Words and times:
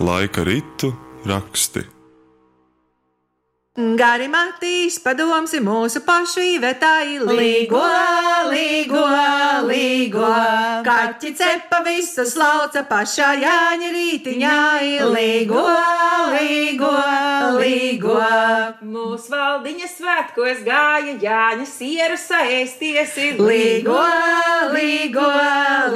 Laika 0.00 0.44
ritu 0.44 0.94
raksti. 1.26 1.99
Gari 4.00 4.30
matīs 4.32 4.94
padoms 5.04 5.52
ir 5.52 5.60
mūsu 5.60 6.00
pašu 6.06 6.40
īvetai 6.40 7.18
līgo, 7.20 7.80
līgo, 8.48 9.02
līgo. 9.66 10.30
Kaķi 10.86 11.32
cepa 11.36 11.82
visu 11.84 12.24
slauca 12.24 12.80
pašā 12.88 13.34
jāņa 13.42 13.90
rītiņā 13.92 14.54
līgo, 15.12 15.66
līgo, 16.32 16.94
līgo. 17.58 18.16
Mūsu 18.94 19.34
valdiņa 19.34 19.92
svētkos 19.92 20.64
gāja 20.64 21.18
Jāņa 21.20 21.68
sieru 21.68 22.16
saēsties 22.24 23.18
līgo, 23.36 24.00
līgo, 24.78 25.28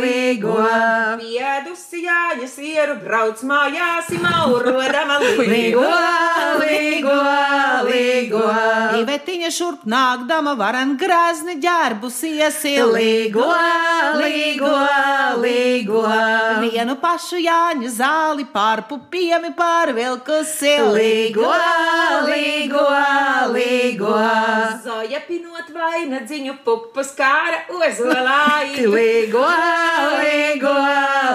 līgo. 0.04 0.60
Piedusi 1.94 2.08
Jāņa 2.10 2.46
sieru 2.50 2.94
brauc 3.04 3.42
mājās, 3.46 4.08
maurodama 4.18 5.20
līgo, 5.22 5.86
līgo 6.58 7.20
līgo. 7.86 8.42
Ivetiņa 9.00 9.50
šurp 9.52 9.84
nākdama 9.88 10.54
varan 10.58 10.94
grazni 11.00 11.56
ģērbus 11.62 12.20
iesilīgo, 12.28 13.48
līgo, 14.18 14.72
līgo. 15.42 16.02
Vienu 16.64 16.96
pašu 17.02 17.40
Jāņa 17.42 17.92
zāli 17.98 18.46
pār 18.52 18.84
pupiemi 18.88 19.52
pārvilkusi 19.56 20.76
līgo, 20.94 21.52
līgo, 22.28 22.86
līgo. 23.54 24.14
Zoja 24.84 25.22
pinot 25.28 25.70
vainadziņu 25.74 26.58
pupus 26.64 27.14
kāra 27.18 27.64
ozolāji. 27.74 28.86
līgo, 28.94 29.46
līgo, 30.20 30.76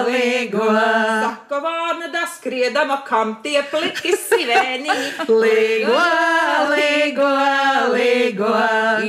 līgo. 0.08 0.49
Saka 0.58 1.60
vārna 1.62 2.08
daskriedama, 2.12 3.00
kam 3.06 3.36
tie 3.44 3.62
pliki 3.70 4.14
sivēnī. 4.18 4.90
līgo, 5.28 6.00
līgo, 6.74 7.30
līgo. 7.94 8.50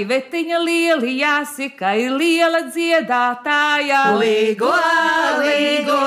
Ivetiņa 0.01 0.59
lieli 0.61 1.15
jāsaka, 1.21 1.95
ir 1.97 2.15
liela 2.19 2.63
dziedātāja. 2.67 4.03
Līgo, 4.19 4.71
līgo, 5.41 5.99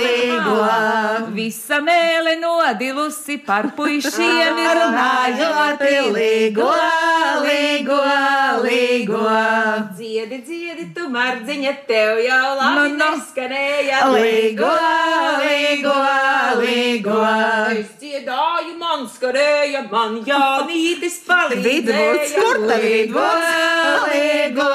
līgo. 0.00 0.58
Visa 1.34 1.80
mēle 1.84 2.36
nodilusi 2.40 3.38
par 3.46 3.70
puišiem 3.76 4.60
ir 4.64 4.80
runājot. 4.80 5.86
Līgo, 6.14 6.70
līgo, 7.44 8.02
līgo. 8.64 9.24
Dziedi, 9.94 10.42
dziedi, 10.46 10.63
tu 10.94 11.08
mardziņa, 11.10 11.72
tev 11.88 12.20
jau 12.24 12.54
labi 12.58 12.74
Nu, 12.76 12.84
nu. 12.88 12.98
neskanēja. 13.02 14.00
Līgo, 14.14 14.72
līgo, 15.42 15.96
līgo. 16.62 17.18
Dziedāju, 17.20 17.84
man 18.94 19.06
skanēja, 19.10 19.82
man 19.90 20.18
Jānītis 20.26 21.18
palīdzēja. 21.26 22.52
Līgo, 22.70 23.24
līgo, 24.10 24.68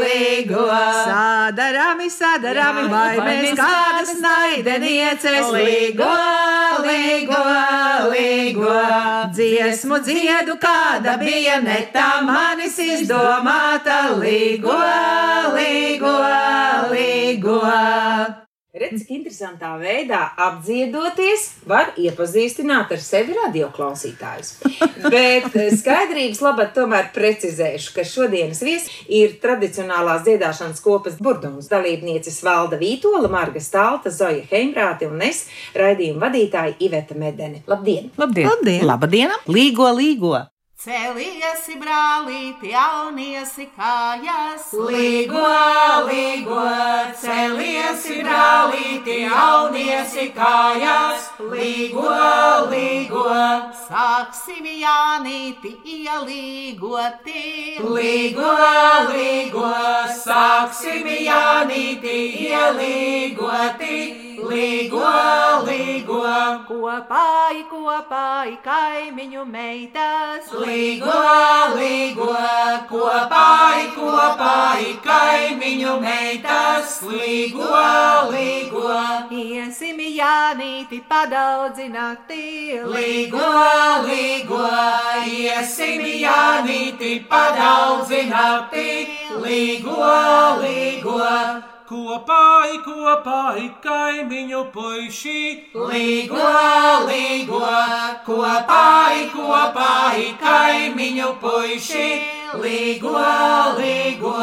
līgo. 0.00 0.66
Sadarami, 1.06 2.08
sadarami, 2.12 2.86
vai 2.92 3.16
mēs 3.24 3.56
kādas 3.58 4.14
naidenieces. 4.20 5.50
Līgo, 5.56 6.12
līgo, 6.84 7.42
līgo. 8.12 8.78
Dziesmu 9.36 10.00
dziedu, 10.04 10.58
kāda 10.60 11.16
bija 11.22 11.60
ne 11.64 11.80
tā 11.94 12.10
manis 12.26 12.78
izdomāta. 12.82 14.02
Līgo, 14.20 14.80
līgo, 15.56 16.16
līgo. 16.92 17.62
Redz, 18.76 19.00
cik 19.00 19.12
interesantā 19.16 19.70
veidā 19.80 20.18
apdziedoties 20.36 21.46
var 21.68 21.94
iepazīstināt 21.96 22.90
ar 22.92 23.00
sevi 23.00 23.32
radioklausītājus. 23.38 24.50
Bet 25.06 25.54
eh, 25.56 25.70
skaidrības 25.72 26.42
labad 26.44 26.74
tomēr 26.76 27.08
precizēšu, 27.14 27.94
ka 27.96 28.04
šodienas 28.04 28.60
viesis 28.66 28.90
ir 29.08 29.38
tradicionālās 29.40 30.26
dziedāšanas 30.26 30.82
kopas 30.84 31.16
burbuļsaktas 31.16 31.70
dalībnieces 31.72 32.42
Valda 32.44 32.76
Vītola, 32.80 33.30
Marga 33.32 33.62
Stalta, 33.64 34.12
Zoja 34.12 34.44
Heimrāte 34.50 35.08
un 35.08 35.24
es, 35.24 35.46
raidījuma 35.76 36.26
vadītāja 36.26 36.76
Iveta 36.84 37.16
Medeni. 37.16 37.62
Labdien! 37.70 38.12
Labdien! 38.20 38.50
Labdien! 38.50 38.84
Labdien! 38.92 39.34
Līgo, 39.48 39.88
līgo! 39.96 40.36
Celiesi, 40.86 41.74
brālīti, 41.82 42.68
jauniesi 42.70 43.64
kājās. 43.74 44.68
Līgo, 44.86 45.48
līgo, 46.06 46.60
celiesi, 47.18 48.20
brālīti, 48.20 49.16
jauniesi 49.24 50.28
kājās. 50.36 51.24
Līgo, 51.42 52.12
līgo, 52.70 53.24
Sāksim 53.88 54.70
Jānīti 54.84 55.74
ielīgoti. 55.96 57.82
līgo, 57.82 58.54
līgo, 59.10 59.74
sāksim 60.22 61.10
Jānīti 61.26 62.16
ielīgoti. 62.46 64.25
Līgo, 64.36 65.00
līgo, 65.64 66.20
Kopā, 66.68 67.52
kopā, 67.70 68.44
kaimiņu 68.64 69.44
meitas. 69.48 70.50
līgo, 70.52 71.14
līgo, 71.76 72.34
kopā, 72.90 73.46
kopā, 73.96 74.56
kaimiņu 75.04 75.94
meitas. 76.00 77.00
Līgo, 77.02 77.70
līgo. 78.30 78.92
Iesim 79.32 79.98
Jānīti 80.04 81.00
padaudzināti. 81.08 82.82
Līgo, 82.84 83.52
līgo, 84.04 84.64
iesim 85.24 86.04
Jānīti 86.04 87.24
padaudzināti. 87.30 89.08
Līgo, 89.40 90.12
līgo, 90.60 91.22
Kopā, 91.86 92.66
kopā, 92.82 93.42
kaimiņu 93.84 94.62
puiši, 94.74 95.42
līgo, 95.74 96.48
līgo, 97.06 97.60
kopā, 98.26 98.88
kopā, 99.36 99.92
kaimiņu 100.42 101.30
puiši. 101.44 102.08
Līgo, 102.58 103.14
līgo, 103.78 104.34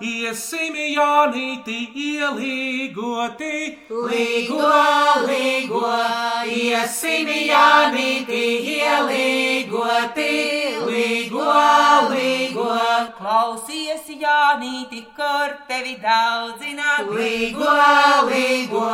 iesim 0.00 0.74
Jānīti 0.74 1.78
ielīgoti. 1.94 3.78
līgo, 3.90 4.72
līgo, 5.26 5.92
iesim 6.44 7.28
Jānīti 7.28 8.42
ielīgoti. 8.76 10.32
Līgo, 10.86 11.52
līgo, 12.12 12.76
Klausies, 13.18 14.06
Jānīti, 14.08 15.02
kur 15.16 15.56
tevi 15.68 15.96
daudzināt. 16.02 17.08
līgo, 17.10 17.72
līgo, 18.28 18.84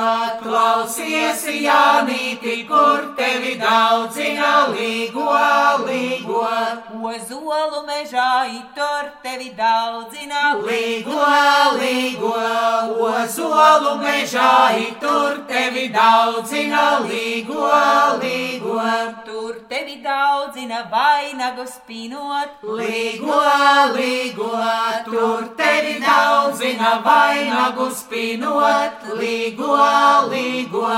klausies 0.42 1.44
Jānīti, 1.46 2.66
kur 2.68 3.14
tevi 3.16 3.56
daudzina. 3.58 4.68
Līgo, 4.72 5.28
līgo, 5.86 6.46
Ozolu 7.12 7.82
mežā 7.86 8.46
itur 8.48 9.10
tevi 9.22 9.50
daudzināt. 9.58 10.62
Līgo, 10.92 11.24
līgo, 11.80 12.32
ozolu 13.00 13.92
mežā 14.02 14.76
tur 15.00 15.38
tevi 15.48 15.88
daudzina. 15.88 17.00
Līgo, 17.00 17.68
līgo, 18.20 18.76
Tur 19.24 19.54
tevi 19.68 19.96
daudzina 20.04 20.82
vainagu 20.92 21.64
spinot. 21.66 22.60
līgo, 22.62 23.40
līgo, 23.96 24.52
tur 25.04 25.48
tevi 25.56 26.00
daudzina 26.00 27.00
vainagu 27.04 27.90
spinot. 27.90 29.06
Līgo, 29.16 29.76
līgo. 30.28 30.88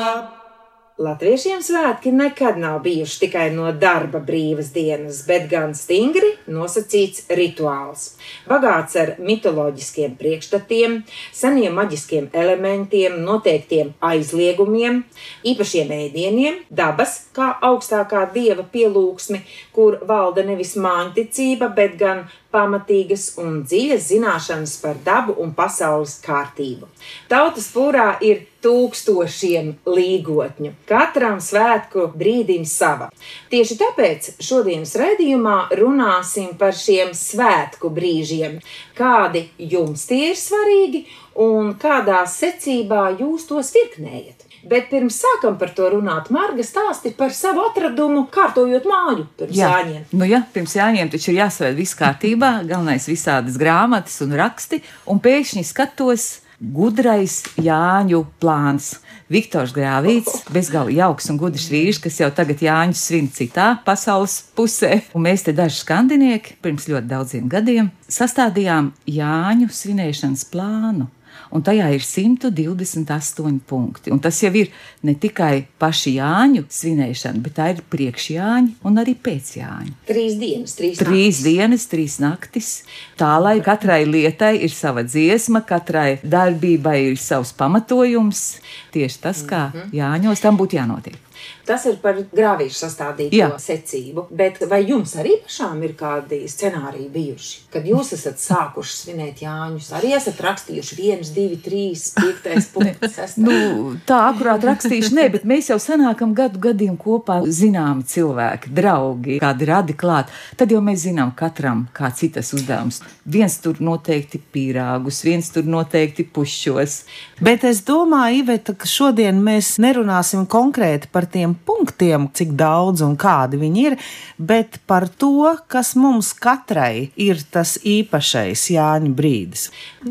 Latviešiem 0.95 1.59
svētki 1.59 2.13
nekad 2.15 2.55
nav 2.63 2.77
bijuši 2.85 3.17
tikai 3.25 3.49
no 3.51 3.73
darba 3.83 4.21
brīvas 4.23 4.69
dienas, 4.71 5.25
bet 5.27 5.49
gan 5.51 5.73
stingri 5.75 6.29
nosacīts 6.47 7.25
rituāls. 7.35 8.05
Bagāts 8.47 8.95
ar 9.03 9.11
mitoloģiskiem 9.19 10.15
priekšstatiem, 10.21 10.95
seniem 11.35 11.75
maģiskiem 11.75 12.29
elementiem, 12.31 13.17
noteiktiem 13.27 13.91
aizliegumiem, 14.07 15.03
īpašiem 15.43 15.91
ēdieniem, 15.99 16.63
dabas 16.71 17.17
kā 17.35 17.51
augstākā 17.73 18.23
dieva 18.39 18.63
pielūgsmi, 18.63 19.43
kur 19.75 19.99
valda 20.07 20.47
nevis 20.47 20.77
māņticība, 20.79 21.73
bet 21.75 21.99
gan 21.99 22.29
pamatīgas 22.55 23.33
un 23.43 23.63
dziļas 23.67 24.09
zināšanas 24.13 24.75
par 24.83 24.99
dabu 25.05 25.35
un 25.43 25.53
pasaules 25.57 26.17
kārtību. 26.25 26.89
Tautas 27.31 27.67
pūrā 27.75 28.15
ir 28.25 28.45
tūkstošiem 28.65 29.75
līgotņu, 29.85 30.71
katram 30.89 31.41
svētku 31.45 32.07
brīdim 32.17 32.65
sava. 32.69 33.11
Tieši 33.53 33.77
tāpēc 33.83 34.31
šodienas 34.45 34.95
raidījumā 35.01 35.59
runāsim 35.81 36.55
par 36.61 36.73
šiem 36.79 37.13
svētku 37.19 37.91
brīžiem, 37.93 38.61
kādi 38.97 39.49
jums 39.59 40.07
tie 40.09 40.31
ir 40.31 40.41
svarīgi 40.41 41.05
un 41.45 41.75
kādā 41.81 42.25
secībā 42.31 43.11
jūs 43.19 43.51
tos 43.51 43.75
virknējat. 43.75 44.44
Bet 44.71 44.89
pirms 44.93 45.19
sākam 45.21 45.59
par 45.61 45.73
to 45.77 45.89
runāt, 45.93 46.31
Marga 46.35 46.65
stāsti 46.65 47.13
par 47.17 47.35
savu 47.37 47.67
atradumu, 47.69 48.27
kārtojot 48.33 48.87
māju 48.89 49.27
pirms 49.41 49.59
jāņem. 49.59 50.07
Nu, 50.15 50.29
jā, 50.29 50.41
pirms 50.55 50.77
jāņem, 50.79 51.11
taču 51.13 51.33
ir 51.33 51.43
jāsvērt 51.43 51.77
viss 51.79 51.99
kārtībā, 51.99 52.55
galvenais 52.69 53.09
visādas 53.11 53.59
grāmatas 53.61 54.17
un 54.25 54.35
raksti, 54.41 54.81
un 55.11 55.21
pēkšņi 55.25 55.67
skatos 55.69 56.31
gudrais 56.61 57.43
Jāņu 57.61 58.25
plāns. 58.41 58.95
Viktors 59.33 59.73
Grāvīts, 59.75 60.43
bezgalīgi 60.55 61.01
jauks 61.01 61.31
un 61.33 61.39
gudrs 61.41 61.67
vīrs, 61.73 62.01
kas 62.03 62.21
jau 62.21 62.29
tagad 62.35 62.61
Jāņus 62.63 63.05
svin 63.09 63.31
citā 63.33 63.71
pasaules 63.87 64.37
pusē, 64.57 65.01
un 65.17 65.25
mēs 65.27 65.47
te 65.47 65.55
daži 65.57 65.81
skandinieki 65.81 66.59
pirms 66.65 66.89
ļoti 66.93 67.11
daudziem 67.11 67.49
gadiem 67.51 67.91
sastādījām 68.09 68.93
Jāņu 69.11 69.71
svinēšanas 69.73 70.47
plānu 70.53 71.09
un 71.55 71.63
tajā 71.65 71.87
ir 71.95 72.03
128 72.03 73.61
punkti. 73.69 74.13
Un 74.15 74.21
tas 74.23 74.39
jau 74.43 74.51
ir 74.59 74.71
ne 75.07 75.15
tikai 75.19 75.67
paši 75.81 76.17
Jāņu 76.19 76.65
svinēšana, 76.73 77.43
bet 77.45 77.57
tā 77.59 77.71
ir 77.75 77.83
priekšjāņi 77.93 78.75
un 78.87 79.03
arī 79.03 79.15
pēcjāņi. 79.15 79.95
Trīs 80.09 80.39
dienas, 80.41 80.77
trīs, 80.79 81.01
Trīs 81.01 81.43
dienas, 81.47 81.87
trīs 81.91 82.19
naktis. 82.23 82.73
Tā 83.21 83.35
lai 83.43 83.57
katrai 83.65 84.03
lietai 84.09 84.57
ir 84.67 84.75
sava 84.75 85.07
dziesma, 85.07 85.65
katrai 85.67 86.19
darbībai 86.23 86.99
ir 87.13 87.21
savs 87.21 87.55
pamatojums. 87.57 88.47
Tieši 88.95 89.23
tas, 89.23 89.45
kā 89.47 89.69
Jāņos 89.95 90.43
tam 90.43 90.59
būtu 90.59 90.81
jānotiek. 90.81 91.21
Tas 91.65 91.87
ir 91.89 91.97
par 92.03 92.19
grāvīšu 92.29 92.77
sastādīto 92.77 93.39
Jā. 93.39 93.49
secību. 93.61 94.27
Bet 94.35 94.61
vai 94.69 94.83
jums 94.85 95.15
arī 95.21 95.39
pašām 95.45 95.81
ir 95.87 95.95
kādi 95.99 96.43
scenāriji 96.51 97.09
bijuši? 97.15 97.61
Kad 97.73 97.87
jūs 97.89 98.13
esat 98.17 98.43
sākuši 98.43 98.97
svinēt 98.99 99.41
Jāņus, 99.45 99.89
arī 99.97 100.13
esat 100.19 100.43
rakstījuši 100.45 100.99
viens, 100.99 101.33
divi, 101.35 101.57
trīs, 101.65 102.11
piektais 102.19 102.69
punkts. 102.75 103.15
sestais? 103.17 103.39
Nu, 103.41 103.95
tā 104.07 104.21
akurāt 104.29 104.65
rakstīšu, 104.67 105.15
ne, 105.17 105.27
bet 105.33 105.47
mēs 105.49 105.71
jau 105.73 105.79
sanākam 105.83 106.35
gadu 106.37 106.61
gadiem 106.63 106.99
kopā 107.01 107.41
zināmi 107.49 108.05
cilvēki, 108.09 108.73
draugi, 108.77 109.39
kādi 109.43 109.69
radi 109.69 109.97
klāt. 109.99 110.33
Tad 110.61 110.73
jau 110.75 110.83
mēs 110.85 111.07
zinām 111.07 111.33
katram, 111.37 111.87
kā 111.97 112.13
citas 112.17 112.53
uzdevums. 112.57 113.01
Viens 113.25 113.57
tur 113.65 113.81
noteikti 113.85 114.41
pīrāgus, 114.53 115.23
viens 115.25 115.49
tur 115.55 115.65
noteikti 115.69 116.27
pušos. 116.29 117.01
Bet 117.45 117.65
es 117.65 117.83
domāju, 117.87 118.43
Iveta, 118.45 118.75
ka 118.77 118.89
šodien 118.89 119.41
mēs 119.45 119.77
nerunāsim 119.83 120.45
konkrēti 120.51 121.09
par 121.13 121.29
tiem 121.31 121.54
punktiem, 121.67 122.29
cik 122.35 122.55
daudz 122.59 123.05
un 123.07 123.17
kādi 123.21 123.61
viņi 123.61 123.85
ir, 123.89 123.97
bet 124.39 124.81
par 124.91 125.07
to, 125.09 125.55
kas 125.71 125.95
mums 125.99 126.33
katrai 126.35 127.11
ir 127.21 127.43
tas 127.55 127.77
īpašais 127.79 128.67
Jāņa 128.75 129.15
brīdis. 129.15 129.69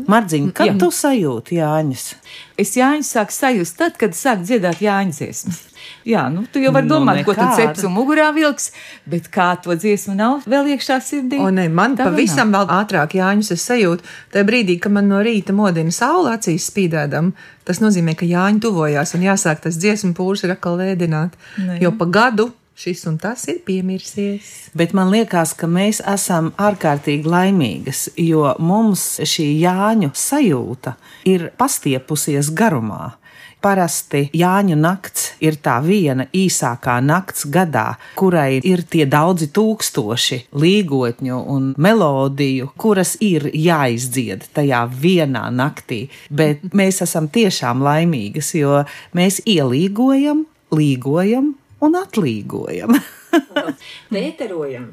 Mardziņ, 0.08 0.50
kad 0.56 0.72
Jā. 0.72 0.78
tu 0.80 0.90
sajūti 0.94 1.60
Jāņus? 1.60 2.08
Es 2.60 2.74
Jāņus 2.78 3.14
sāku 3.16 3.36
sajust 3.36 3.78
tad, 3.80 3.98
kad 4.00 4.16
sāk 4.18 4.44
dziedāt 4.46 4.82
Jāņu 4.84 5.18
dziesmas. 5.18 5.62
Jā, 6.08 6.26
nu, 6.32 6.44
tu 6.52 6.60
jau 6.60 6.72
vari 6.74 6.88
Nu, 6.88 6.96
domāt, 6.96 7.22
ko 7.24 7.34
tu 7.36 7.46
ceps 7.56 7.84
un 7.88 7.94
mugurā 7.96 8.28
vilks, 8.36 8.70
bet 9.08 9.30
kā 9.32 9.54
to 9.64 9.76
dziesmu 9.76 10.16
nav 10.18 10.44
vēl 10.50 10.74
iekšā 10.74 10.98
sirdī. 11.04 11.38
O, 11.40 11.48
nē, 11.54 11.68
man 11.72 11.96
Tā 11.98 12.08
pavisam 12.10 12.52
vēl 12.54 12.68
ātrāk 12.80 13.16
Jāņus 13.18 13.54
es 13.56 13.64
sajūtu. 13.70 14.04
Tajā 14.34 14.48
brīdī, 14.48 14.76
kad 14.82 14.92
man 14.96 15.08
no 15.12 15.22
rīta 15.24 15.56
modina 15.56 15.94
saule 15.94 16.34
acīs 16.36 16.68
spīdēdam, 16.72 17.32
tas 17.64 17.80
nozīmē, 17.84 18.16
ka 18.18 18.28
Jāņi 18.28 18.60
tuvojās 18.66 19.14
un 19.16 19.24
jāsāk 19.28 19.64
tas 19.64 19.80
dziesmu 19.80 20.12
pūrs 20.18 20.44
ir 20.44 20.56
atkal 20.56 20.82
ēdināt. 20.84 21.38
Jo 21.80 21.94
pa 21.96 22.10
gadu 22.10 22.50
šis 22.76 23.06
un 23.06 23.18
tas 23.22 23.46
ir 23.48 23.60
piemirsies. 23.66 24.70
Bet 24.74 24.94
man 24.96 25.12
liekas, 25.14 25.54
ka 25.58 25.68
mēs 25.70 26.02
esam 26.10 26.50
ārkārtīgi 26.58 27.30
laimīgas, 27.30 28.08
jo 28.18 28.50
mums 28.58 29.20
šī 29.22 29.46
Jāņu 29.62 30.10
sajūta 30.18 30.96
ir 31.30 31.50
pastiepusies 31.58 32.50
garumā. 32.54 33.14
Parasti 33.64 34.26
Jāņu 34.36 34.76
nakts 34.76 35.30
ir 35.40 35.56
tā 35.64 35.78
viena 35.80 36.26
īsākā 36.36 36.98
nakts 37.00 37.46
gadā, 37.48 37.94
kurai 38.18 38.58
ir 38.60 38.82
tie 38.92 39.06
daudzi 39.08 39.48
tūkstoši 39.56 40.40
līgotņu 40.60 41.38
un 41.54 41.70
melodiju, 41.80 42.74
kuras 42.76 43.14
ir 43.24 43.48
jāizdzied 43.48 44.50
tajā 44.52 44.84
vienā 44.92 45.46
naktī. 45.48 46.02
Bet 46.28 46.68
mēs 46.76 47.00
esam 47.08 47.30
tiešām 47.32 47.80
laimīgas, 47.86 48.52
jo 48.58 48.82
mēs 49.16 49.40
ielīgojam, 49.48 50.44
līgojam 50.76 51.54
un 51.80 52.00
atlīgojam. 52.04 52.98
Pēterojam. 54.14 54.86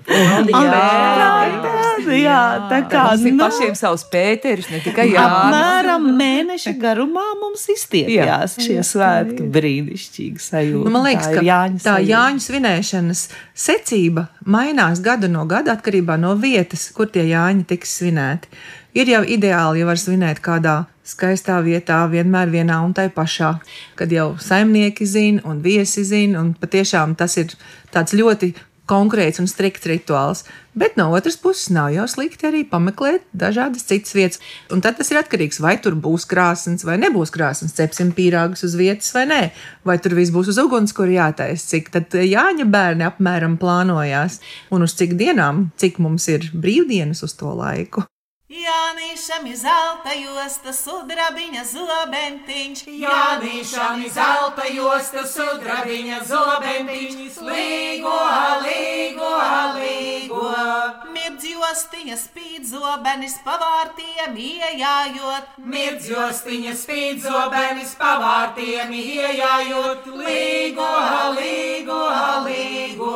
Jā, 2.12 2.42
tā 2.72 2.80
kā 2.90 3.04
Mums 3.12 3.26
ir 3.26 3.36
nu, 3.36 3.44
pašiem 3.44 3.76
savs 3.78 4.04
pēteris, 4.12 4.70
ne 4.72 4.80
tikai 4.84 5.08
Jānis. 5.12 5.22
apmēram 5.22 6.08
mēneša 6.20 6.74
garumā 6.82 7.26
mums 7.42 7.68
izstiepjas 7.74 8.58
šie 8.62 8.80
svētki 8.88 9.48
brīnišķīgi 9.54 10.42
sajūta. 10.42 10.86
Nu, 10.88 10.94
man 10.94 11.06
liekas, 11.10 11.30
Tā 11.32 11.38
ka 11.40 11.46
Jāņa 11.48 11.84
tā. 11.86 11.96
Jāņu 12.12 12.46
svinēšanas 12.48 13.24
secība 13.68 14.28
mainās 14.46 15.02
gadu 15.06 15.30
no 15.32 15.46
gada 15.50 15.76
atkarībā 15.78 16.18
no 16.22 16.36
vietas, 16.40 16.90
kur 16.96 17.12
tie 17.12 17.28
Jāņi 17.30 17.68
tiks 17.70 17.98
svinēti. 18.02 18.52
Ir 18.98 19.08
jau 19.08 19.22
ideāli, 19.24 19.80
ja 19.80 19.88
var 19.88 20.00
svinēt 20.00 20.42
kādā 20.44 20.82
skaistā 21.08 21.60
vietā, 21.66 22.04
vienmēr 22.12 22.52
vienā 22.54 22.82
un 22.86 22.94
tai 22.98 23.10
pašā, 23.14 23.56
kad 24.00 24.12
jau 24.12 24.34
saimnieki 24.42 25.06
zina 25.06 25.46
un 25.50 25.62
viesi 25.66 26.04
zina, 26.08 26.42
un 26.42 26.54
patiešām 26.58 27.16
tas 27.20 27.38
ir 27.42 27.56
tāds 27.94 28.14
ļoti 28.18 28.54
konkrēts 28.92 29.40
un 29.42 29.48
strikts 29.48 29.88
rituāls. 29.88 30.44
Bet 30.76 30.96
no 31.00 31.10
otras 31.16 31.36
puses 31.40 31.68
nav 31.74 31.90
jau 31.92 32.06
slikti 32.08 32.48
arī 32.48 32.62
pameklēt 32.68 33.26
dažādas 33.36 33.84
citas 33.88 34.16
vietas. 34.16 34.40
Un 34.72 34.84
tad 34.84 34.98
tas 35.00 35.12
ir 35.12 35.20
atkarīgs, 35.20 35.60
vai 35.64 35.76
tur 35.84 35.98
būs 36.00 36.28
krāsns 36.32 36.86
vai 36.88 36.98
nebūs 37.02 37.34
krāsns, 37.36 37.76
cepsim 37.76 38.14
pīrāgus 38.16 38.64
uz 38.68 38.78
vietas 38.80 39.12
vai 39.16 39.26
nē, 39.32 39.42
vai 39.88 39.98
tur 40.04 40.16
viss 40.20 40.34
būs 40.36 40.54
uz 40.54 40.62
uguns, 40.64 40.96
kur 40.96 41.12
jātaisa, 41.12 41.74
cik 41.74 41.92
tad 41.96 42.16
Jāņa 42.16 42.68
bērni 42.72 43.08
apmēram 43.08 43.60
plānojās 43.62 44.40
un 44.72 44.88
uz 44.88 44.96
cik 45.00 45.18
dienām, 45.20 45.70
cik 45.80 46.00
mums 46.04 46.28
ir 46.32 46.52
brīvdienas 46.56 47.24
uz 47.28 47.36
to 47.40 47.52
laiku. 47.52 48.11
Jānīšam 48.52 49.46
ir 49.48 49.56
zelta 49.56 50.12
josta, 50.12 50.74
sudrabiņa 50.76 51.62
zobentiņš. 51.70 52.82
Jānīšam 53.00 54.02
ir 54.04 54.12
zelta 54.12 54.66
josta, 54.68 55.24
sudrabiņa 55.24 56.18
zobentiņš, 56.28 57.38
līgo, 57.48 58.18
līgo, 58.66 59.30
līgo. 59.78 60.50
Mirdz 61.16 61.48
jostiņa 61.54 62.20
spīd 62.20 62.68
zobenis 62.74 63.38
pavārtiem 63.48 64.36
iejājot. 64.36 65.56
Mirdz 65.72 66.12
jostiņa 66.12 66.76
spīd 66.76 67.24
zobenis 67.24 67.96
pavārtiem 68.04 68.92
iejājot, 69.00 70.12
līgo, 70.26 70.92
līgo, 71.40 72.04
līgo. 72.50 73.16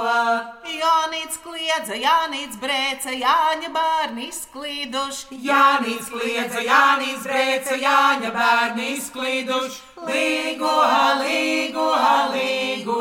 Jānīts 0.75 1.37
kliedza, 1.43 1.95
Jānīts 1.99 2.57
brēca, 2.61 3.11
Jāņa 3.19 3.69
bērni 3.75 4.29
izklīduši. 4.31 5.24
Jānis 5.31 6.09
kliedza, 6.11 6.61
Jānis 6.61 7.23
brēca, 7.25 7.77
Jāņa 7.81 8.31
bērni 8.35 8.91
izklīduši, 8.95 9.81
līgo, 10.05 10.73
līgo, 11.21 11.91
līgo. 12.33 12.99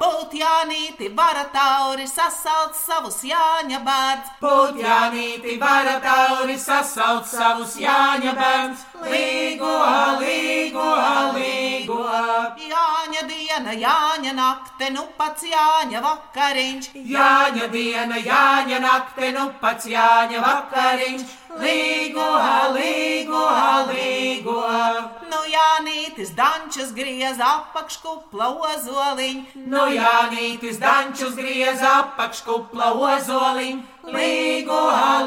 Būt 0.00 0.32
Jānīti 0.38 1.10
vara 1.16 1.42
tauri 1.52 2.06
sasauc 2.08 2.76
savus 2.78 3.18
Jāņa 3.26 3.80
bērns. 3.84 4.30
Būt 4.40 4.78
Jānīti 4.80 5.56
vara 5.60 5.98
tauri 6.00 6.56
sasauc 6.56 7.26
savus 7.28 7.74
Jāņa 7.82 8.32
bērns, 8.38 8.86
līgo, 9.04 9.74
līgo, 10.22 10.86
līgo. 11.34 11.98
Jāņa 12.70 13.26
diena, 13.28 13.76
Jāņa 13.82 14.32
nakte, 14.38 14.88
nu 14.94 15.04
pats 15.18 15.44
Jāņa 15.50 16.00
vakariņš. 16.06 16.90
Jāņa 16.94 17.68
diena, 17.74 18.22
Jāņa 18.30 18.80
nakte, 18.86 19.34
nu 19.36 19.50
pats 19.60 19.90
Jāņa 19.90 20.40
vakariņš, 20.46 21.39
līgo, 21.58 22.28
līgo, 22.74 23.46
līgo. 23.90 24.60
Nu 25.30 25.40
Jānītis 25.50 26.30
dančus 26.36 26.92
griez 26.94 27.40
apakškupla 27.42 28.50
ozoliņ. 28.70 29.42
Nu 29.66 29.88
Jānītis 29.90 30.78
dančus 30.82 31.34
griez 31.38 31.82
apakškupla 31.82 32.92
ozoliņ, 32.94 33.82
līgo, 34.14 34.80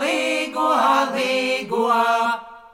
līgo, 0.04 0.70
līgo. 1.18 1.92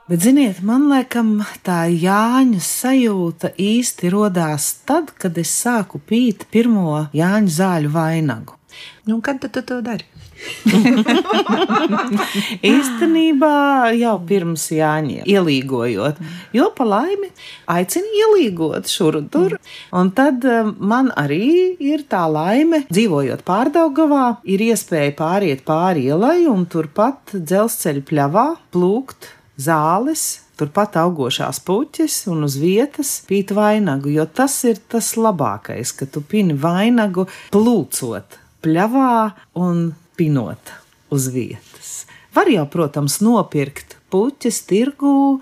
Bet, 0.10 0.24
ziniet, 0.26 0.64
man 0.66 0.88
liekas, 0.90 1.58
tā 1.62 1.84
Jāņa 1.94 2.62
sajūta 2.66 3.54
īsti 3.62 4.10
radās 4.10 4.72
tad, 4.90 5.12
kad 5.14 5.38
es 5.38 5.52
sāku 5.54 6.02
pīt 6.02 6.48
pirmo 6.50 7.06
Jāņa 7.14 7.58
zāļu 7.60 7.94
vainagu. 7.94 8.58
Nu, 9.06 9.22
kad 9.22 9.42
tad 9.44 9.54
tu 9.54 9.62
to 9.62 9.82
dari? 9.86 10.06
Īstenībā 12.74 13.92
jau 13.98 14.16
pirms 14.30 14.70
Jāņiem 14.74 15.28
ielīgojot, 15.30 16.20
jo 16.56 16.70
pa 16.76 16.88
laimi 16.88 17.30
aicina 17.70 18.10
ielīgot 18.24 18.90
šur 18.92 19.20
un 19.22 19.30
tur. 19.32 19.58
Un 19.96 20.12
tad 20.16 20.46
eh, 20.48 20.72
man 20.80 21.12
arī 21.20 21.76
ir 21.84 22.06
tā 22.10 22.26
laime, 22.32 22.86
dzīvojot 22.92 23.44
pārdaugavā, 23.48 24.28
ir 24.48 24.64
iespēja 24.70 25.16
pāriet 25.20 25.66
pāri 25.68 26.08
ielai 26.10 26.48
un 26.50 26.66
turpat 26.70 27.36
dzelzceļa 27.36 28.06
pļavā 28.10 28.48
plūkt 28.74 29.34
zāles, 29.60 30.42
turpat 30.60 30.98
augošās 31.00 31.62
puķes 31.68 32.22
un 32.32 32.44
uz 32.48 32.56
vietas 32.60 33.20
pīt 33.28 33.52
vainagu, 33.56 34.12
jo 34.12 34.26
tas 34.28 34.56
ir 34.68 34.80
tas 34.92 35.16
labākais, 35.20 35.94
ka 35.96 36.08
tu 36.08 36.24
pini 36.24 36.56
vainagu 36.60 37.28
plūcot 37.54 38.40
pļavā 38.64 39.16
un 39.60 39.90
pinot 40.20 40.74
uz 41.16 41.30
vietas. 41.34 42.04
Var 42.36 42.52
jau, 42.54 42.66
protams, 42.70 43.16
nopirkt 43.26 43.96
puķes 44.14 44.60
tirgū 44.70 45.40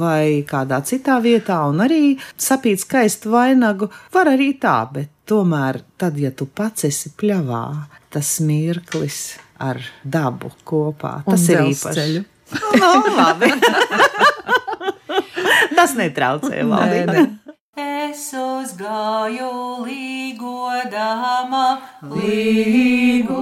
vai 0.00 0.42
kādā 0.48 0.80
citā 0.86 1.20
vietā, 1.22 1.60
un 1.70 1.82
arī 1.84 2.16
sapīt 2.40 2.82
skaistu 2.82 3.30
vainagu. 3.34 3.88
Var 4.14 4.30
arī 4.32 4.52
tā, 4.62 4.76
bet 4.90 5.10
tomēr, 5.30 5.80
tad, 6.00 6.18
ja 6.20 6.30
tu 6.34 6.46
pats 6.50 6.86
esi 6.88 7.12
pļavā, 7.20 7.62
tas 8.14 8.36
mirklis 8.44 9.20
ar 9.62 9.78
dabu 10.02 10.50
kopā, 10.66 11.20
tas 11.26 11.46
Un 11.48 11.54
ir 11.54 11.62
dzelzceļu. 11.62 12.24
īpaši. 12.24 12.80
No, 12.82 12.90
labi. 13.18 13.50
tas 15.78 15.94
netraucē 15.98 16.64
valdībai. 16.70 17.24
Es 17.74 18.28
uzgāju 18.38 19.82
līgodama, 19.82 21.62
līgo, 22.06 23.38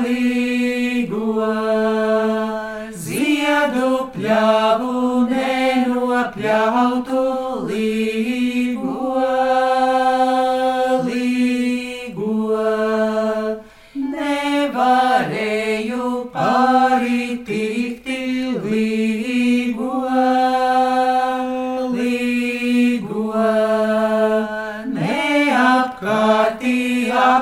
līgo, 0.00 1.50
ziedu 3.04 3.90
pļavu 4.16 4.96
nenopļautu, 5.34 7.26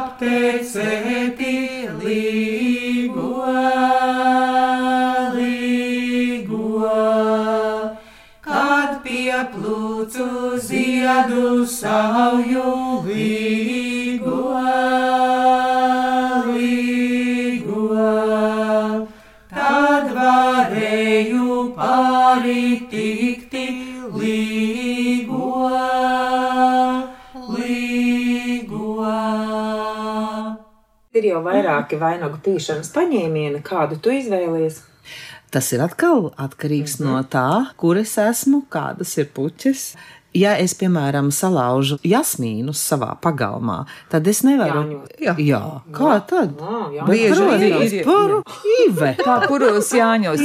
aptecēti 0.00 1.54
līgo, 2.00 3.54
līgo, 5.36 6.94
kad 8.46 9.00
pieplūcu 9.04 10.28
ziedu 10.70 11.66
sauju 11.78 12.89
Ir 31.30 31.36
jau 31.36 31.42
vairāki 31.46 31.94
vainagu 31.94 32.40
pīšanas 32.42 32.88
paņēmieni, 32.90 33.60
kādu 33.62 34.00
tu 34.02 34.10
izvēlies. 34.10 34.80
Tas 35.54 35.68
ir 35.70 35.82
atkal 35.84 36.32
atkarīgs 36.34 36.96
mm 36.98 37.06
-hmm. 37.06 37.12
no 37.12 37.22
tā, 37.22 37.70
kur 37.76 37.98
es 37.98 38.16
esmu, 38.18 38.64
kādas 38.68 39.16
ir 39.18 39.28
puķes. 39.34 39.94
Ja 40.34 40.52
es, 40.62 40.74
piemēram, 40.78 41.32
salaužu 41.34 41.96
jasmīnu 42.06 42.70
savā 42.76 43.16
pagalmā, 43.18 43.80
tad 44.12 44.28
es 44.30 44.42
nevaru. 44.46 44.84
Jāņot. 44.84 45.16
Jā. 45.18 45.34
Jā, 45.42 45.60
kā 45.90 46.12
tad? 46.30 46.52
Jā. 46.94 47.06
Bieži 47.08 47.96
ir- 47.98 48.04
par 48.06 48.36
Ive. 48.86 49.16
Kā 49.18 49.36
kuros 49.48 49.90
jāņos, 49.90 50.38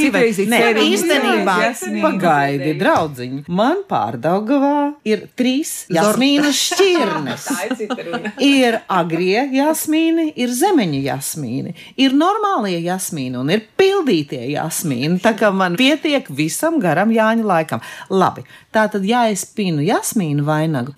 Nē, 0.49 0.61
īstenībā, 0.81 1.55
pagaidi, 2.01 2.71
draudziņi. 2.79 3.43
Man 3.47 3.83
pārdaugavā 3.89 4.95
ir 5.05 5.27
trīs 5.37 5.85
jasmīnas 5.93 6.57
šķirnes. 6.71 7.45
Ir 8.41 8.79
agrie 8.89 9.45
jasmīni, 9.53 10.31
ir 10.35 10.49
zemeņa 10.49 11.01
jasmīni, 11.11 11.75
ir 12.01 12.11
normālie 12.17 12.79
jasmīni 12.83 13.37
un 13.39 13.49
ir 13.53 13.61
pildītie 13.77 14.41
jasmīni. 14.55 15.19
Tā 15.21 15.35
kā 15.37 15.53
man 15.53 15.75
pietiek 15.79 16.25
visam 16.29 16.79
garam 16.81 17.13
Jāņa 17.13 17.45
laikam. 17.45 17.81
Labi, 18.09 18.43
tā 18.73 18.87
tad, 18.91 19.05
ja 19.05 19.25
es 19.29 19.45
pinu 19.75 19.84
jasmīnu 19.84 20.46
vainagu, 20.46 20.94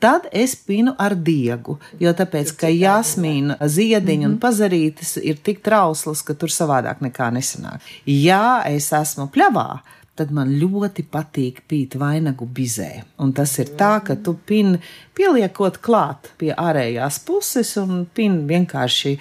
tad 0.00 0.28
es 0.32 0.54
pinu 0.54 0.94
ar 0.98 1.14
diegu. 1.14 1.78
Jo 2.00 2.12
tāpēc, 2.14 2.54
ka 2.54 2.68
jasmīna 2.70 3.58
ziediņi 3.60 4.26
un 4.28 4.38
pazarītes 4.38 5.18
ir 5.18 5.40
tik 5.42 5.62
trauslas, 5.62 6.22
ka 6.22 6.34
tur 6.34 6.50
savādāk 6.50 7.02
nekā 7.02 7.30
nesanāk. 7.34 7.80
Ja 8.06 8.62
es 8.66 8.92
esmu 8.92 9.28
pļavā, 9.34 9.82
tad 10.18 10.32
man 10.36 10.50
ļoti 10.60 11.04
patīk 11.08 11.62
pīt 11.70 11.94
vainagu 12.00 12.44
bizē. 12.44 12.90
Un 13.22 13.32
tas 13.36 13.52
ir 13.62 13.70
tā, 13.78 13.94
ka 14.04 14.16
tu 14.20 14.34
pini 14.46 14.80
pieliekot 15.16 15.78
klāt 15.84 16.30
pie 16.40 16.50
ārējās 16.56 17.18
puses 17.26 17.70
un 17.80 18.04
pini 18.14 18.42
vienkārši, 18.48 19.14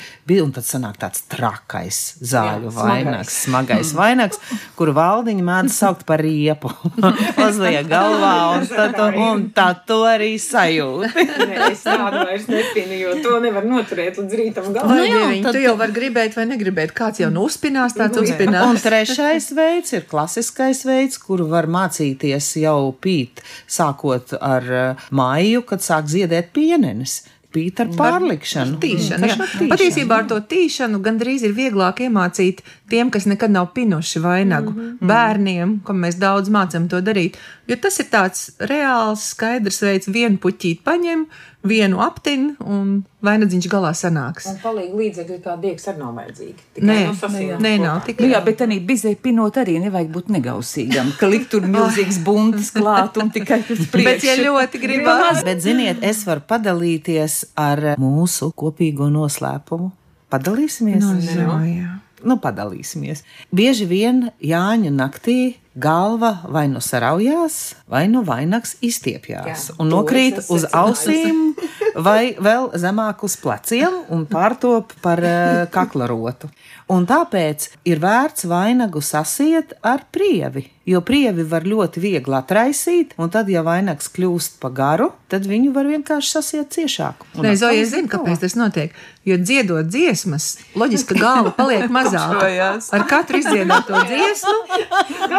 un 0.43 0.51
tad 0.55 0.67
sanāk 0.67 0.99
tāds 1.01 1.23
trakais 1.31 1.99
zāļu 2.23 2.69
Jā, 2.69 2.75
vainags, 2.75 3.37
smagais 3.45 3.93
vainags, 3.97 4.39
kuru 4.79 4.93
valdiņi 4.97 5.45
mēdz 5.45 5.75
saukt 5.75 6.05
par 6.09 6.23
riepu. 6.23 6.71
Uzliek 7.47 7.87
galvā, 7.89 8.33
un, 8.57 8.67
tad, 8.67 8.95
tu- 8.97 9.23
un 9.23 9.45
tā 9.55 9.69
to 9.87 10.01
arī 10.07 10.33
sajūt. 10.41 11.15
Nē, 11.49 11.71
es 11.71 11.83
tādu 11.87 12.25
vairs 12.27 12.47
nepinu, 12.51 12.99
jo 13.05 13.15
to 13.23 13.39
nevar 13.43 13.67
noturēt 13.67 14.19
līdz 14.21 14.39
rītam 14.41 14.69
galam. 14.75 14.93
Vai 14.93 15.07
jā, 15.07 15.15
dieviņ, 15.15 15.43
tad 15.47 15.57
tu 15.57 15.63
jau 15.63 15.75
vari 15.79 15.95
gribēt 15.95 16.37
vai 16.39 16.47
negribēt? 16.53 16.95
Kāds 16.95 17.23
jau 17.23 17.31
nu 17.33 17.47
uzspinās, 17.47 17.95
tāds 17.97 18.19
Nu, 18.19 18.25
jā. 18.29 18.61
Un 18.69 18.79
trešais 18.81 19.49
veids 19.55 19.95
ir 19.95 20.05
klasiskais 20.09 20.78
veids, 20.85 21.17
kuru 21.17 21.47
var 21.51 21.65
mācīties 21.67 22.51
jau 22.61 22.91
pīt, 23.01 23.41
sākot 23.67 24.35
ar 24.41 24.63
uh, 24.63 25.09
māju, 25.11 25.65
kad 25.65 25.79
sāk 25.85 26.07
ziedēt 26.11 26.51
pienenes. 26.55 27.21
Pīt 27.49 27.79
ar 27.81 27.87
pārlikšanu. 27.97 28.75
Tīšana, 28.77 29.25
Mm, 29.25 29.29
jā. 29.31 29.45
tīšana. 29.57 29.69
Patiesībā 29.71 30.17
ar 30.21 30.25
to 30.29 30.35
tīšanu 30.51 30.99
gandrīz 31.01 31.41
ir 31.47 31.55
vieglāk 31.57 32.03
iemācīt 32.05 32.59
tiem, 32.91 33.09
kas 33.09 33.25
nekad 33.25 33.49
nav 33.49 33.71
pinuši 33.73 34.21
vainagu, 34.21 34.69
Mhm. 34.69 35.07
bērniem, 35.09 35.71
kam 35.83 35.97
mēs 36.05 36.19
daudz 36.21 36.47
mācām 36.53 36.85
to 36.87 37.01
darīt. 37.01 37.39
Jo 37.67 37.75
tas 37.81 37.97
ir 37.99 38.05
tāds 38.13 38.51
reāls, 38.59 39.25
skaidrs 39.33 39.81
veids, 39.81 40.05
vienu 40.13 40.37
puķīti 40.37 40.83
paņem, 40.85 41.25
vienu 41.63 41.99
aptin 41.99 42.53
un 42.63 43.01
vainadziņš 43.25 43.67
galā 43.71 43.91
sanāks. 43.97 44.47
Un 44.47 44.59
palīgi 44.61 44.95
līdzekļi 44.95 45.37
kā 45.43 45.55
diegs 45.59 45.87
arī 45.91 45.99
nav 45.99 46.13
vajadzīgi. 46.15 46.65
Nē, 46.79 46.97
nu, 47.09 47.15
nē, 47.35 47.41
kopā. 47.59 47.79
nav 47.83 48.01
tik 48.07 48.21
Nu 48.23 48.29
jā, 48.31 48.39
bet 48.45 48.63
arī 48.63 48.79
bizē 48.87 49.11
pinot 49.19 49.59
arī 49.59 49.75
nevajag 49.83 50.11
būt 50.13 50.31
negausīgam, 50.37 51.11
ka 51.19 51.27
likt 51.27 51.51
tur 51.51 51.67
milzīgs 51.67 52.21
buntis 52.23 52.71
klāt 52.75 53.19
un 53.19 53.31
tikai 53.35 53.59
uz 53.75 53.83
Bet, 53.91 54.23
ja 54.23 54.35
priekšu. 54.35 54.45
ļoti 54.47 54.83
gribās, 54.85 55.43
Bet, 55.43 55.59
ziniet, 55.65 56.03
es 56.05 56.23
varu 56.27 56.45
padalīties 56.47 57.41
ar 57.59 57.95
mūsu 57.99 58.53
kopīgo 58.55 59.11
noslēpumu. 59.11 59.91
Padalīsimies? 60.31 61.03
no, 61.03 61.15
jā, 61.19 61.59
jā. 61.67 61.93
nu, 62.23 62.37
padalīsimies. 62.39 63.25
Bieži 63.51 63.87
vien 63.89 64.29
Jāņa 64.39 64.91
naktī 64.93 65.39
galva 65.79 66.31
vai 66.51 66.67
nu 66.71 66.81
saraujās, 66.83 67.75
vai 67.89 68.05
nu 68.11 68.23
vainags 68.27 68.75
izstiepjas 68.85 69.69
Jā, 69.69 69.75
un 69.81 69.91
nokrīt 69.93 70.41
uz 70.51 70.67
ausīm, 70.75 71.53
vai 71.95 72.35
vēl 72.39 72.69
zemāk 72.79 73.23
uz 73.27 73.37
pleciem 73.39 74.01
un 74.13 74.25
pārtop 74.29 74.93
par 75.03 75.23
uh, 75.23 75.63
kaklarotu. 75.73 76.51
Un 76.89 77.03
tāpēc 77.05 77.67
ir 77.85 77.99
vērts 78.01 78.47
vainagu 78.49 78.97
sasiet 79.05 79.75
ar 79.85 80.07
prievi, 80.09 80.63
jo 80.89 81.03
prievi 81.05 81.43
var 81.45 81.67
ļoti 81.69 82.01
viegli 82.01 82.33
atraisīt, 82.33 83.11
un 83.21 83.29
tad, 83.29 83.51
ja 83.53 83.61
vainags 83.61 84.09
kļūst 84.15 84.57
pa 84.63 84.71
garu, 84.73 85.11
tad 85.29 85.45
viņu 85.45 85.69
var 85.75 85.85
vienkārši 85.85 86.31
sasiet 86.33 86.73
ciešāk. 86.73 87.27
Nē, 87.45 87.51
Zoja, 87.61 87.83
es 87.83 87.91
zinu, 87.93 88.09
kāpēc 88.09 88.41
tas 88.41 88.57
notiek. 88.57 88.95
Jo 89.21 89.37
dziedot 89.37 89.85
dziesmas, 89.85 90.47
loģiski, 90.73 91.13
ka 91.13 91.21
galva 91.21 91.53
paliek 91.53 91.85
mazāka. 91.99 92.49
Ar 92.97 93.05
katru 93.11 93.37
izdziedāto 93.43 94.01
dziesmu. 94.09 94.55
Jā. 94.81 95.35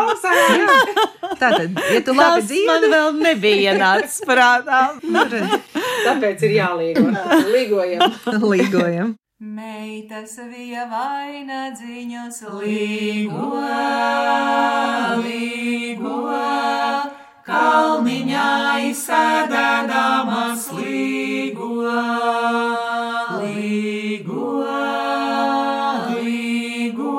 Tātad, 1.40 1.74
ja 1.90 2.04
tu 2.06 2.14
labi 2.14 2.44
Tas 2.44 2.46
man 2.46 2.46
dziedi, 2.46 2.92
vēl 2.94 3.18
nebija 3.24 3.74
ienācis 3.74 4.22
prātā. 4.28 4.84
Tāpēc 6.06 6.46
ir 6.46 6.56
jālīgo. 6.60 7.08
Līgojam. 7.56 8.20
līgojam. 8.46 9.16
Meitas 9.40 10.34
vievainadziņus 10.36 12.42
līgo, 12.60 13.46
līgo, 15.22 16.18
kalniņā 17.46 18.50
izsēdēdamas 18.90 20.66
līgo, 20.76 21.70
līgo, 23.40 24.52
līgo, 26.12 27.16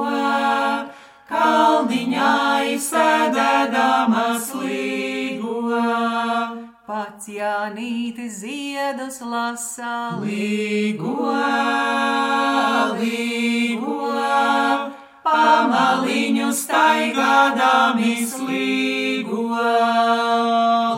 kalniņā 1.34 2.32
izsēdēdamas 2.78 4.51
pats 6.92 7.30
Jānīti 7.32 8.26
ziedus 8.28 9.22
lasa. 9.24 10.20
Līgo, 10.20 11.32
līgo, 13.00 14.10
pamaliņu 15.24 16.50
staigādami 16.62 18.12
slīgo, 18.34 19.46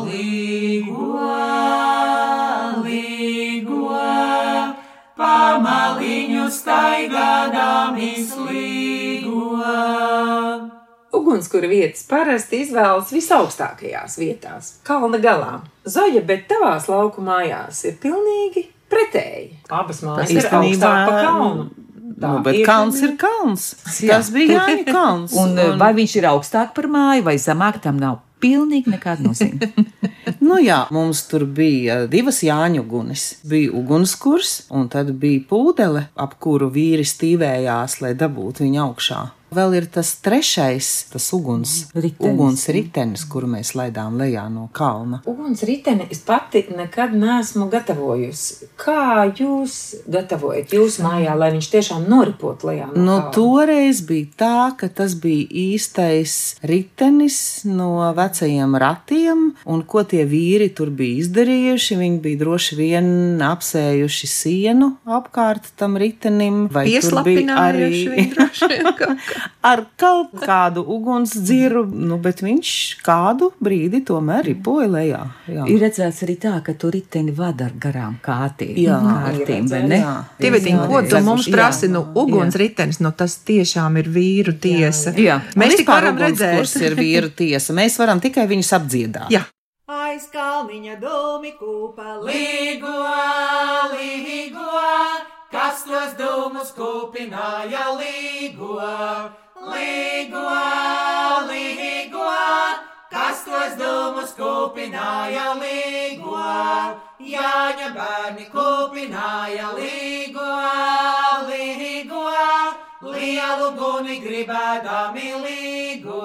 līgo, 0.08 1.30
līgo, 2.88 4.02
pamaliņu 5.22 6.50
staigādami 6.58 8.16
slīgo. 8.32 8.84
Ugunskura 11.34 11.68
vietas 11.68 12.04
parasti 12.10 12.60
izvēlas 12.62 13.10
visaugstākajās 13.14 14.18
vietās, 14.22 14.68
kalna 14.86 15.18
galā. 15.24 15.62
Zoja, 15.90 16.22
bet 16.26 16.46
tavās 16.52 16.86
lauku 16.92 17.24
mājās 17.26 17.80
ir 17.90 17.96
pilnīgi 18.04 18.68
pretēji. 18.94 19.48
Abas 19.74 20.04
mājas 20.06 20.30
ir 20.30 20.44
īstenībā- 20.44 20.92
pa 21.10 21.24
kalnu. 21.26 21.70
Tā 22.22 22.30
Nu, 22.38 22.44
bet 22.46 22.56
ir, 22.56 22.66
kalns 22.68 23.02
ir 23.02 23.16
kalns. 23.18 23.64
Jā. 24.06 24.20
Tas 24.20 24.30
bija 24.32 24.60
Jāņa 24.62 24.86
kalns. 24.96 25.34
Un, 25.34 25.58
un 25.60 25.80
vai 25.82 25.90
viņš 25.98 26.14
ir 26.22 26.28
augstāk 26.30 26.76
par 26.78 26.86
māju 26.88 27.24
vai 27.26 27.36
zemāk, 27.42 27.82
tam 27.82 27.98
nav 28.00 28.20
pilnīgi 28.40 28.94
nekāda 28.94 29.26
nozīme. 29.26 29.72
Nu 30.44 30.58
jā, 30.60 30.82
mums 30.92 31.22
tur 31.32 31.46
bija 31.48 32.02
divas 32.12 32.42
Jāņu 32.44 32.82
uguns. 32.84 33.22
Bija 33.48 33.72
ugunskurs, 33.80 34.66
un 34.76 34.90
tad 34.92 35.12
bija 35.20 35.40
pūdele, 35.48 36.06
ap 36.20 36.36
kuru 36.44 36.68
vīri 36.72 37.06
stīvējās, 37.08 38.02
lai 38.04 38.12
dabūtu 38.20 38.66
viņu 38.66 38.82
augšā. 38.84 39.22
Vēl 39.54 39.76
ir 39.78 39.86
tas 39.94 40.16
trešais, 40.26 40.88
tas 41.14 41.28
uguns, 41.36 41.74
Ritenis. 41.94 42.32
uguns 42.34 42.64
ritenis, 42.74 43.24
kuru 43.30 43.48
mēs 43.52 43.74
laidām 43.78 44.18
lejā 44.18 44.48
no 44.52 44.68
kalna. 44.74 45.22
Uguns 45.30 45.62
riteni 45.68 46.08
es 46.12 46.20
pati 46.26 46.64
nekad 46.76 47.14
neesmu 47.14 47.68
gatavojusi. 47.72 48.70
Kā 48.82 49.28
jūs 49.38 49.76
gatavojat 50.10 50.74
jūsu 50.74 51.04
mājā, 51.06 51.36
lai 51.38 51.52
viņš 51.56 51.70
tiešām 51.76 52.08
noripot 52.10 52.64
lejā? 52.68 52.90
No 52.96 53.04
Nu, 53.04 53.18
kalna? 53.20 53.32
toreiz 53.36 54.02
bija 54.08 54.28
tā, 54.40 54.78
ka 54.80 54.88
tas 54.90 55.14
bija 55.20 55.46
īstais 55.64 56.56
ritenis 56.64 57.38
no 57.68 57.92
vecajiem 58.18 58.74
ratiem, 58.82 59.44
un 59.70 59.84
ko 59.84 60.04
tie 60.04 60.24
vīri 60.26 60.72
tur 60.76 60.90
bija 60.90 61.22
izdarījuši. 61.24 62.00
Viņi 62.00 62.20
bija 62.24 62.40
droši 62.42 62.76
vien 62.80 63.08
apsējuši 63.44 64.28
sienu 64.32 64.94
apkārt 65.06 65.70
tam 65.78 65.98
ritenim, 66.02 66.64
vai 66.74 66.88
arī 66.90 68.04
Ar 69.64 69.86
kaut 70.00 70.34
kādu 70.44 70.84
ugunsdziru, 70.96 71.86
nu, 71.88 72.18
bet 72.24 72.42
viņš 72.44 72.72
kādu 73.06 73.52
brīdi 73.64 74.02
tomēr 74.08 74.44
ripoja 74.50 74.88
lejā. 74.92 75.22
Jā. 75.48 75.66
ir 75.72 75.80
redzēts 75.84 76.24
arī 76.26 76.36
tā, 76.40 76.54
ka 76.66 76.74
tur 76.80 76.92
riteni 76.96 77.32
vada 77.36 77.70
ar 77.70 77.74
garām 77.80 78.18
kārtīm. 78.24 78.76
Jā, 78.80 79.00
kārtīm, 79.00 79.70
vai 79.72 79.82
ne? 79.88 80.00
Jā. 80.04 80.14
Tivetiņ, 80.44 80.80
ko 80.92 81.02
tu 81.08 81.16
Jā. 81.18 81.24
mums 81.26 81.48
prasi? 81.52 81.88
Nu, 81.92 82.06
uguns 82.16 82.56
ritenis, 82.60 83.00
nu 83.04 83.12
tas 83.16 83.38
tiešām 83.48 83.98
ir 84.04 84.12
vīru 84.12 84.56
tiesa. 84.60 85.16
Jā. 85.18 85.42
Mēs 85.56 85.76
Un 85.76 85.84
tik 85.84 85.88
varam 85.92 86.18
redzēt. 86.20 86.60
ugunskurs 86.60 86.76
ir 86.82 86.96
vīru 87.00 87.32
tiesa. 87.36 87.74
Mēs 87.74 88.00
varam 88.00 88.20
tikai 88.24 88.48
viņus 88.52 88.72
apdziedāt. 88.80 89.30
Jā. 89.34 89.44
Aiz 89.94 90.28
kalniņa 90.32 90.96
dūmi 91.02 91.52
kūpa 91.60 92.20
Līgo, 92.24 92.94
līgo, 93.94 94.70
kas 95.54 95.84
tos 95.86 96.16
dūmus 96.18 96.74
kūpināja? 96.78 97.86
Līgo, 98.00 98.78
līgo, 99.70 100.46
līgo, 101.50 102.30
kas 103.14 103.46
tos 103.48 103.78
dūmus 103.80 104.34
kūpināja? 104.40 105.54
Līgo, 105.62 106.38
Jāņa 107.24 107.90
bērni 107.96 108.50
kūpināja. 108.52 109.70
Līgo, 109.78 110.48
līgo, 111.50 112.24
lielu 113.14 113.70
guni 113.78 114.18
gribēdami 114.26 115.30
līgo, 115.46 116.20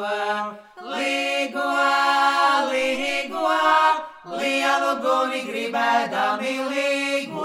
līgo, 0.95 1.69
līgo, 2.73 3.47
lielu 4.41 4.93
guni 5.05 5.45
gribēdami 5.53 6.57
līgo. 6.73 7.38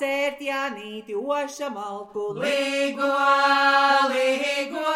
Cērt 0.00 0.38
Jānīti 0.40 1.12
oša 1.12 1.66
malku. 1.74 2.30
Līgo, 2.40 3.08
līgo, 4.08 4.94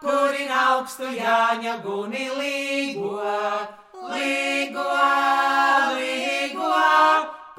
kurin 0.00 0.54
augstu 0.56 1.10
Jāņa 1.12 1.74
guni 1.84 2.30
līgo, 2.38 3.10
līgo, 4.14 4.86
līgo, 5.98 6.72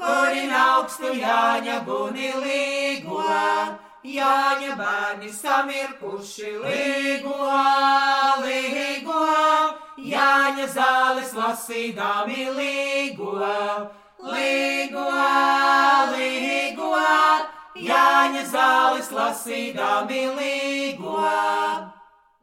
kurin 0.01 0.57
augstu 0.63 1.13
Jāņa 1.21 1.77
guni 1.85 2.33
līgo. 2.41 3.21
Jāņa 4.03 4.73
bērni 4.81 5.29
samirkuši 5.31 6.57
līgo, 6.65 7.37
līgo, 8.41 9.25
Jāņa 10.09 10.71
zāles 10.73 11.37
lasīdami 11.37 12.49
līgo, 12.57 13.37
līgo, 14.31 15.07
līgo, 16.13 16.91
Jāņa 17.83 18.43
zāles 18.53 19.09
lasīdami 19.11 20.23
līgo. 20.37 21.17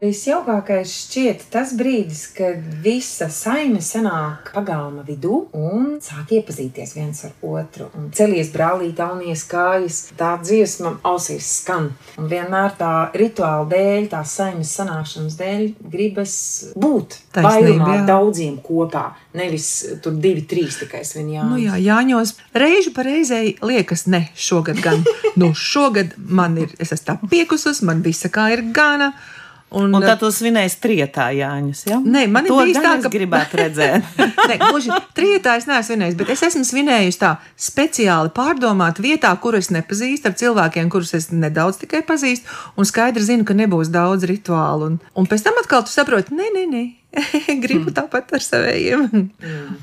Visjaukākais 0.01 0.89
šķiet 0.97 1.43
tas 1.53 1.75
brīdis, 1.77 2.23
kad 2.33 2.63
visa 2.81 3.27
saime 3.29 3.83
sanāk 3.85 4.49
pagalma 4.55 5.03
vidū 5.05 5.43
un 5.53 5.99
sāk 6.01 6.31
iepazīties 6.39 6.95
viens 6.97 7.19
ar 7.29 7.35
otru. 7.45 7.91
Un 7.99 8.07
celies 8.17 8.49
brālīt, 8.55 8.97
aunies 9.05 9.43
kājas, 9.51 9.99
tā 10.17 10.31
dziesma 10.41 10.95
ausīs 11.05 11.51
skan. 11.59 11.91
Un 12.17 12.31
vienmēr 12.31 12.79
tā 12.79 12.93
rituāla 13.13 13.67
dēļ, 13.69 14.07
tā 14.15 14.23
saimes 14.25 14.71
sanākšanas 14.79 15.37
dēļ, 15.37 15.67
gribas 15.93 16.37
būt 16.81 17.19
vairumā 17.37 17.99
daudziem 18.09 18.57
kopā. 18.65 19.11
Nevis 19.37 19.69
tur 20.01 20.17
divi, 20.17 20.47
trīs 20.49 20.79
tikai 20.81 21.03
svinjā. 21.05 21.45
Nu 21.51 21.59
jā, 21.61 21.77
Jāņos 21.77 22.33
reižu 22.57 22.95
pa 22.97 23.05
reizei 23.05 23.53
liekas, 23.61 24.07
ne, 24.09 24.23
šogad 24.33 24.81
gan. 24.81 25.05
Nu, 25.37 25.53
šogad 25.53 26.17
man 26.17 26.57
ir, 26.65 26.73
es 26.81 26.97
esmu 26.97 27.07
tā 27.13 27.19
piekusus, 27.29 27.83
man 27.85 28.01
visa 28.01 28.33
kā 28.33 28.49
ir 28.57 28.65
gana. 28.73 29.11
Un, 29.70 29.92
Un 29.94 30.02
tad 30.02 30.18
tu 30.18 30.26
svinēsi 30.35 30.80
trietā 30.83 31.28
Jāņus. 31.30 31.85
Ja? 31.87 32.00
Nē, 32.02 32.24
man 32.26 32.46
ir 32.48 32.50
bijis 32.59 32.80
tā, 32.83 32.96
ka- 33.04 33.12
gribētu 33.12 33.61
redzēt. 33.61 34.09
Nē, 34.50 34.56
gluži 34.64 34.90
trijotā 35.14 35.54
es 35.61 35.68
neesmu 35.70 35.87
svinējis, 35.92 36.16
bet 36.18 36.33
es 36.35 36.42
esmu 36.48 36.64
svinējusi 36.66 37.20
tā 37.22 37.30
speciāli 37.54 38.33
pārdomāt 38.35 38.98
vietā, 38.98 39.30
kur 39.38 39.54
es 39.54 39.70
nepazīstu, 39.70 40.26
ar 40.26 40.35
cilvēkiem, 40.42 40.90
kurus 40.90 41.14
es 41.14 41.30
nedaudz 41.30 41.78
tikai 41.85 42.02
pazīstu, 42.09 42.50
un 42.76 42.88
skaidri 42.88 43.22
zinu, 43.22 43.46
ka 43.46 43.54
nebūs 43.54 43.92
daudz 43.94 44.26
rituālu. 44.26 44.90
Un, 44.90 44.98
un 45.14 45.30
pēc 45.30 45.46
tam 45.46 45.62
atkal 45.62 45.87
tu 45.87 45.94
saproti, 45.94 46.35
nē, 46.35 46.50
nē, 46.56 46.66
nē. 46.74 46.85
Gribu 47.64 47.90
tāpat 47.94 48.31
ar 48.37 48.44
saviem, 48.44 49.07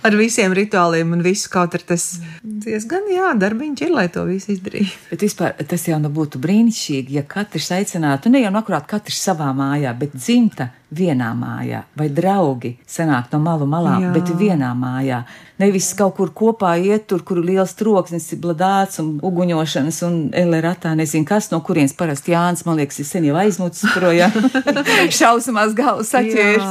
ar 0.05 0.17
visiem 0.19 0.53
rituāliem 0.55 1.11
un 1.17 1.23
visu. 1.25 1.49
Kaut 1.51 1.75
arī 1.75 1.89
tas 1.91 2.05
diezgan, 2.41 3.07
jā, 3.11 3.33
darbiņš 3.39 3.83
ir, 3.83 3.93
lai 3.93 4.07
to 4.13 4.23
visu 4.29 4.53
izdarītu. 4.55 4.95
Bet 5.11 5.25
vispār 5.27 5.55
tas 5.67 5.87
jau 5.89 5.99
nu 6.01 6.11
būtu 6.13 6.41
brīnišķīgi, 6.43 7.17
ja 7.19 7.25
katrs 7.27 7.71
aicinātu, 7.75 8.31
ne 8.31 8.43
jau 8.45 8.53
nu 8.53 8.61
akurāt 8.61 8.87
katrs 8.89 9.19
savā 9.27 9.49
mājā, 9.57 9.91
bet 9.99 10.15
dzimta 10.15 10.71
vienā 10.93 11.33
mājā, 11.35 11.81
vai 11.99 12.07
draugi 12.09 12.77
sanāk 12.87 13.31
no 13.33 13.39
malu 13.43 13.65
malām, 13.67 14.03
Jā. 14.07 14.13
bet 14.13 14.29
vienā 14.39 14.71
mājā. 14.77 15.23
Nevis 15.59 15.89
kaut 15.97 16.15
kur 16.15 16.29
kopā 16.29 16.75
iet 16.79 17.07
tur, 17.09 17.23
kur 17.25 17.39
ir 17.41 17.47
liels 17.49 17.73
troksnis, 17.73 18.27
ir 18.31 18.39
bladāts 18.43 18.99
un 19.01 19.19
uguņošanas 19.25 19.97
un 20.05 20.17
elerātā, 20.37 20.91
nezinu 20.95 21.25
kas, 21.25 21.49
no 21.51 21.59
kurienes 21.65 21.95
parasti 21.97 22.31
Jānis, 22.31 22.61
man 22.65 22.77
liekas, 22.77 22.99
ir 23.01 23.05
sen 23.09 23.25
jau 23.25 23.35
aizmucis 23.41 23.89
projām, 23.95 24.31
šausmās 25.19 25.73
galvas 25.77 26.11
atķērs. 26.17 26.67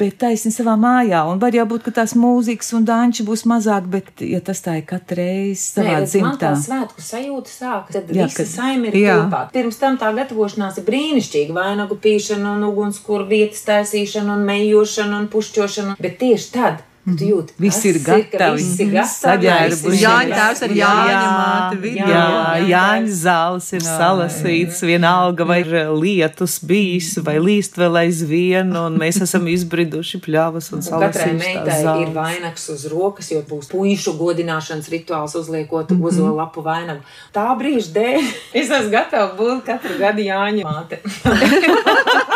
Bet 0.00 0.16
taisni 0.22 0.52
savā 0.54 0.74
mājā, 0.80 1.20
un 1.30 1.38
var 1.42 1.54
jau 1.56 1.66
būt, 1.70 1.84
ka 1.86 1.94
tās 2.00 2.14
mūzikas 2.18 2.72
un 2.78 2.86
danči 2.88 3.24
būs 3.28 3.44
mazāk, 3.50 3.86
bet 3.92 4.24
ja 4.24 4.40
tas 4.44 4.62
tā 4.64 4.78
ir 4.80 4.86
katru 4.88 5.20
reizi 5.20 5.76
savā 5.76 5.98
man 5.98 6.08
dzimtā. 6.08 6.38
tā 6.40 6.52
svētku 6.64 7.04
sajūta 7.04 7.52
sākas, 7.54 7.92
tad 7.98 8.08
Jā, 8.16 8.24
visa 8.26 8.40
kad- 8.42 8.50
saime 8.54 8.88
ir 8.90 8.98
Jā. 9.02 9.16
kopā. 9.20 9.42
Pirms 9.52 9.78
tam 9.80 9.98
tā 10.00 10.10
gatavošanās 10.16 10.78
ir 10.80 10.84
brīnišķīga. 10.88 11.52
Vainagu 11.60 11.96
pīšana 12.00 12.56
un 12.56 12.64
ugunskura 12.70 13.28
vietas 13.28 13.59
taisīšana 13.68 14.32
un 14.38 14.44
mejošana 14.44 15.18
un 15.18 15.28
pušķošana. 15.28 15.96
Bet 16.00 16.18
tieši 16.18 16.52
tad, 16.52 16.76
kad 17.04 17.16
tu 17.18 17.24
jūti, 17.24 17.54
Viss 17.58 17.76
kas 17.80 17.84
ir 17.88 17.96
ka 18.04 18.16
gatavi, 18.20 18.56
viss 18.60 18.78
ir 18.80 18.86
mhm, 18.86 18.94
gatavi, 18.94 19.14
saģērbuši. 19.20 19.70
viss 19.90 20.00
ir 20.00 20.04
Jāņa 20.04 20.34
tēvs 20.36 20.60
ar 20.66 20.70
Jāņa 20.78 21.22
māti 21.40 21.78
vidū. 21.80 21.96
Jā, 21.96 22.06
jā, 22.10 22.66
Jāņa 22.70 23.14
zāles 23.22 23.68
ir 23.72 23.80
salasīts, 23.86 24.82
vienalga 24.86 25.46
vai 25.48 25.56
ir 25.64 25.70
lietus 25.96 26.58
bijis, 26.70 27.08
vai 27.24 27.38
līst 27.40 27.78
vēl 27.80 27.96
aizvien, 28.04 28.70
un 28.76 28.98
mēs 29.00 29.18
esam 29.26 29.48
izbriduši 29.48 30.20
pļavas 30.26 30.70
un 30.76 30.84
Un 30.92 31.00
Katrai 31.06 31.32
meitai 31.40 31.64
tās 31.66 31.80
ir 31.80 31.88
zāles. 31.88 32.12
vainags 32.14 32.68
uz 32.76 32.84
rokas, 32.92 33.30
jo 33.32 33.40
būs 33.48 33.72
puīšu 33.72 34.14
godināšanas 34.20 34.88
rituāls 34.92 35.34
uzliekot 35.40 35.90
Mhm. 35.90 35.98
mm 36.00 36.04
-hmm. 36.04 36.06
ozo 36.12 36.34
lapu 36.36 36.60
vainagu. 36.62 37.00
Tā 37.34 37.48
brīža 37.58 37.90
dēļ 37.96 38.20
es 38.60 38.70
esmu 38.70 38.90
gatava 38.90 39.32
būt 39.40 39.64
katru 39.66 39.98
gadu 39.98 40.20
Jāņa 40.20 40.62
māte. 40.64 40.98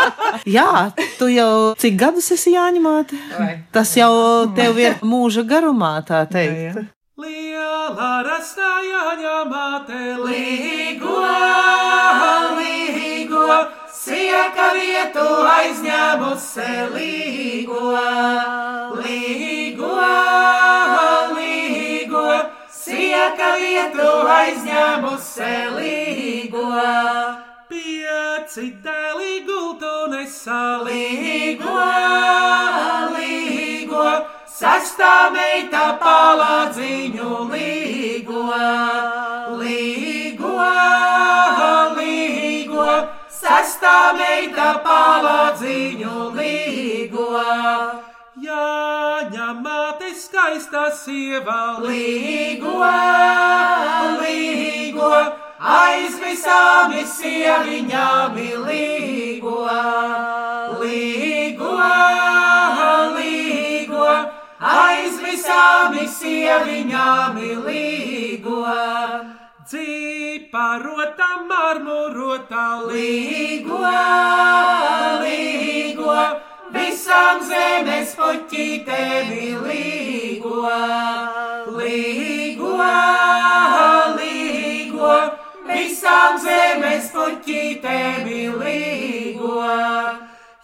Jā, 0.56 0.90
tu 1.18 1.28
jau 1.32 1.74
cik 1.80 1.96
gadus 2.00 2.30
esi 2.34 2.54
jāņemāti? 2.54 3.18
Vai? 3.38 3.52
Tas 3.72 3.94
jau 3.96 4.12
tev 4.56 4.78
ir 4.82 4.98
mūža 5.04 5.44
garumā, 5.48 5.96
tā 6.06 6.24
teikt. 6.30 6.90
Liela 7.14 8.24
rasta 8.26 8.70
jāņemate 8.82 10.00
līgo, 10.18 11.20
līgo, 12.58 13.58
sieka 14.00 14.66
vietu 14.74 15.28
aizņēmusi 15.52 16.68
līgo, 16.96 17.94
līgo, 18.98 19.94
līgo, 21.38 22.26
sieka 22.82 23.54
vietu 23.62 24.10
aizņēmusi 24.40 25.56
līgo. 25.78 26.68
Pieci 27.74 28.68
dēli 28.84 29.40
gultu 29.42 29.88
nesalīgo, 30.12 31.72
līgo, 33.16 34.04
sastā 34.46 35.08
meita 35.34 35.80
palādziņu 35.98 37.30
līgo, 37.50 38.44
līgo, 39.58 40.52
līgo, 41.98 42.86
sastā 43.40 43.96
meita 44.20 44.68
palādziņu 44.86 46.28
līgo. 46.38 47.26
Jāņemate 48.44 50.12
skaista 50.22 50.92
sieva 50.94 51.80
līgo, 51.82 52.78
līgo, 54.22 55.10
aiz 55.64 56.16
visām 56.20 56.92
sieviņām 57.08 58.34
līgo, 58.66 59.60
līgo, 60.80 61.70
līgo, 63.16 64.08
aiz 64.60 65.20
visām 65.24 65.96
sieviņām 66.18 67.38
līgo. 67.64 68.60
Dzīparota, 69.64 71.28
marmurota, 71.48 72.64
līgo, 72.90 73.78
līgo, 75.24 76.18
visām 76.74 77.40
zemes 77.48 78.12
puķītēm 78.18 79.32
līgo, 79.64 80.60
līgo, 81.78 82.76
līgo, 84.20 85.16
visām 85.74 86.38
zemes 86.42 87.10
puķītēm 87.14 88.30
līgo. 88.60 89.60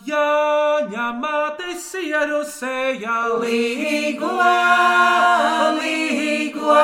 Jāņemate 0.06 1.74
sieru 1.76 2.40
sejā 2.48 3.18
līgo, 3.42 4.30
līgo, 5.76 6.76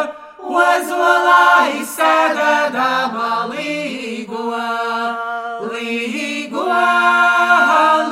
ozolā 0.61 1.47
izsēdēdama 1.81 3.31
līgo, 3.55 4.45
līgo, 5.73 6.69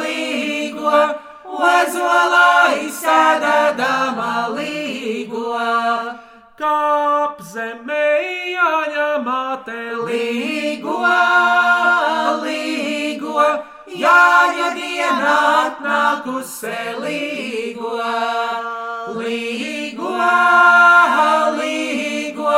līgo, 0.01 1.07
ozolā 1.69 2.51
izsēdēdama 2.89 4.35
līgo. 4.57 6.24
Kāp 6.65 7.41
zemē 7.45 8.05
jāņemate 8.55 9.81
līgo, 10.07 10.95
līgo, 12.45 13.43
jāņa 14.05 14.71
diena 14.79 15.35
atnākusi 15.65 16.73
līgo, 17.03 17.91
līgo, 19.19 20.15
līgo, 21.59 22.57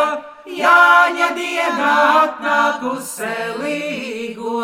jāņa 0.61 1.33
diena 1.41 1.91
atnākusi 2.23 3.35
līgo. 3.59 4.63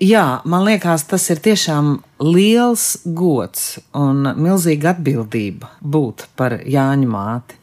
Jā, 0.00 0.26
man 0.48 0.64
liekas, 0.72 1.04
tas 1.04 1.28
ir 1.28 1.44
tiešām 1.44 1.98
liels 2.24 2.90
gods 3.04 3.74
un 3.92 4.24
milzīga 4.40 4.94
atbildība 4.96 5.74
būt 5.84 6.30
par 6.40 6.62
Jāņu 6.64 7.16
māti. 7.18 7.59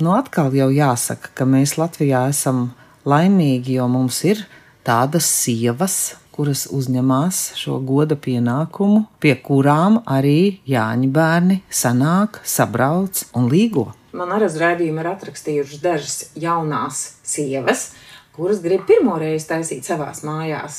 Nu, 0.00 0.14
atkal 0.16 0.54
jau 0.56 0.70
jāsaka, 0.72 1.28
ka 1.36 1.44
mēs 1.44 1.74
Latvijā 1.76 2.22
esam 2.32 2.70
laimīgi, 3.04 3.74
jo 3.76 3.84
mums 3.92 4.22
ir 4.24 4.38
tādas 4.86 5.26
sievas, 5.28 6.14
kuras 6.32 6.62
uzņemās 6.72 7.40
šo 7.60 7.76
goda 7.84 8.16
pienākumu, 8.16 9.02
pie 9.20 9.34
kurām 9.44 9.98
arī 10.08 10.62
Jāņa 10.64 11.10
bērni 11.12 11.58
sanāk, 11.68 12.40
sabrauc 12.48 13.26
un 13.36 13.50
līgo. 13.52 13.90
Man 14.16 14.32
arī 14.32 14.48
uz 14.48 14.56
rādījuma 14.62 15.04
ir 15.04 15.10
atrakstījušas 15.12 15.84
dažas 15.84 16.16
jaunās 16.32 17.02
sievas, 17.20 17.90
kuras 18.36 18.60
grib 18.62 18.84
pirmo 18.88 19.16
reizi 19.20 19.48
taisīt 19.50 19.84
savās 19.84 20.22
mājās 20.26 20.76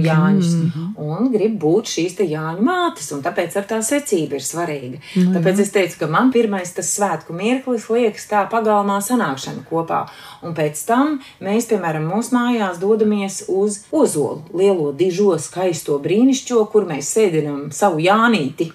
Jā. 0.00 0.14
Jāņus, 0.14 0.52
un 1.00 1.28
grib 1.32 1.58
būt 1.62 1.90
šīs 1.92 2.16
te 2.18 2.26
Jāņu 2.28 2.64
mātes, 2.64 3.10
un 3.14 3.20
tāpēc 3.24 3.56
ar 3.60 3.66
tā 3.70 3.80
secība 3.84 4.38
ir 4.38 4.44
svarīga. 4.44 5.00
Tāpēc 5.36 5.60
es 5.64 5.72
teicu, 5.74 5.98
ka 6.00 6.08
man 6.10 6.32
pirmais 6.34 6.72
tas 6.74 6.88
svētku 6.96 7.36
mirklis 7.36 7.88
liekas 7.92 8.26
tā 8.30 8.44
pagalmā 8.50 9.00
sanākšana 9.04 9.66
kopā, 9.68 10.04
un 10.42 10.54
pēc 10.56 10.80
tam 10.88 11.18
mēs, 11.44 11.68
piemēram, 11.70 12.08
mūsu 12.10 12.34
mājās 12.36 12.80
dodamies 12.82 13.44
uz 13.52 13.82
Ozolu, 13.94 14.42
lielo 14.56 14.90
dižo 14.96 15.36
skaisto 15.38 15.98
brīnišķo, 16.02 16.64
kur 16.72 16.88
mēs 16.88 17.12
sēdinam 17.14 17.68
savu 17.74 18.00
Jānīti. 18.04 18.70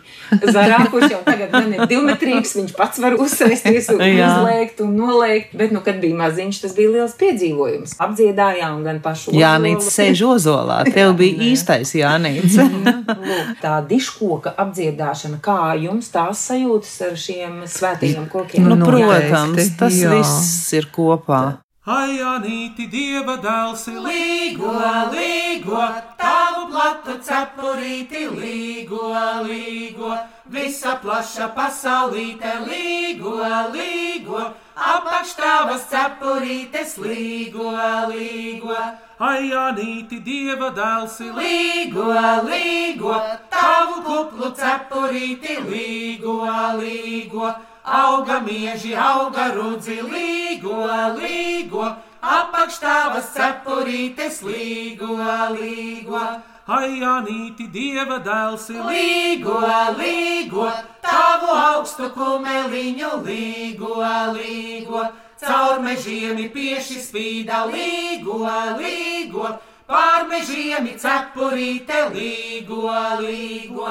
Zarā, 0.54 0.84
kurš 0.91 1.15
jau 1.15 1.21
tagad 1.25 1.52
gan 1.54 1.73
ir 1.73 1.86
divmetrīgs, 1.89 2.56
viņš 2.60 2.75
pats 2.78 3.02
var 3.02 3.17
uzsēsties 3.19 3.89
un 3.95 4.04
Jā. 4.10 4.30
uzlēkt 4.30 4.82
un 4.86 4.95
nolēkt, 4.99 5.56
bet, 5.58 5.73
nu, 5.73 5.82
kad 5.86 5.99
bija 6.02 6.17
maziņš, 6.19 6.62
tas 6.63 6.75
bija 6.78 6.93
liels 6.93 7.15
piedzīvojums. 7.19 7.78
Apdziedājām 8.01 8.81
gan 8.85 8.99
pašu 9.03 9.33
Jānis 9.35 9.89
sēž 9.93 10.23
ozolā, 10.33 10.81
tev 10.95 11.15
bija 11.19 11.49
īstais 11.51 11.93
Jānis. 11.97 12.57
Lūk, 13.29 13.55
tā 13.63 13.77
diškoka 13.89 14.53
apdziedāšana, 14.65 15.39
kā 15.43 15.73
jums 15.81 16.11
tās 16.13 16.43
sajūtas 16.49 16.93
ar 17.07 17.17
šiem 17.19 17.63
svētajiem 17.69 18.29
kokiem? 18.31 18.67
Nu, 18.67 18.77
Noteikti, 18.79 19.07
protams, 19.07 19.73
tas 19.79 19.97
jā. 20.01 20.13
viss 20.17 20.77
ir 20.77 20.89
kopā. 20.93 21.43
Ajanīti 21.87 22.89
dieva 22.91 23.37
dēlsi 23.39 23.93
Līgo, 24.03 24.73
līgo, 25.13 25.79
tavu 26.19 26.65
platu 26.73 27.15
cepurīti, 27.23 28.25
līgo, 28.35 29.13
līgo, 29.47 30.11
visa 30.51 30.97
plaša 30.99 31.47
pasaulīte, 31.55 32.51
līgo, 32.67 33.39
līgo, 33.71 34.43
apakštāvas 34.75 35.87
cepurītes, 35.87 36.97
līgo, 36.99 37.71
līgo, 38.11 38.75
Ajanīti 39.19 40.19
dieva 40.19 40.73
dēlsi 40.75 41.31
līgo, 41.31 42.11
līgo, 42.43 43.15
tavu 43.51 44.03
kuplu 44.03 44.51
cepurīti, 44.51 45.57
līgo, 45.63 46.43
līgo, 46.75 47.55
auga 47.89 48.39
mieži, 48.45 48.93
auga 48.95 49.49
rudzi, 49.56 49.99
līgo, 50.06 50.86
līgo, 51.17 51.88
apakštāvas 52.21 53.34
cepurītes, 53.34 54.43
līgo, 54.45 55.17
līgo. 55.56 56.21
Ajanīti 56.69 57.65
dieva 57.73 58.19
dēlsi 58.21 58.75
Līgo, 58.86 59.58
līgo, 59.97 60.67
tavu 61.02 61.49
augstu 61.56 62.12
kumeliņu, 62.13 63.10
līgo, 63.25 63.95
līgo, 64.36 65.02
caur 65.41 65.82
mežiem 65.82 66.43
pieši 66.54 66.99
spīda, 67.08 67.63
līgo, 67.73 68.43
līgo, 68.78 69.49
pār 69.89 70.30
mežiem 70.30 70.93
cepurīte, 71.02 72.06
līgo, 72.13 72.86
līgo. 73.23 73.89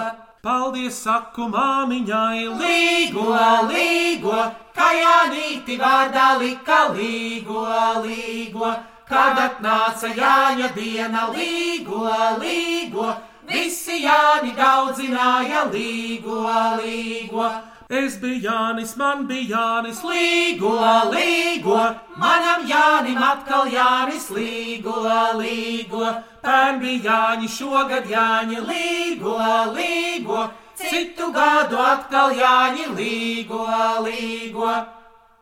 Paldies 0.48 0.96
saku 1.04 1.44
māmiņai. 1.52 2.44
Līgo, 2.56 3.24
līgo, 3.68 4.36
kā 4.72 4.86
Jānīti 4.96 5.74
vārdā 5.76 6.28
lika 6.40 6.78
līgo, 6.94 7.64
līgo, 8.06 8.70
kad 9.10 9.42
atnāca 9.42 10.08
Jāņa 10.16 10.70
diena 10.78 11.26
līgo, 11.34 12.00
līgo, 12.40 13.10
visi 13.50 14.00
Jāni 14.06 14.54
daudzināja 14.56 15.66
līgo, 15.74 16.40
līgo. 16.80 17.50
Es 17.88 18.18
biju 18.20 18.42
Jānis, 18.44 18.90
man 19.00 19.22
bija 19.24 19.56
Jānis 19.56 20.02
Līgo, 20.04 20.74
līgo, 21.08 21.76
manam 22.20 22.66
Jānim 22.68 23.16
atkal 23.16 23.70
Jānis 23.72 24.26
līgo, 24.28 25.06
līgo, 25.38 26.10
pērn 26.42 26.82
bija 26.82 27.00
Jāņi, 27.06 27.48
šogad 27.48 28.04
Jāņi 28.12 28.60
līgo, 28.68 29.38
līgo, 29.72 30.44
citu 30.76 31.30
gadu 31.32 31.80
atkal 31.80 32.36
Jāņi 32.36 32.92
līgo, 32.92 33.64
līgo. 34.04 34.76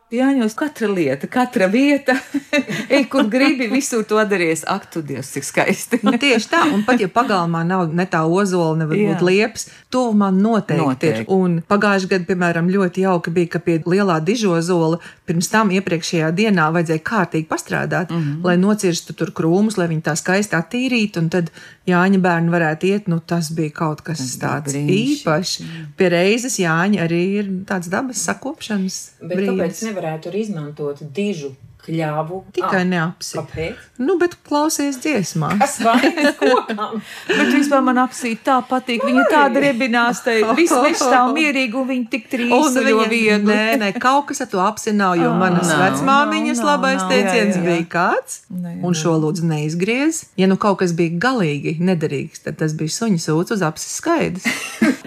Jāņos 0.07 0.53
katra 0.55 0.87
lieta, 0.87 1.27
katra 1.27 1.65
vieta, 1.67 2.13
ej, 2.95 3.01
kur 3.11 3.25
gribi, 3.27 3.65
visur 3.67 4.05
to 4.07 4.21
darīs. 4.23 4.61
Ak, 4.63 4.85
tu 4.93 5.01
Dievs, 5.03 5.33
cik 5.35 5.43
skaisti. 5.43 5.99
Nu, 6.07 6.13
tieši 6.15 6.47
tā, 6.47 6.61
un 6.71 6.85
pat 6.87 7.03
ja 7.03 7.09
pagalmā 7.11 7.65
nav 7.67 7.91
ne 7.91 8.05
tā 8.07 8.21
ozola, 8.23 8.77
ne 8.79 8.87
varbūt 8.87 9.19
Jā. 9.19 9.27
liepas, 9.27 9.67
tuvumā 9.91 10.29
noteikti, 10.31 10.79
noteikti 10.79 11.25
ir. 11.25 11.27
Un 11.35 11.59
pagājušajā 11.67 12.13
gadā, 12.13 12.27
piemēram, 12.29 12.71
ļoti 12.71 13.03
jauki 13.03 13.33
bija, 13.35 13.51
ka 13.57 13.61
pie 13.65 13.81
lielā 13.83 14.21
dižozola 14.23 15.01
pirms 15.27 15.51
tam 15.51 15.75
iepriekšējā 15.75 16.31
dienā 16.39 16.69
vajadzēja 16.77 17.03
kārtīgi 17.11 17.49
pastrādāt, 17.51 18.07
mm 18.07 18.21
-hmm. 18.21 18.47
lai 18.47 18.55
nocirstu 18.63 19.11
tur 19.11 19.35
krūmus, 19.35 19.75
lai 19.75 19.89
viņi 19.91 20.07
tā 20.07 20.15
skaisti 20.15 20.55
attīrītu, 20.55 21.19
un 21.19 21.29
tad 21.35 21.51
Jāņa 21.87 22.19
bērni 22.19 22.51
varētu 22.51 22.89
iet, 22.89 23.05
nu 23.07 23.19
tas 23.23 23.47
bija 23.55 23.71
kaut 23.77 24.01
kas 24.03 24.19
Tas 24.19 24.33
tāds 24.41 24.73
brīnišķīgi. 24.73 25.13
īpašs. 25.21 25.53
Pie 25.99 26.09
reizes 26.11 26.57
Jāņa 26.59 27.05
arī 27.05 27.21
ir 27.39 27.51
tāds 27.69 27.87
dabas 27.93 28.25
sakopšanas 28.27 28.97
Bet 29.21 29.39
kāpēc 29.45 29.83
nevarētu 29.87 30.31
arī 30.33 30.43
izmantot 30.47 30.99
dižu 31.15 31.53
kļāvu? 31.87 32.41
Tikai 32.55 32.81
Ah, 32.83 32.85
neapsi. 32.87 33.37
Kāpēc? 33.39 33.85
Nu, 34.03 34.17
bet 34.21 34.35
klausies 34.45 34.99
dziesmā. 35.01 35.53
Kas 35.61 35.79
vainas 35.81 36.35
kokam? 36.37 36.99
Bet 37.37 37.49
vispār 37.55 37.81
man 37.85 37.97
apsīt 38.03 38.43
tā 38.45 38.59
patīk. 38.69 39.01
Viņa 39.07 39.23
tāda 39.31 39.63
rebinās, 39.63 40.19
tai 40.25 40.35
viss 40.57 40.75
viss 40.83 41.01
stāv 41.01 41.31
mierīgi 41.37 41.73
un 41.79 41.87
viņa 41.89 42.09
tik 42.13 42.27
Un 42.27 42.33
trīsa 42.35 42.83
viņa 42.85 43.07
viegli. 43.09 43.47
Nē, 43.49 43.63
nē, 43.81 43.89
kaut 44.05 44.27
kas 44.29 44.43
ar 44.45 44.51
to 44.51 44.61
apzināja, 44.61 45.23
jo 45.23 45.31
manas 45.39 45.71
nav, 45.71 45.81
vecmāmiņas 45.87 46.61
labais 46.67 47.05
teiciens 47.09 47.57
bija 47.63 47.87
kāds, 47.95 48.41
un 48.51 48.97
šo 48.97 49.15
lūdzu 49.23 49.47
neizgriez. 49.49 50.21
Ja 50.37 50.49
nu 50.51 50.59
kaut 50.61 50.79
kas 50.83 50.93
bija 50.97 51.15
galīgi 51.27 51.77
nederīgs, 51.81 52.43
tad 52.45 52.59
tas 52.61 52.75
bija 52.77 52.93
suņa 52.99 53.23
sūds 53.23 53.55
uz 53.57 53.63
apsis 53.65 53.97
skaidrs. 54.01 54.45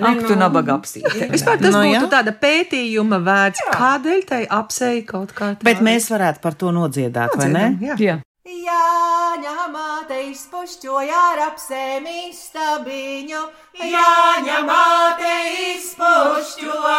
Ak, 0.01 0.23
tu 0.25 0.35
nabaga 0.39 0.79
apsīte. 0.79 1.29
Vispār 1.31 1.61
tas 1.61 1.75
Nu, 1.75 1.83
būtu 1.85 2.09
tāda 2.13 2.33
pētījuma 2.41 3.19
vērts, 3.25 3.61
kādēļ 3.77 4.23
tai 4.29 4.41
apsei 4.49 5.03
kaut 5.07 5.35
kā. 5.37 5.53
Bet 5.65 5.83
mēs 5.85 6.09
varētu 6.11 6.41
par 6.43 6.57
to 6.59 6.70
nodziedāt, 6.75 7.37
vai 7.37 7.49
ne? 7.53 7.67
Jā. 7.85 7.97
Jā. 8.01 8.17
Jāņa 8.51 9.67
māte 9.71 10.17
izpušķoja 10.31 11.19
ar 11.33 11.41
apsēmi 11.51 12.33
stabiņu. 12.35 13.43
Jāņa 13.85 14.59
māte 14.65 15.35
izpušķoja 15.75 16.97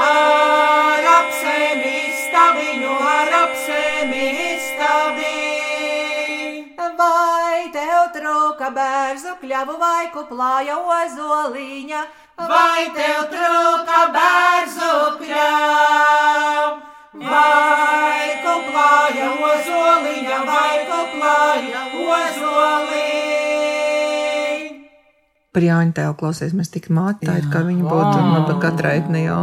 ar 0.00 1.06
apsēmi 1.12 1.94
stabiņu, 2.24 2.92
ar 3.12 3.32
apsēmi 3.44 4.26
stabiņu. 4.66 5.38
Vai 6.98 7.70
tev 7.78 8.02
trūka 8.18 8.68
bērzu 8.74 9.38
kļavu 9.40 9.78
vai 9.78 10.10
kuplāja 10.12 10.76
ozoliņa? 10.98 12.04
Vai 12.50 12.82
tev 12.98 13.24
trūka 13.32 14.04
bērzu 14.18 14.92
kļāv? 15.22 16.88
Vai 17.18 18.28
kuplāja 18.44 19.30
ozoliņa, 19.48 20.38
vai 20.46 20.76
kuplāja 20.86 21.82
ozoliņa? 21.98 23.77
Par 25.48 25.64
Jāņa 25.64 25.94
tēvu 25.96 26.14
klausies, 26.20 26.52
mēs 26.52 26.68
tik 26.68 26.90
māti, 26.92 27.24
tā 27.24 27.38
ir 27.40 27.46
kā 27.48 27.62
viņa 27.64 27.84
būtu 27.88 28.16
no 28.20 28.40
pat 28.44 28.58
katra 28.60 28.90
etni 28.98 29.22
jau. 29.24 29.38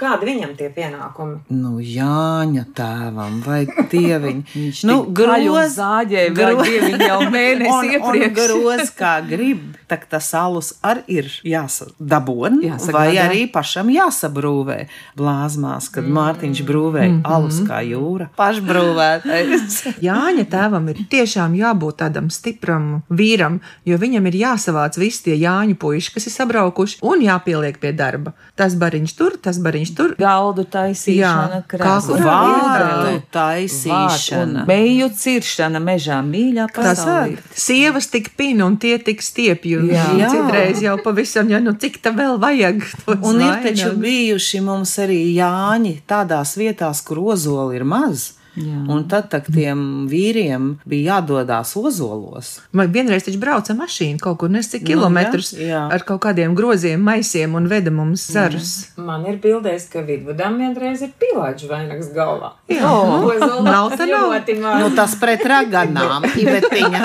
Kādi 0.00 0.24
viņam 0.30 0.54
tie 0.56 0.70
pienākumi? 0.72 1.42
Nu, 1.52 1.76
Jāņa 1.84 2.64
tēvam 2.72 3.42
vai 3.44 3.66
dieviņš. 3.68 4.54
Viņš 4.64 4.80
nu, 4.88 4.96
un 5.04 5.58
zāģē 5.74 6.22
vēl 6.32 6.60
dieviņu 6.64 7.08
jau 7.10 7.18
mēnesi 7.34 7.90
iepriekš. 7.98 8.32
groz 8.38 8.92
kā 8.96 9.12
grib, 9.28 9.60
tak 9.90 10.06
tas 10.08 10.30
alus 10.38 10.72
arī 10.80 11.18
ir 11.20 11.28
jāsadabon, 11.44 12.62
Jāsagādā. 12.64 12.96
vai 12.96 13.20
arī 13.20 13.44
pašam 13.52 13.92
jāsabrūvē. 13.92 14.78
Blāzmās, 15.18 15.90
kad 15.92 16.08
mm. 16.08 16.16
Mārtiņš 16.18 16.64
brūvēja 16.64 17.20
alus 17.36 17.60
kā 17.68 17.82
jūra, 17.84 18.30
pašbrūvētais. 18.40 19.78
Jāņa 20.08 20.48
tēvam 20.56 20.88
ir 20.94 21.04
tiešām 21.12 21.54
jābūt 21.60 22.00
tādam 22.00 22.32
stipram 22.32 23.02
vīram, 23.12 23.60
jo 23.84 24.00
viņam 24.00 24.32
ir 24.32 24.40
jāsavāc 24.46 24.98
visi 25.04 25.28
tie 25.28 25.33
Jāņu 25.36 25.76
puiši, 25.80 26.12
kas 26.14 26.28
ir 26.28 26.34
sabraukuši, 26.34 27.00
un 27.06 27.22
jāpieliek 27.24 27.78
pie 27.82 27.92
darba. 27.96 28.34
Tas 28.58 28.76
bariņš 28.78 29.14
tur, 29.18 29.36
tas 29.42 29.58
bariņš 29.62 29.92
tur. 29.98 30.14
Galdu 30.20 30.64
taisīšana, 30.70 31.62
kā 31.70 31.96
Vārdu 32.24 33.16
taisīšana. 33.34 34.64
Meju 34.68 35.10
ciršana 35.18 35.82
mežā 35.82 36.20
mīļā 36.24 36.68
pasaulē. 36.74 37.38
sievas 37.54 38.08
tik 38.12 38.32
pina 38.38 38.66
un 38.66 38.78
tie 38.78 38.98
tik 38.98 39.22
stiepju. 39.22 39.84
Jā. 39.90 40.06
Jā, 40.18 40.30
citreiz 40.32 40.82
jau 40.84 40.96
pavisam, 41.02 41.50
ja 41.50 41.60
nu 41.62 41.74
cik 41.78 42.00
tā 42.04 42.14
vēl 42.14 42.38
vajag. 42.42 42.80
Un 43.20 43.42
ir 43.42 43.60
taču 43.64 43.92
bijuši 43.98 44.62
mums 44.64 44.96
arī 45.02 45.20
Jāņi 45.34 46.00
tādās 46.08 46.56
vietās, 46.60 47.02
kur 47.04 47.22
ozoli 47.34 47.80
ir 47.80 47.86
maz. 47.88 48.32
Jā. 48.54 48.80
Un 48.94 49.04
tad 49.10 49.28
tak 49.32 49.48
tiem 49.50 50.06
vīriem 50.10 50.74
bija 50.86 51.16
jādodas 51.18 51.72
ozolos. 51.78 52.60
Vai 52.74 52.86
vienreiz 52.86 53.26
taču 53.26 53.40
brauca 53.42 53.74
mašīna 53.74 54.20
kaut 54.22 54.38
kur 54.42 54.52
nes 54.52 54.68
cik 54.70 54.84
Nu, 54.84 54.90
kilometrus 54.92 55.52
jā, 55.56 55.66
jā. 55.72 55.82
ar 55.96 56.04
kaut 56.06 56.22
kādiem 56.26 56.54
groziem, 56.54 57.00
maisiem 57.02 57.56
un 57.58 57.66
veda 57.70 57.90
mums 57.94 58.26
zarus. 58.30 58.74
Man 58.96 59.24
ir 59.26 59.40
bildēs, 59.42 59.88
ka 59.90 60.04
vidvadam 60.06 60.60
vienreiz 60.62 61.02
ir 61.02 61.10
pilāģis 61.18 61.70
vainags 61.70 62.12
galvā. 62.14 62.54
Jā, 62.70 62.82
Oh, 62.94 63.32
nav 63.64 63.94
tā 63.98 64.06
nav. 64.06 64.34
Nu, 64.80 64.90
tas 64.96 65.16
pret 65.18 65.42
raganām, 65.48 66.24
Ivetiņa. 66.42 67.00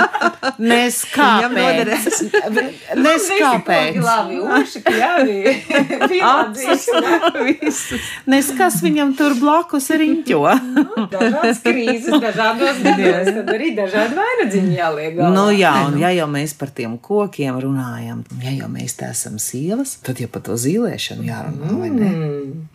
Nes 0.59 1.01
Viņam 1.09 1.55
kāpēc. 1.55 2.19
Nes 2.99 3.27
kāpēc. 3.39 3.99
Labi, 4.03 4.39
uši, 4.59 4.81
kļavi. 4.85 5.37
Pilāģis. 6.11 7.81
Nes 8.29 8.51
kas 8.57 8.79
viņam 8.85 9.15
tur 9.17 9.35
blakus 9.39 9.89
riņķo. 9.99 10.41
Dažādas 11.39 11.61
krīzes, 11.63 12.15
dažādos 12.21 12.81
gados, 12.83 13.31
tad 13.39 13.51
arī 13.55 13.71
dažādi 13.77 14.17
vainadziņi 14.19 14.77
jāliek 14.77 15.17
galvā. 15.17 15.33
Nu, 15.35 15.45
jā, 15.55 15.73
un 15.87 15.97
ja 16.01 16.13
jau 16.15 16.27
mēs 16.31 16.55
par 16.59 16.73
tiem 16.75 16.97
kokiem 17.01 17.59
runājam, 17.63 18.23
ja 18.43 18.55
jau 18.57 18.69
mēs 18.71 18.97
te 18.99 19.09
esam 19.09 19.39
sievas, 19.41 19.97
tad 20.05 20.21
jau 20.21 20.29
par 20.31 20.45
to 20.47 20.57
zīlēšanu 20.59 21.27
jārunā, 21.29 21.75
vai 21.79 21.91
ne? 21.95 22.13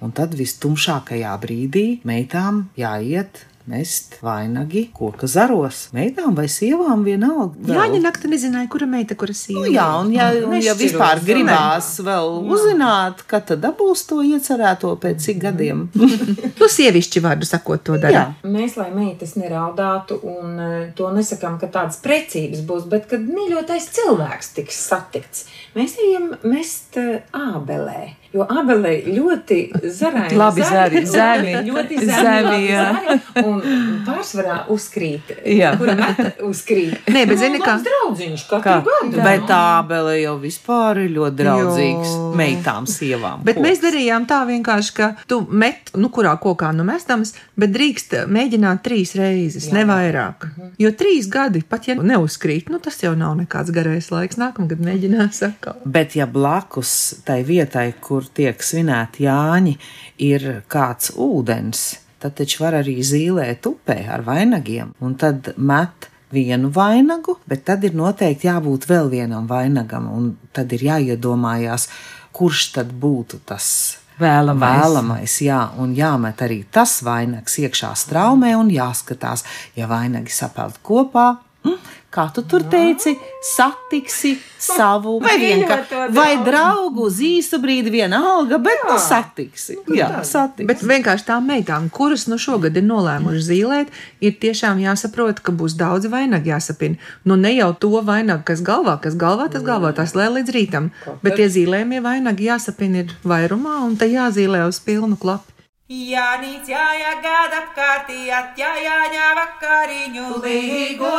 Un 0.04 0.14
tad 0.16 0.36
vistumšākajā 0.38 1.34
brīdī 1.42 1.86
meitām 2.08 2.64
jāiet 2.80 3.44
mest 3.70 4.18
vainagi 4.22 4.88
koka 4.92 5.28
zaros. 5.30 5.86
Meitām 5.96 6.34
vai 6.36 6.46
sievām 6.52 7.04
vienalga. 7.06 7.56
vēl. 7.56 7.76
Jāņa 7.78 8.00
nakti 8.04 8.28
nezināja, 8.28 8.68
kura 8.72 8.88
meita, 8.90 9.16
kura 9.16 9.32
sieva. 9.36 9.64
Nu, 9.64 9.72
jā, 9.72 9.86
un 10.00 10.10
ja, 10.12 10.26
un 10.44 10.56
ja 10.60 10.74
vispār 10.76 11.22
jā. 11.22 11.24
gribās 11.30 11.88
vēl 12.04 12.36
uzzināt, 12.52 13.24
kad 13.30 13.46
tad 13.48 13.62
dabūs 13.64 14.04
to 14.10 14.20
iecerēto 14.24 14.92
pēc 15.00 15.28
cik 15.28 15.40
gadiem. 15.46 15.86
Nu, 16.54 16.68
sievišķi 16.70 17.20
vārdu 17.24 17.46
sakot, 17.48 17.82
to 17.84 17.96
dara. 18.00 18.12
Jā. 18.14 18.50
Mēs, 18.50 18.76
lai 18.78 18.88
meitas 18.94 19.34
neraudātu, 19.36 20.16
un 20.28 20.60
eh, 20.62 20.74
to 20.96 21.08
nesakām, 21.14 21.56
ka 21.60 21.68
tādas 21.72 21.98
precības 22.04 22.62
būs, 22.68 22.86
bet 22.90 23.08
kad 23.10 23.24
mīļotais 23.26 23.88
cilvēks 23.96 24.52
tiks 24.58 24.78
satikts, 24.88 25.46
mēs 25.76 25.96
ejam 26.04 26.30
mest 26.46 26.98
eh, 27.00 27.24
ābelē. 27.34 28.14
Jo 28.34 28.42
ābelē 28.50 28.92
ļoti 29.14 29.58
zaraini, 29.94 30.34
Labi 30.40 30.64
zari, 30.66 31.04
zemi. 31.06 31.52
ļoti 31.68 31.98
zemi, 32.02 32.56
jā. 32.66 32.84
zari, 32.96 33.18
un 33.46 33.60
pārsvarā 34.06 34.56
uzkrīt. 34.74 35.30
Jā. 35.46 35.74
Kura 35.78 35.94
meta 36.00 36.26
uzkrīt. 36.48 37.06
Nē, 37.14 37.22
bet 37.30 37.38
zini, 37.38 37.60
kā- 37.62 37.76
draudziņš 37.84 38.42
katru 38.50 38.64
Kā? 38.64 38.76
gadu. 38.88 39.20
Bet 39.22 39.46
tā 39.46 39.60
abele 39.78 40.16
jau 40.22 40.34
vispār 40.42 41.04
ir 41.04 41.12
ļoti 41.14 41.38
draudzīgs 41.44 42.10
Jo. 42.16 42.32
meitām, 42.40 42.88
sievām. 42.90 43.44
Bet 43.46 43.60
koks. 43.60 43.68
mēs 43.68 43.82
darījām 43.84 44.26
tā 44.30 44.40
vienkārši, 44.50 44.94
ka 44.98 45.08
tu 45.30 45.40
met, 45.50 45.94
nu, 45.94 46.10
kurā 46.10 46.34
kokā 46.42 46.72
nu 46.74 46.82
mestams, 46.88 47.34
bet 47.56 47.70
drīkst 47.76 48.18
mēģināt 48.34 48.82
trīs 48.86 49.14
reizes, 49.18 49.68
Jā. 49.70 49.78
ne 49.78 49.86
vairāk. 49.92 50.48
Jo 50.82 50.90
trīs 50.90 51.28
gadi, 51.30 51.62
pat 51.62 51.86
ja 51.88 51.94
neuzkrīt, 52.00 52.66
nu, 52.74 52.82
tas 52.82 52.98
jau 53.04 53.14
nav 53.14 53.36
nekāds 53.38 53.70
garais 53.74 54.10
laiks. 54.10 54.40
Nākamgad 54.42 54.82
mēģinās 54.82 55.42
atkal. 55.52 55.78
Bet, 55.86 56.16
ja 56.18 56.26
blakus 56.26 57.20
tai 57.24 57.42
vietai, 57.46 57.92
kur 58.02 58.23
tiek 58.34 58.62
svinēti 58.62 59.26
Jāņi, 59.26 59.76
ir 60.24 60.48
kāds 60.70 61.12
ūdens, 61.20 61.84
tad 62.22 62.36
taču 62.40 62.64
var 62.64 62.78
arī 62.80 62.96
zīlēt 63.04 63.66
upē 63.68 63.98
ar 64.14 64.24
vainagiem, 64.26 64.94
un 65.04 65.16
tad 65.20 65.52
met 65.56 66.08
vienu 66.34 66.70
vainagu, 66.74 67.38
bet 67.46 67.64
tad 67.68 67.84
ir 67.86 67.94
noteikti 67.96 68.48
jābūt 68.48 68.88
vēl 68.90 69.10
vienam 69.12 69.46
vainagam, 69.50 70.08
un 70.10 70.32
tad 70.56 70.72
ir 70.74 70.86
jāiedomājās, 70.88 71.88
kurš 72.34 72.70
tad 72.78 72.94
būtu 73.00 73.42
tas. 73.46 73.68
Vēlamais. 74.14 74.78
Vēlamais, 74.78 75.32
jā, 75.42 75.60
un 75.82 75.94
jāmet 75.96 76.42
arī 76.46 76.60
tas 76.70 77.00
vainags 77.02 77.56
iekšā 77.58 77.90
straumē, 77.98 78.52
un 78.54 78.70
jāskatās, 78.70 79.42
ja 79.74 79.88
vainagi 79.90 80.30
sapeld 80.30 80.78
kopā. 80.86 81.32
Mm, 81.64 81.80
kā 82.14 82.28
tu 82.34 82.44
tur 82.46 82.62
teici, 82.70 83.16
satiksi 83.42 84.34
savu 84.60 85.16
vienka, 85.24 85.80
vai 86.14 86.38
draugu 86.44 87.08
uz 87.08 87.18
īsu 87.24 87.58
brīdi, 87.62 87.92
vienalga, 87.92 88.58
bet 88.62 88.84
tu 88.86 88.96
satiksi. 89.02 89.78
Jā, 89.94 90.22
satiksi. 90.26 90.68
Bet 90.68 90.84
vienkārši 90.86 91.26
tām 91.28 91.48
meitām, 91.50 91.88
kuras 91.92 92.28
nu 92.30 92.38
šogad 92.40 92.76
ir 92.78 92.86
nolēmušas 92.86 93.48
zīmēt, 93.50 93.94
ir 94.24 94.36
tiešām 94.42 94.82
jāsaprot, 94.84 95.42
ka 95.44 95.54
būs 95.54 95.76
daudz 95.80 96.08
vainagu 96.12 96.52
jāsapina. 96.52 97.00
Nu, 97.26 97.38
ne 97.40 97.54
jau 97.56 97.72
to 97.74 97.92
vainagu, 98.04 98.44
kas 98.46 98.62
galvā, 98.64 98.96
kas 99.02 99.18
galvā, 99.18 99.50
tas 99.52 99.66
galvā, 99.66 99.94
tas 99.96 100.14
lē 100.16 100.30
līdz 100.38 100.54
rītam. 100.54 100.92
Bet 101.24 101.40
tie 101.40 101.50
zīmējumie 101.50 102.02
vainagi 102.04 102.50
jāsapina 102.50 103.04
ir 103.04 103.18
vairumā, 103.26 103.80
un 103.88 103.98
te 104.00 104.08
jāzīmē 104.12 104.64
uz 104.68 104.80
pilnu 104.84 105.18
klapu. 105.20 105.53
Jānīts 105.84 106.70
jāja 106.72 107.10
gada 107.20 107.58
apkārtī, 107.60 108.30
atjājāņā 108.32 109.26
vakariņu. 109.36 110.28
Līgo, 110.40 111.10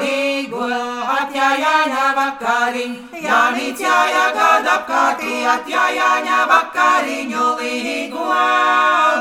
līgo, 0.00 0.66
atjājāņā 1.14 2.08
vakariņu. 2.16 3.22
Jānīts 3.22 3.84
jāja 3.84 4.24
gada 4.34 4.74
apkārtī, 4.74 5.46
atjājāņā 5.54 6.40
vakariņu. 6.50 7.46
Līgo, 7.62 8.26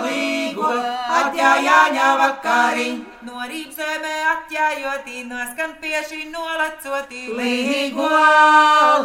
līgo, 0.07 0.73
atjājāņā 1.21 2.09
vakariņu. 2.23 3.28
No 3.39 3.45
rīpzemē 3.47 4.15
atjājotī, 4.29 5.21
noskan 5.23 5.77
pieši 5.79 6.25
nolecotī. 6.27 7.21
Līgo, 7.37 8.09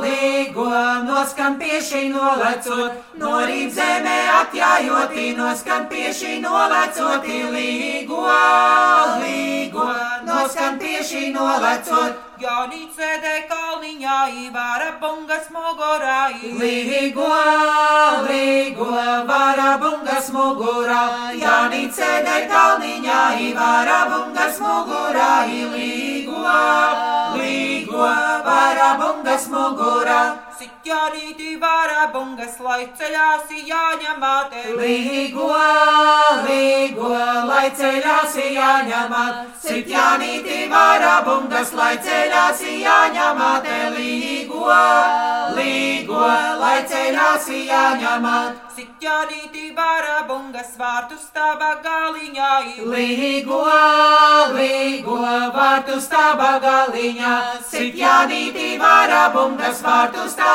līgo, 0.03 0.65
noskan 1.07 1.55
pieši 1.61 2.09
nolecot. 2.11 2.97
No 3.21 3.37
rīpzemē 3.47 4.17
atjājotī, 4.41 5.29
noskan 5.39 5.87
pieši 5.87 6.41
nolecotī. 6.43 7.39
Līgo, 7.55 8.27
līgo, 9.23 9.87
noskan 10.27 10.83
pieši 10.83 11.31
nolecot. 11.39 12.19
Jānīt 12.45 12.91
sēdē 12.93 13.47
kalniņā, 13.49 14.15
īvāra 14.43 14.89
bungas 15.01 15.47
mogorā. 15.55 16.17
Līgo, 16.61 17.29
līgo, 18.27 18.89
vāra 19.31 19.71
bungas 19.81 20.29
mogorā. 20.35 21.01
Jānīt 21.41 21.97
sēdē 21.97 22.37
kalniņā, 22.51 23.23
īvāra 23.47 24.03
bungas 24.13 24.61
mogorā. 24.61 25.31
Līgo, 25.73 26.45
līgo, 27.41 28.13
vāra 28.51 28.91
bungas 29.01 29.49
mogorā. 30.65 30.75
Sitjānīti 30.85 31.59
vāra 31.61 32.11
bungas, 32.13 32.59
lai 32.61 32.87
ceļās 32.97 33.49
jāņemate. 33.69 34.63
Līgo, 34.79 35.49
līgo, 36.47 37.11
lai 37.49 37.71
ceļās 37.71 38.37
jāņemate. 38.37 39.47
Sitjānīti 39.65 40.69
vāra 40.69 41.23
bungas, 41.25 41.73
lai 41.73 41.97
ceļās 41.99 42.61
jāņemate. 42.61 43.79
Līgo, 43.97 44.69
līgo, 45.57 46.27
lai 46.61 46.79
ceļās 46.85 47.49
jāņemate. 47.49 48.65
Sitjānīti 48.75 49.69
vāra 49.77 50.25
bungas, 50.27 50.73
vārtu 50.79 51.15
stāvā 51.15 51.77
galiņā. 51.85 52.53
Līgo, 52.91 53.61
līgo, 54.57 55.21
vārtu 55.55 56.01
stāvā 56.03 56.59
galiņā. 56.61 57.35
Sitjānīti 57.71 58.75
vāra 58.81 59.29
bungas, 59.35 59.81
vārtu 59.83 60.27
stāvā 60.27 60.43
galiņā. 60.45 60.54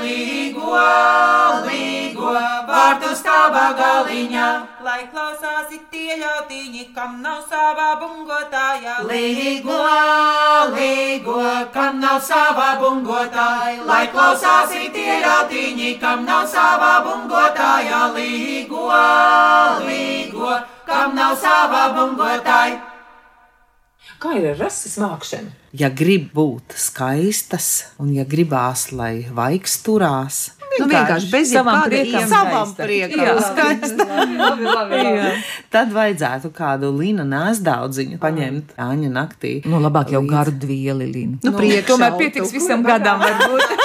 Līgo, 0.00 0.74
līgo, 1.66 2.32
vārtu 2.66 3.10
stāvā 3.14 3.66
galiņā. 3.78 4.46
Lai 4.82 5.02
klausās 5.12 5.70
tie 5.92 6.16
ļautiņi, 6.18 6.84
kam 6.96 7.20
nav 7.22 7.44
savā 7.50 7.92
bungotāja. 8.00 8.96
Līgo, 9.06 9.78
līgo, 10.74 11.38
kam 11.74 12.00
nav 12.02 12.18
savā 12.26 12.68
bungotāja. 12.82 13.84
Lai 13.86 14.06
klausās 14.14 14.74
tie 14.94 15.20
ļautiņi, 15.24 15.98
kam 16.02 16.24
nav 16.26 16.46
savā 16.50 16.94
bungotāja. 17.06 18.06
Līgo, 18.16 18.88
līgo, 19.86 20.54
kam 20.86 21.14
nav 21.14 21.36
savā 21.38 21.90
bungotāja. 21.94 22.80
Kā 24.20 24.34
ir 24.36 24.50
ar 24.52 24.58
rases 24.60 24.98
mākšanu? 25.00 25.48
Ja 25.80 25.88
grib 25.88 26.26
būt 26.36 26.74
skaistas, 26.76 27.68
un 28.02 28.10
ja 28.12 28.24
gribās, 28.28 28.90
lai 28.92 29.26
vaigs 29.32 29.78
turās, 29.86 30.50
Nu, 30.78 30.86
vienkārši 30.86 31.26
bez 31.32 31.48
Savam 31.50 31.80
priekam. 31.82 32.28
savam 32.30 32.68
priekam, 32.78 33.20
Jā. 33.26 33.32
skaista. 33.42 34.04
labi, 34.06 34.64
labi, 34.64 35.00
labi. 35.02 35.32
Tad 35.68 35.90
vajadzētu 35.92 36.52
kādu 36.54 36.92
līnu 36.94 37.24
nēsdaudziņu 37.26 38.20
paņemt 38.22 38.76
āņu 38.78 39.10
naktī. 39.10 39.50
Nu, 39.66 39.80
labāk 39.82 40.12
jau 40.14 40.22
garu 40.30 40.54
dvieli, 40.54 41.08
Lina. 41.10 41.40
Nu, 41.42 41.52
priekšā 41.58 41.88
Tomēr 41.90 42.12
auto. 42.14 42.22
pietiks 42.22 42.54
visam 42.54 42.86
gadam, 42.86 43.18
varbūt. 43.20 43.66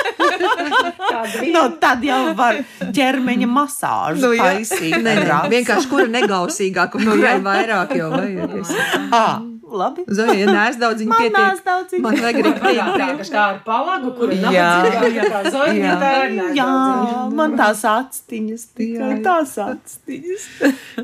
Nu, 1.55 1.61
tad 1.81 2.03
jau 2.05 2.35
var 2.37 2.57
ķermeņa 2.93 3.47
masāžu 3.49 4.21
Nu, 4.21 4.31
jā. 4.35 4.43
taisīt. 4.51 4.95
Nē, 5.01 5.13
nē, 5.25 5.37
vienkārši 5.51 5.89
kura 5.89 6.05
negausīgāka, 6.11 6.99
un 6.99 7.09
kurai 7.09 7.37
vairāk 7.41 7.95
jau 7.97 8.11
vajag. 8.13 9.54
Labi. 9.75 10.03
Zoja, 10.07 10.33
ja 10.39 10.47
nēs 10.49 10.77
daudziņu 10.81 11.09
Man 11.13 11.21
pietiek, 11.21 11.37
nēsdaudziņu. 11.37 12.01
man 12.05 12.15
vajag 12.23 12.39
Tā 12.39 12.45
rīktīgi. 12.47 13.17
kā 13.17 13.27
tā 13.33 13.43
ar 13.51 13.59
palagu, 13.65 14.11
kur 14.17 14.31
ir 14.33 14.41
Jā. 14.55 14.65
nabadzīgāka 14.85 15.31
kā 15.35 15.51
zoja, 15.51 15.73
Jā. 15.79 15.95
tā 16.03 16.11
ir 16.25 16.33
nē, 16.39 16.47
Jā, 16.57 16.67
daudz. 16.69 17.35
man 17.41 17.55
tās 17.59 17.83
atstiņas 17.91 18.65
tikai 18.79 19.11
tās 19.25 19.55
atstiņas. 19.65 20.47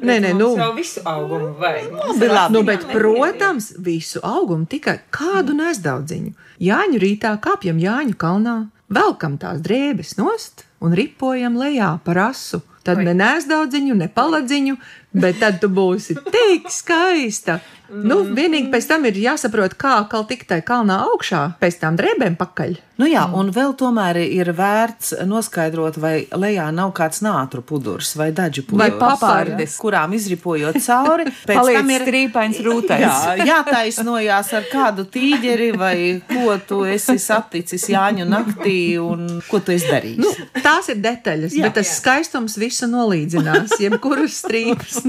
Nē, 0.01 0.17
nē, 0.25 0.33
nu. 0.39 0.49
Jau 0.57 0.71
visu 0.77 1.03
augumu 1.05 1.51
vajag. 1.59 1.91
Mums 1.91 2.17
Labi, 2.17 2.31
labi. 2.33 2.53
Nu, 2.57 2.63
bet, 2.71 2.87
protams, 2.91 3.71
visu 3.77 4.19
augumu 4.23 4.65
tikai 4.71 4.99
kādu 5.11 5.55
nesdaudziņu. 5.59 6.33
Jāņu 6.61 6.99
rītā 7.01 7.35
kāpjam 7.41 7.79
Jāņu 7.81 8.15
kalnā, 8.21 8.57
velkam 8.91 9.37
tās 9.41 9.61
drēbes 9.65 10.17
nost 10.19 10.65
un 10.81 10.93
ripojam 10.97 11.55
lejā 11.57 11.95
par 12.05 12.17
asu. 12.31 12.61
Tad 12.81 12.97
ne 13.05 13.13
nesdaudziņu, 13.13 13.93
ne 13.93 14.07
paladziņu, 14.09 14.73
bet 15.13 15.37
tad 15.37 15.59
tu 15.61 15.67
būsi 15.69 16.15
tik 16.33 16.65
skaista. 16.73 17.59
Nu, 17.91 18.21
vienīgi 18.23 18.71
pēc 18.71 18.87
tam 18.87 19.05
ir 19.09 19.17
jāsaprot, 19.19 19.75
kā 19.79 19.97
kal 20.11 20.23
tikt 20.29 20.47
tai 20.53 20.61
kalnā 20.65 21.01
augšā, 21.11 21.43
pēc 21.61 21.81
tam 21.81 21.99
drēbēm 21.99 22.37
pakaļ. 22.39 22.77
Nu 23.01 23.07
jā, 23.09 23.23
un 23.33 23.47
vēl 23.49 23.71
tomēr 23.79 24.19
ir 24.21 24.51
vērts 24.53 25.15
noskaidrot, 25.25 25.95
vai 25.97 26.27
lejā 26.37 26.67
nav 26.75 26.91
kāds 26.93 27.23
nātru 27.25 27.63
pudurs 27.65 28.11
vai 28.19 28.27
daļu 28.35 28.65
pudurs. 28.67 28.81
Vai 28.83 28.89
papardes. 28.99 29.77
kurām 29.81 30.13
izripojot 30.13 30.77
cauri, 30.85 31.25
pēc 31.49 31.71
tam 31.71 31.89
ir 31.89 32.05
strīpains 32.05 32.59
rūtais. 32.61 33.01
Jā, 33.01 33.47
jātaisnojās 33.49 34.51
ar 34.59 34.67
kādu 34.69 35.07
tīģeri 35.09 35.71
vai 35.81 35.95
ko 36.29 36.53
tu 36.67 36.83
esi 36.85 37.17
saticis 37.21 37.87
Jāņu 37.89 38.27
naktī 38.29 38.77
un 39.01 39.41
ko 39.49 39.63
tu 39.65 39.73
esi 39.73 39.89
darījis. 39.89 40.21
Nu, 40.21 40.61
tās 40.61 40.91
ir 40.93 41.01
detaļas, 41.01 41.57
Jā. 41.57 41.65
bet 41.65 41.79
tas 41.81 41.95
skaistums 41.97 42.59
visu 42.61 42.85
nolīdzinās, 42.91 43.79
jebkuras 43.81 44.37
strīpas. 44.43 45.01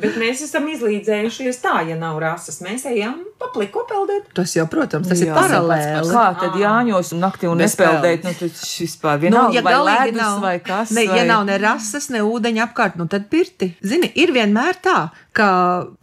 Bet 0.00 0.16
mēs 0.20 0.46
esam 0.48 0.70
izlīdzējušies 0.72 1.60
tā, 1.60 1.83
ja 1.88 1.96
nav 1.98 2.18
rases. 2.22 2.60
Mēs 2.64 2.84
ejam 2.90 3.20
papliko 3.40 3.84
peldēt. 3.88 4.30
Tas 4.36 4.54
jau, 4.56 4.64
protams, 4.70 5.08
tas 5.10 5.20
ir 5.20 5.30
Jā. 5.30 5.34
paralēli. 5.36 6.10
Kā 6.10 6.26
tad 6.40 6.58
jāņos 6.60 7.12
un 7.16 7.22
naktī 7.24 7.50
un 7.50 7.60
nespeldēt? 7.62 8.24
Nu, 8.26 8.32
tas 8.38 8.64
vispār 8.80 9.18
Nu, 9.18 9.24
vienalga, 9.26 9.54
ja 9.58 9.62
vai 9.66 9.74
ledus 9.88 10.20
nav, 10.20 10.40
vai 10.44 10.54
kas. 10.64 10.90
ne, 10.96 11.06
vai... 11.08 11.18
ja 11.18 11.24
nav 11.28 11.44
ne 11.48 11.58
rases, 11.62 12.08
ne 12.14 12.22
ūdeņa 12.24 12.64
apkārt, 12.68 12.96
nu 13.00 13.06
tad 13.10 13.28
pirti. 13.32 13.72
Zini, 13.84 14.10
ir 14.14 14.32
vienmēr 14.34 14.80
tā, 14.84 14.98
ka 15.34 15.48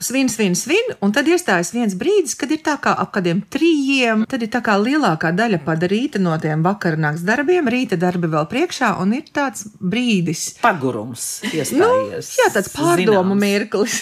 svin, 0.03 0.27
svin, 0.29 0.55
svin, 0.59 0.91
un 1.01 1.13
tad 1.15 1.27
iestājas 1.31 1.71
viens 1.73 1.93
brīdis, 1.95 2.35
kad 2.39 2.51
ir 2.51 2.59
tā 2.65 2.73
kā 2.83 2.91
ap 2.99 3.13
kādiem 3.15 3.39
trījiem, 3.53 4.25
tad 4.29 4.43
ir 4.43 4.49
tā 4.51 4.59
kā 4.65 4.75
lielākā 4.81 5.31
daļa 5.37 5.61
padarīta 5.65 6.19
no 6.19 6.33
tiem 6.43 6.63
vakarnāks 6.65 7.23
darbiem, 7.27 7.69
rīta 7.71 7.95
darbi 8.01 8.27
vēl 8.31 8.47
priekšā, 8.51 8.89
un 9.01 9.13
ir 9.15 9.23
tāds 9.33 9.65
brīdis. 9.79 10.57
Pagurums 10.61 11.29
Nu, 11.45 11.53
iestājies. 11.61 12.31
jā, 12.41 12.49
tāds 12.53 12.71
pārdomu 12.75 13.37
zināms. 13.37 13.41
mirklis. 13.45 13.95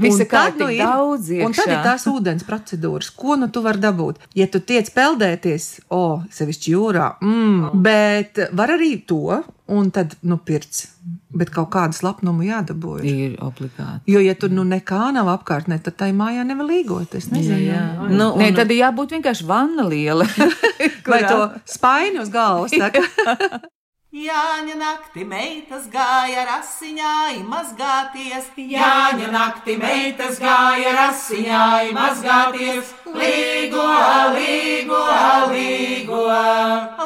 Visa 0.00 0.22
Un 0.26 0.30
kā 0.30 0.44
tad, 0.48 0.58
tik 0.62 0.78
daudz 0.80 1.30
ir, 1.36 1.44
un 1.46 1.52
tad 1.56 1.66
ir 1.68 1.74
iekšā. 1.76 1.82
tās 1.90 2.06
ūdens 2.10 2.46
procedūras, 2.48 3.10
ko 3.16 3.36
nu 3.36 3.50
tu 3.52 3.62
vari 3.64 3.82
dabūt. 3.84 4.24
Ja 4.34 4.46
tu 4.48 4.60
tiec 4.64 4.88
peldēties, 4.96 5.68
o, 5.92 6.22
sevišķi 6.32 6.72
jūrā, 6.74 7.10
mm, 7.20 7.70
bet 7.84 8.40
var 8.56 8.72
arī 8.78 8.94
to, 9.06 9.42
un 9.68 9.90
tad, 9.90 10.14
nu, 10.22 10.36
pirts. 10.38 10.86
Bet 11.36 11.50
kaut 11.54 11.68
kādu 11.74 11.92
slapnumu 11.96 12.42
jādabū. 12.46 12.96
ir. 13.02 13.04
Ir 13.32 13.36
obligāti. 13.44 14.02
Jo, 14.10 14.20
ja 14.22 14.34
tur 14.34 14.50
nu 14.54 14.64
nekā 14.64 15.12
nav 15.12 15.26
apkārtnē, 15.32 15.80
tad 15.82 15.96
tai 15.96 16.12
mājā 16.12 16.44
nevar 16.46 16.66
līgot. 16.70 17.14
Es 17.14 17.28
nezinu, 17.30 17.58
Jā, 17.66 17.74
jā. 17.74 18.08
Nu, 18.10 18.32
Nē, 18.38 18.48
un- 18.50 18.54
tad 18.54 18.70
ir 18.70 18.80
jābūt 18.84 19.14
vienkārši 19.18 19.46
vanna 19.46 19.86
liela. 19.88 20.26
vai 21.10 21.22
to 21.26 21.50
spaini 21.66 22.18
uz 22.22 22.30
galvas. 22.30 22.72
Jāņa 24.14 24.76
naktī 24.78 25.24
meitas 25.26 25.88
gāja 25.90 26.44
rasiņā, 26.46 27.42
mazgāties. 27.42 28.46
Jāņa 28.54 29.32
naktī 29.34 29.74
meitas 29.82 30.38
gāja 30.38 30.92
rasiņā, 30.94 31.90
mazgāties, 31.90 32.92
līgo, 33.04 33.82
līgo, 34.36 35.02
līgo. 35.50 36.22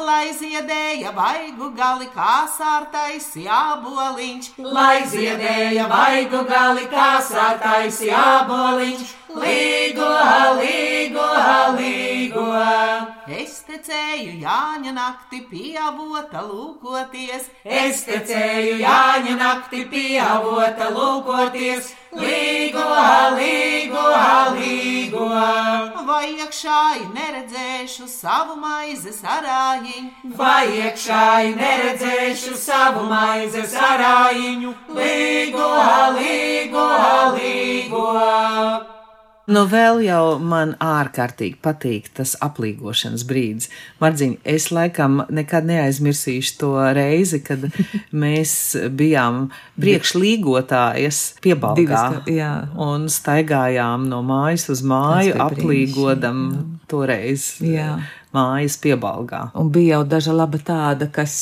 Lai 0.05 0.29
ziedēja 0.37 1.09
vaigu 1.17 1.71
gali 1.73 2.05
kā 2.13 2.45
sārtais 2.53 3.33
jāboliņš. 3.33 4.51
Lai 4.61 5.01
ziedēja 5.09 5.89
vaigu 5.89 6.45
gali 6.45 6.85
kā 6.85 7.17
sārtais 7.25 7.97
jāboliņš, 8.05 9.15
līgo, 9.39 10.11
līgo, 10.59 11.27
līgo. 11.77 12.47
Es 13.31 13.61
tecēju 13.63 14.33
Jāņa 14.41 14.91
nakti 14.95 15.39
pieavota 15.49 16.41
lūkoties, 16.43 17.47
es 17.63 18.03
tecēju 18.07 18.75
Jāņa 18.81 19.35
nakti 19.39 19.85
pieavota 19.91 20.89
lūkoties, 20.91 21.91
līgo, 22.17 22.85
līgo, 23.37 24.05
līgo. 24.57 25.27
Vai 26.09 26.25
iekšāji 26.35 27.07
neredzēšu 27.15 28.07
savu 28.11 28.57
maizes 28.59 29.21
arājiņu, 29.23 30.35
vai 30.37 30.65
iekšāji 30.81 31.55
neredzēšu 31.59 32.57
savu 32.59 33.05
maizes 33.09 33.77
arājiņu, 33.89 34.73
līgo, 34.97 35.69
līgo, 36.19 36.89
līgo. 37.37 39.00
Nu, 39.51 39.65
vēl 39.67 40.01
jau 40.05 40.37
man 40.39 40.73
ārkārtīgi 40.81 41.59
patīk 41.63 42.07
tas 42.15 42.33
aplīgošanas 42.43 43.25
brīdis. 43.27 43.69
Mardziņ, 44.01 44.37
es 44.47 44.69
laikam 44.71 45.21
nekad 45.33 45.67
neaizmirsīšu 45.67 46.55
to 46.61 46.71
reizi, 46.95 47.41
kad 47.43 47.67
mēs 48.23 48.53
bijām 48.95 49.49
priekšlīgotājas 49.81 51.21
piebalgā 51.43 51.81
Divas, 51.81 52.31
jā. 52.31 52.53
un 52.79 53.09
staigājām 53.11 54.07
no 54.11 54.21
mājas 54.25 54.69
uz 54.71 54.85
māju, 54.87 55.35
aplīgodam 55.41 56.45
toreiz 56.91 57.51
Jā. 57.61 57.95
Mājas 58.35 58.77
piebalgā. 58.81 59.41
Un 59.59 59.71
bija 59.73 59.97
jau 59.97 60.05
daža 60.13 60.33
laba 60.35 60.59
tāda, 60.63 61.07
kas 61.11 61.33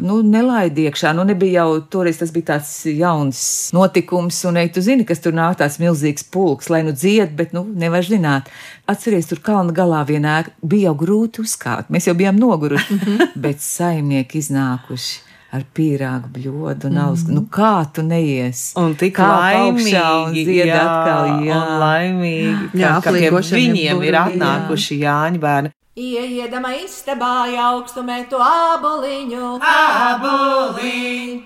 nu, 0.00 0.20
nelaida 0.24 0.86
iekšā. 0.86 1.12
Nu, 1.16 1.26
nebija 1.28 1.62
jau 1.62 1.82
toreiz 1.92 2.20
tas 2.20 2.32
bija 2.34 2.54
tāds 2.54 2.72
jauns 2.88 3.42
notikums, 3.76 4.40
un 4.48 4.60
ej, 4.62 4.72
tu 4.76 4.84
zini, 4.84 5.06
kas 5.08 5.22
tur 5.24 5.36
nāk 5.36 5.58
tāds 5.60 5.78
milzīgs 5.82 6.26
pulks, 6.32 6.70
lai 6.72 6.82
nu 6.86 6.96
dzied, 6.96 7.36
bet 7.38 7.54
nu, 7.56 7.66
nevar 7.68 8.06
zināt. 8.06 8.48
Atceries, 8.88 9.28
tur 9.28 9.42
kalna 9.44 9.74
galā 9.76 10.02
vienā 10.08 10.40
bija 10.64 10.88
jau 10.88 10.98
grūti 11.04 11.44
uzkāpt. 11.44 11.92
Mēs 11.92 12.08
jau 12.08 12.16
bijām 12.18 12.40
noguruši, 12.40 12.98
bet 13.44 13.64
saimnieki 13.64 14.40
iznākuši. 14.44 15.24
Ar 15.48 15.62
pīrāgu 15.72 16.28
bļodu 16.28 16.90
un 16.90 16.98
alus. 17.00 17.22
Nu, 17.24 17.46
kā 17.48 17.86
tu 17.96 18.02
neies? 18.04 18.74
Un 18.76 18.92
tik 19.00 19.14
Kā 19.16 19.28
laimīgi, 19.32 19.94
un 19.96 20.34
dzied 20.36 20.68
jā, 20.68 20.82
atkal, 20.82 21.30
jā. 21.40 21.56
un 21.56 21.80
laimīgi, 21.80 22.66
ka, 22.74 22.80
Jā, 22.82 22.90
ka 23.00 23.14
pie 23.14 23.22
aplīgošana 23.22 23.62
ir 23.62 23.70
viņiem 23.72 24.02
ir 24.10 24.18
atnākuši 24.20 24.98
Jāņa 25.06 25.40
bērni. 25.40 25.72
Ieiedama 25.98 26.76
istabā 26.78 27.50
augstu 27.58 28.04
metu 28.06 28.38
āboliņu, 28.38 29.58
Aboliņ, 29.66 31.40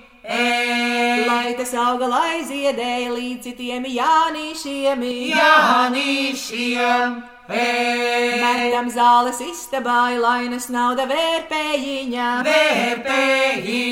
lai 1.28 1.54
tas 1.56 1.72
auga, 1.72 2.04
lai 2.12 2.42
ziedēja 2.44 3.14
līdz 3.14 3.46
citiem 3.46 3.86
jānīšiem. 3.88 5.00
Jānīšiem, 5.32 7.16
Metam 7.48 8.92
zāles 8.92 9.40
istabā, 9.40 10.12
lainas 10.20 10.68
nauda 10.68 11.08
vērpējiņa. 11.08 12.28
vērpēji, 12.46 13.88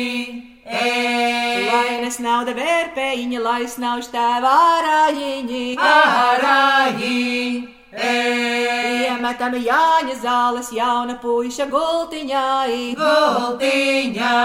Lainas 1.71 2.21
nauda 2.21 2.53
vērpējiņa, 2.55 3.41
lai 3.49 3.65
snauž 3.65 4.13
tēvā 4.13 4.55
ārājiņi. 4.77 5.67
ārāji, 5.81 7.80
Iemetam 7.93 9.55
Jāņa 9.59 10.14
zāles 10.22 10.68
jauna 10.72 11.16
puiša 11.22 11.66
gultiņai. 11.72 12.95
gultiņā, 13.01 14.36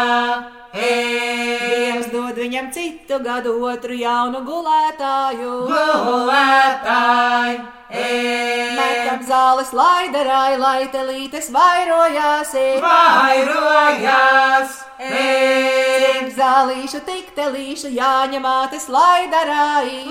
Dievs 0.75 2.07
dod 2.11 2.35
viņam 2.41 2.71
citu 2.73 3.19
gadu, 3.23 3.53
otru 3.69 3.93
jaunu 3.93 4.41
gulētāju. 4.47 5.51
gulētāji, 5.69 7.59
Metam 8.79 9.21
zāles 9.29 9.71
laidarai, 9.71 10.57
lai 10.57 10.87
telītes 10.91 11.51
vairojās. 11.53 12.51
vairojās, 12.81 14.69
Cik 15.05 16.27
zālīšu, 16.35 16.99
tik 17.05 17.35
telīšu, 17.35 17.93
Jāņa 17.93 18.39
mātes 18.41 18.89
laidarai. 18.89 20.05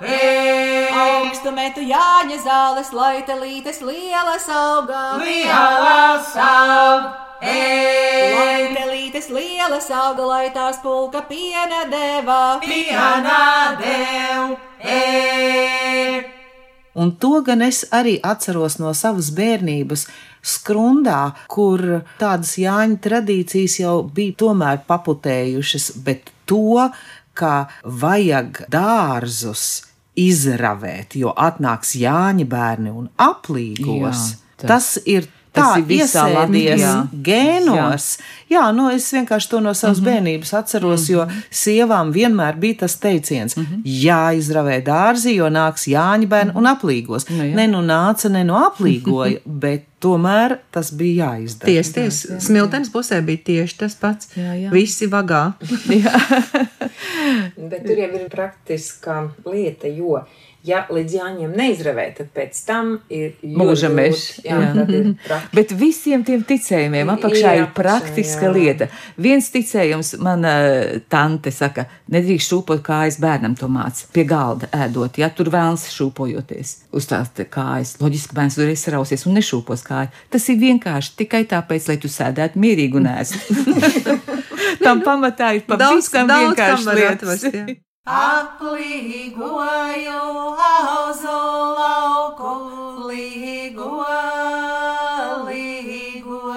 Laidarā, 0.00 0.92
Augstu 0.96 1.52
metu 1.52 1.80
Jāņa 1.80 2.36
zāles, 2.44 2.92
lai 2.92 3.22
telītes 3.24 3.80
lielas 3.80 4.44
augā. 4.48 5.16
lielas 5.22 6.34
aug, 6.36 7.06
Lai 7.42 8.74
telītes 8.76 9.28
lielas 9.30 9.90
auga, 9.90 10.26
lai 10.26 10.50
tās 10.50 10.76
pulka 10.82 11.22
piena 11.28 11.84
deva. 11.90 12.60
pienā 12.60 13.76
dev, 13.80 14.56
Un 16.96 17.10
to 17.20 17.42
gan 17.44 17.60
es 17.62 17.84
arī 17.92 18.20
atceros 18.24 18.78
no 18.78 18.92
savas 18.94 19.28
bērnības. 19.30 20.06
Skrundā, 20.46 21.34
kur 21.48 21.80
tādas 22.20 22.54
Jāņa 22.56 22.96
tradīcijas 23.02 23.80
jau 23.82 24.02
bija 24.02 24.32
tomēr 24.32 24.78
paputējušas, 24.88 25.90
bet 26.06 26.30
to, 26.46 26.88
ka 27.36 27.66
vajag 27.84 28.64
dārzus 28.72 29.66
izravēt, 30.16 31.16
jo 31.20 31.34
atnāks 31.36 31.94
Jāņa 32.00 32.48
bērni 32.48 32.92
un 32.92 33.08
aplīgos, 33.20 34.30
Jā, 34.32 34.38
tas- 34.56 34.68
tas 34.70 34.92
ir 35.04 35.28
tā 35.56 35.66
iesēdies 35.80 36.84
gēnos. 37.24 38.06
Jā. 38.16 38.56
jā, 38.56 38.64
nu 38.76 38.88
es 38.92 39.08
vienkārši 39.14 39.50
to 39.50 39.60
no 39.64 39.74
savas 39.74 40.00
mm 40.00 40.04
-hmm. 40.04 40.10
bērnības 40.10 40.54
atceros, 40.60 41.08
jo 41.10 41.26
sievām 41.50 42.12
vienmēr 42.12 42.58
bija 42.60 42.80
tas 42.84 42.96
teiciens, 43.00 43.56
mm 43.56 43.64
-hmm. 43.64 43.82
jāizravē 43.84 44.82
dārzi, 44.84 45.36
jo 45.36 45.48
nāks 45.48 45.88
Jāņa 45.88 46.28
bērni 46.28 46.52
un 46.54 46.64
aplīgos. 46.64 47.30
Nu, 47.30 47.44
jā. 47.44 47.54
ne 47.54 47.66
nu 47.66 47.80
nāca, 47.82 48.28
ne 48.28 48.44
nu 48.44 48.54
aplīgoja, 48.54 49.40
bet 49.64 49.84
tomēr 50.06 50.58
tas 50.74 50.92
bija 50.94 51.32
jāizdara. 51.32 51.72
Tieši, 51.72 51.92
tieši. 51.98 52.40
Smiltenes 52.46 52.90
pusē 52.94 53.20
bija 53.26 53.42
tieši 53.50 53.78
tas 53.82 53.98
pats. 53.98 54.30
Jā, 54.38 54.54
jā. 54.60 54.72
Visi 54.74 55.10
vagā. 55.10 55.44
Bet 57.70 57.82
tur 57.82 57.98
jau 57.98 58.10
ir 58.20 58.26
praktiska 58.32 59.20
lieta, 59.48 59.90
jo, 59.90 60.20
ja 60.66 60.82
līdz 60.92 61.14
jāņem 61.16 61.52
neizravē, 61.56 62.04
tad 62.18 62.28
pēc 62.34 62.58
tam 62.66 62.92
ir 63.12 63.34
Mūža 63.46 63.88
mežs, 63.92 64.24
Jā, 64.44 64.58
jā. 64.60 64.72
praktiski. 64.74 65.38
Bet 65.56 65.72
visiem 65.78 66.24
tiem 66.26 66.42
ticējumiem 66.48 67.12
apakšā 67.14 67.54
Ir 67.56 67.62
ir 67.62 67.68
praktiska 67.76 68.48
jā. 68.48 68.52
lieta. 68.56 68.88
Viens 69.16 69.48
ticējums, 69.54 70.14
mana 70.22 70.52
tante 71.12 71.52
saka, 71.54 71.86
nedrīkst 72.12 72.52
šūpot 72.52 72.82
kājas 72.86 73.20
bērnam 73.22 73.54
to 73.58 73.68
māc 73.72 74.04
pie 74.14 74.26
galda 74.28 74.68
ēdot, 74.74 75.18
ja 75.22 75.30
tur 75.30 75.50
vēlas 75.54 75.86
šūpojoties 75.94 76.74
uz 76.96 77.08
tās 77.10 77.30
kājas. 77.50 77.96
Loģiski 78.02 78.36
bērns 78.36 78.58
tur 78.58 78.70
izrausies 78.72 79.26
un 79.28 79.36
nešūpos 79.38 79.86
kāju. 79.86 80.12
Tas 80.32 80.48
ir 80.52 80.60
vienkārši 80.60 81.16
tikai 81.22 81.44
tāpēc, 81.50 81.88
lai 81.90 81.98
tu 82.02 82.10
sēdētu 82.12 82.60
mierīgi 82.62 83.00
un 83.00 83.10
ēstu. 83.14 84.16
Tam 84.84 85.00
pamatā 85.04 85.54
ir 85.56 85.64
Daudz, 85.66 86.10
pavisam 86.10 86.28
daudz 86.30 86.56
kam 86.56 86.56
vienkārši 86.56 86.96
lietas. 86.96 87.44
atvest. 87.46 87.85
Aplīgoju 88.06 89.46
auzu 90.62 91.38
lauku, 91.74 92.52
līgo, 93.08 94.06
līgo, 95.48 96.54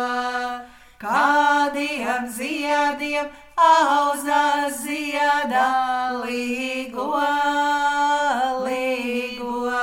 kādiem 1.01 2.29
ziediem 2.29 3.27
auza 3.57 4.69
ziedā, 4.69 5.71
līgo, 6.21 7.17
līgo. 8.67 9.73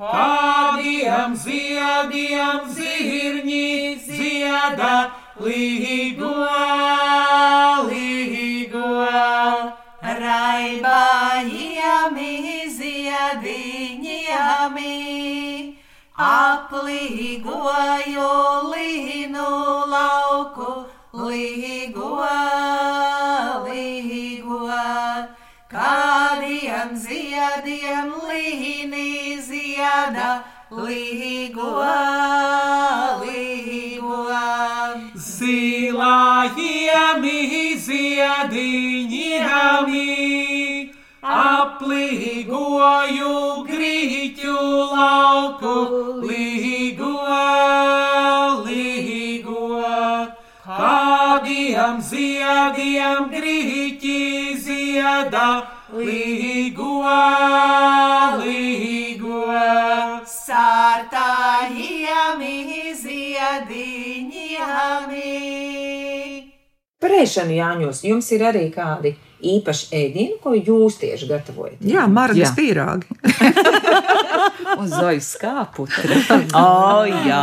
Kādiem 0.00 1.36
ziediem 1.36 2.62
zirņi 2.76 3.68
zieda, 4.06 4.94
līgo, 5.44 6.32
līgo. 7.90 8.94
Raibājiem 10.20 12.16
iziediņiem, 12.64 13.50
aplīgoju 16.20 17.54
līnu 18.72 19.48
lauku, 19.92 20.70
līgo, 21.16 22.10
līgo. 23.64 24.78
Kādiem 25.70 26.90
ziediem 26.98 28.08
līnī 28.28 29.38
zieda, 29.46 30.30
līgo, 30.70 31.72
līgo. 33.22 34.18
Zilājiem 35.30 37.24
iziediņiem, 37.30 38.60
aplī 39.50 40.69
līgoju 41.90 43.34
grīķu 43.66 44.54
lauku, 44.92 45.74
līgo, 46.26 47.12
līgo. 48.66 49.66
Kādiem 50.66 52.00
ziediem 52.04 53.30
grīķi 53.32 54.18
ziedā, 54.64 55.50
līgo, 55.94 56.98
līgo. 58.42 59.42
Sārtājiem 60.30 61.80
iziediņiem. 62.50 64.10
Parēšana 67.00 67.54
Jāņos, 67.56 68.04
jums 68.04 68.28
ir 68.36 68.42
arī 68.50 68.66
kādi 68.74 69.14
īpaši 69.42 69.86
ēdieni, 69.96 70.36
ko 70.42 70.52
jūs 70.56 70.98
tieši 71.00 71.28
gatavojat? 71.30 71.80
Jā, 71.86 72.06
margas 72.10 72.52
pīrāgi. 72.56 73.08
Un 74.80 74.86
zojas 74.90 75.32
kāputra. 75.40 76.18
O, 76.60 77.04
jā, 77.06 77.40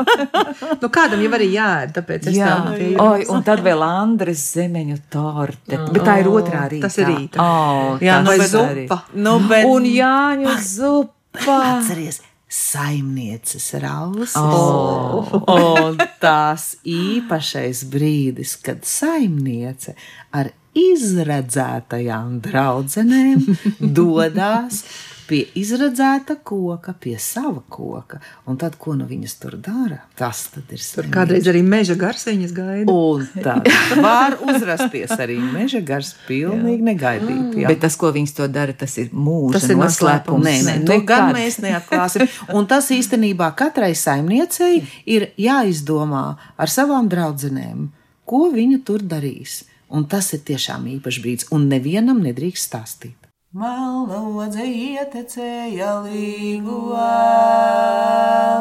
Nu, 0.80 0.88
kādam 0.92 1.20
jau 1.24 1.30
arī 1.36 1.48
jāēd, 1.54 1.92
tāpēc 1.96 2.28
es 2.30 2.36
Jā, 2.38 2.48
tādu 2.50 2.76
pie 2.78 2.88
Oi, 3.02 3.26
un 3.32 3.44
tad 3.46 3.62
vēl 3.64 3.82
Andres 3.84 4.42
zemeņu 4.56 4.96
torte. 5.12 5.78
Bet 5.90 6.02
tā 6.06 6.18
ir 6.22 6.30
otrā 6.30 6.66
rīta. 6.70 6.88
tas 6.88 6.98
ir 7.00 7.10
rīta. 7.10 7.44
Oh, 7.44 8.00
jā 8.02 8.20
nu, 8.24 8.32
bet 8.32 8.50
zupa. 8.52 9.00
Nu, 9.14 9.36
bet, 9.50 9.68
Un 9.68 9.86
Jāņu 9.88 10.56
zupa. 10.64 11.58
Atceries, 11.76 12.20
saimnieces 12.50 13.68
rausis. 13.82 14.36
Oh. 14.40 15.30
Un 15.54 16.00
tās 16.22 16.72
īpašais 16.86 17.84
brīdis, 17.92 18.56
kad 18.64 18.82
saimniece 18.88 19.94
ar 20.34 20.50
izredzētajām 20.78 22.40
draudzenēm 22.44 23.46
dodas 23.98 24.84
pie 25.30 25.44
izredzēta 25.58 26.34
koka, 26.42 26.92
pie 26.98 27.14
sava 27.22 27.60
koka. 27.70 28.18
Un 28.50 28.58
tad, 28.58 28.74
ko 28.82 28.96
nu 28.98 29.06
viņas 29.06 29.36
tur 29.38 29.54
dara, 29.62 30.00
tas 30.18 30.42
tad 30.50 30.72
ir 30.74 30.82
Tur 30.82 31.06
kādreiz 31.12 31.46
arī 31.50 31.62
meža 31.62 31.94
garsiņas 31.98 32.54
gaida. 32.56 32.90
Un 32.90 33.28
tad 33.44 33.68
var 34.02 34.34
uzrasties 34.42 35.14
arī 35.14 35.38
meža 35.38 35.82
gars, 35.86 36.12
pilnīgi 36.26 36.86
negaidīti. 36.88 37.62
jā. 37.62 37.70
Bet 37.70 37.82
tas, 37.84 37.98
ko 38.00 38.10
viņas 38.16 38.34
to 38.40 38.50
dara, 38.50 38.74
tas 38.74 38.96
ir 38.98 39.14
mūža 39.14 39.60
Tas 39.60 39.70
ir 39.70 39.78
noslēpums. 39.78 40.46
Nē, 40.48 40.56
nē, 40.66 40.76
to 40.90 40.98
gan 41.06 41.30
mēs 41.36 41.60
neatklāsim. 41.62 42.26
Un 42.56 42.66
tas 42.70 42.90
īstenībā 42.94 43.52
katrai 43.58 43.92
saimniecei 43.94 44.82
ir 45.06 45.30
jāizdomā 45.38 46.26
ar 46.58 46.74
savām 46.74 47.10
draudzenēm, 47.12 47.86
ko 48.26 48.48
viņa 48.50 48.82
tur 48.86 49.06
darīs. 49.06 49.60
Un 49.90 50.04
tas 50.06 50.28
ir 50.36 50.44
tiešām 50.46 50.86
īpašs 50.86 51.22
brīdis, 51.24 51.48
un 51.54 51.66
nevienam 51.70 52.22
nedrīkst 52.22 52.68
stāstīt. 52.70 53.30
Melodze 53.50 54.62
ietecēja 54.62 55.88
līgo, 56.04 56.76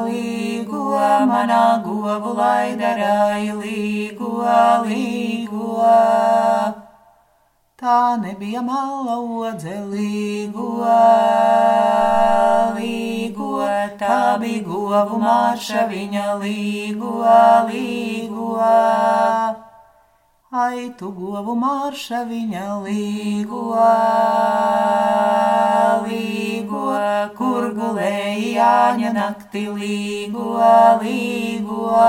līgo, 0.07 0.80
manā 1.30 1.59
govu 1.86 2.34
laidarāja 2.39 3.53
līgo, 3.59 4.32
līgo. 4.89 5.86
Tā 7.77 7.99
nebija 8.25 8.65
melodze 8.65 9.77
līgo, 9.93 10.67
līgo, 12.82 13.53
tā 14.01 14.19
bija 14.41 14.65
govu 14.73 15.21
marša 15.21 15.86
viņa 15.93 16.30
līgo, 16.41 17.17
līgo. 17.69 18.53
Ai, 20.52 20.89
tu 20.97 21.12
govu 21.14 21.54
marša 21.54 22.24
viņa 22.26 22.62
līgo, 22.82 23.68
līgo, 26.06 26.86
kur 27.38 27.68
gulēja 27.76 28.56
Jāņa 28.56 29.12
nakti 29.14 29.68
līgo, 29.70 30.56
līgo. 31.04 32.00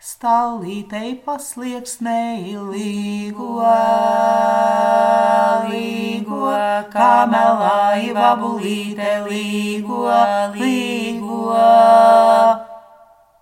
Stāvītei 0.00 1.20
paslieksnēji 1.20 2.56
līgo, 2.70 3.60
līgo, 5.68 6.48
kā 6.96 7.12
melāja 7.28 8.16
babulīte 8.16 9.12
līgo, 9.28 10.08
līgo. 10.56 11.44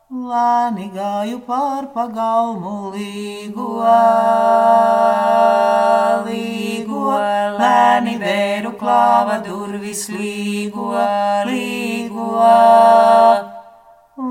Lēni 0.09 0.87
gāju 0.89 1.39
pār 1.45 1.91
pagalmu 1.93 2.93
līgo, 2.95 3.83
līgo, 6.25 7.03
lēni 7.59 8.15
vēru 8.23 8.73
klāva 8.81 9.37
durvis 9.45 10.07
līgo, 10.09 10.95
līgo. 11.51 12.31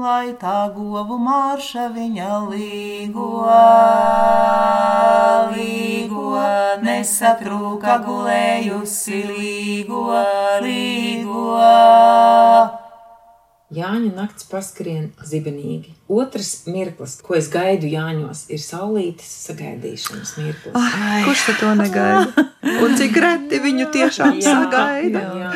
Lai 0.02 0.34
tā 0.42 0.74
govu 0.74 1.20
marša 1.22 1.86
viņa 1.94 2.40
līgo, 2.48 3.30
līgo, 5.54 6.34
nesatrūka 6.90 8.02
gulējusi 8.10 9.24
līgo, 9.30 10.04
līgo. 10.66 11.56
Jāņa 13.68 14.14
naktis 14.16 14.46
paskrien 14.48 15.10
zibenīgi. 15.28 15.92
Otrs 16.08 16.52
mirklis, 16.72 17.18
ko 17.20 17.36
es 17.36 17.50
gaidu 17.52 17.90
Jāņos, 17.92 18.46
ir 18.56 18.62
saulītes 18.64 19.28
sagaidīšanas 19.50 20.32
mirklis. 20.40 20.72
Ai, 20.80 21.26
kurš 21.28 21.44
to 21.60 21.74
negaida? 21.76 22.46
Un 22.68 22.96
cik 23.00 23.20
reti 23.20 23.60
viņu 23.64 23.90
tiešām 23.92 24.40
sagaida? 24.44 25.26
jā. 25.36 25.52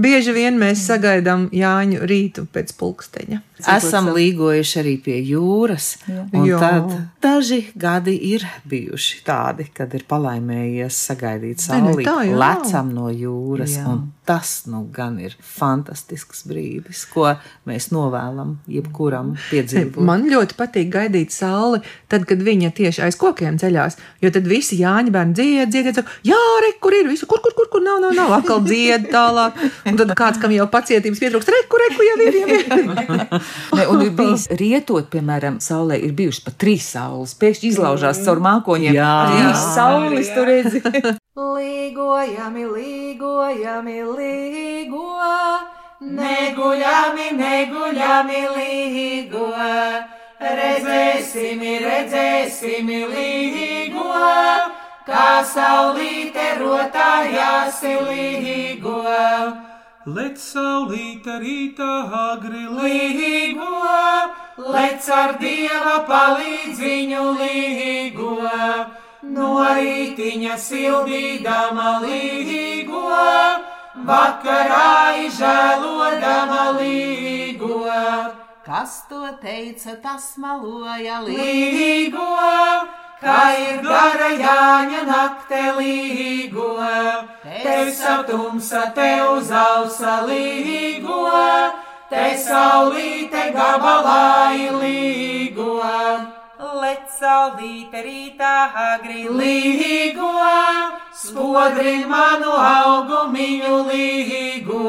Bieži 0.00 0.32
vien 0.32 0.56
mēs 0.60 0.86
sagaidām 0.88 1.50
Jāņu 1.52 2.00
rītu 2.08 2.46
pēc 2.48 2.72
pulksteņa. 2.80 3.42
Esam 3.68 4.08
līgojuši 4.16 4.78
arī 4.80 4.94
pie 5.04 5.18
jūras, 5.20 5.90
un 6.08 6.46
Jā. 6.48 6.56
tad 6.62 6.94
daži 7.20 7.58
gadi 7.76 8.14
ir 8.30 8.46
bijuši 8.64 9.20
tādi, 9.26 9.66
kad 9.76 9.92
ir 9.98 10.06
palaimējies 10.08 10.96
sagaidīt 11.10 11.60
saulīti, 11.60 12.32
lecam 12.40 12.94
no 12.96 13.10
jūras, 13.12 13.76
Jā. 13.76 13.84
un 13.92 14.06
tas 14.24 14.62
nu 14.70 14.86
gan 14.94 15.18
ir 15.20 15.36
fantastisks 15.44 16.46
brīdis, 16.48 17.04
ko 17.12 17.34
mēs 17.68 17.90
novēlam 17.94 18.54
jebkuram 18.70 19.34
piedzīvot. 19.50 20.00
Man 20.06 20.26
ļoti 20.30 20.56
patīk 20.58 20.90
gaidīt 20.92 21.34
sauli, 21.34 21.82
tad, 22.10 22.24
kad 22.28 22.42
viņa 22.44 22.72
tieši 22.76 23.04
aiz 23.06 23.18
kokiem 23.20 23.58
ceļās. 23.60 23.98
Jo 24.24 24.32
tad 24.34 24.48
visi 24.50 24.78
Jāņa 24.80 25.12
bērni 25.14 25.36
dzied, 25.36 25.72
dzied, 25.72 25.90
dzied, 25.90 26.12
jā, 26.26 26.40
re, 26.64 26.72
kur 26.82 26.96
ir 26.96 27.10
visu, 27.10 27.28
kur, 27.30 27.42
kur, 27.44 27.54
kur, 27.56 27.68
kur 27.72 27.84
nav, 27.84 28.00
nav, 28.04 28.14
nav, 28.16 28.34
atkal 28.40 28.62
dzied 28.64 29.10
tālāk. 29.12 29.60
Un 29.88 30.00
tad 30.00 30.14
kāds, 30.18 30.40
kam 30.42 30.54
jau 30.54 30.66
pacietības 30.72 31.22
pietrūkst, 31.22 31.52
re, 31.52 31.62
kur, 31.70 31.84
re, 31.84 31.90
kur 31.96 32.08
jau 32.08 32.18
ir, 32.24 32.40
jau 32.40 32.58
ir. 32.58 33.40
Ne, 33.76 33.86
un 33.92 34.04
ir 34.06 34.14
bijis 34.16 34.48
rietot, 34.60 35.10
piemēram, 35.12 35.60
saulē 35.64 36.00
ir 36.00 36.14
bijušas 36.16 36.46
pat 36.48 36.58
trīs 36.60 36.88
saules. 36.96 37.36
Pēkšņi 37.40 37.74
izlaužās 37.74 38.22
caur 38.26 38.42
mākoņiem. 38.44 38.96
Jā. 38.96 39.14
trīs 39.30 39.66
saules 39.76 40.32
tur 40.34 40.48
redzi. 40.50 40.82
Līgojami, 41.40 42.64
līgojami, 42.68 44.00
līgo, 44.16 45.04
neguļami, 46.00 47.30
neguļami, 47.36 48.42
līgo, 48.56 49.48
redzēsim, 50.40 51.64
redzēsim, 51.84 52.92
līgo, 53.14 54.06
kā 55.06 55.32
saulīte 55.44 56.54
rotājās, 56.60 57.82
līgo, 58.08 59.02
Lec 60.08 60.38
saulīte 60.40 61.34
rītā 61.42 61.86
agri 62.18 62.62
līgo, 62.64 63.82
lec 64.72 65.08
ar 65.12 65.34
dieva 65.42 65.98
palīdziņu 66.08 67.24
līgo, 67.36 68.48
no 69.34 69.50
rītiņa 69.76 70.56
sildīdama 70.56 71.92
līgo, 72.06 73.04
vakarā 74.06 75.16
izžēlodama 75.26 76.64
līgo. 76.78 77.84
Kas 78.64 79.02
to 79.10 79.22
teica, 79.42 79.96
tas 80.02 80.36
maloja 80.38 81.20
līgo, 81.24 82.26
kā 83.20 83.38
ir 83.58 83.80
gara 83.84 84.30
Jāņa 84.40 85.04
nakte 85.08 85.62
līgo. 85.78 86.74
Te 87.44 87.78
satumsa, 87.92 88.90
te 88.94 89.12
uzausa 89.36 90.20
līgo, 90.28 91.24
te 92.12 92.26
saulīte 92.44 93.48
gabalā 93.56 94.52
līgo. 94.82 96.39
Lec 96.60 97.06
saulīte 97.16 98.02
rītā 98.04 98.54
agri 98.82 99.22
līgo, 99.32 100.32
spodri 101.22 101.94
manu 102.10 102.52
augumiņu 102.52 103.78
līgo. 103.88 104.82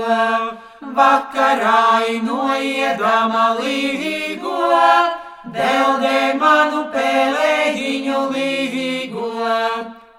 Vakarā 1.00 2.12
noiedama 2.28 3.46
līgo, 3.62 4.58
deldē 5.56 6.20
manu 6.44 6.84
pēlējiņu 6.96 8.26
līgo. 8.36 9.30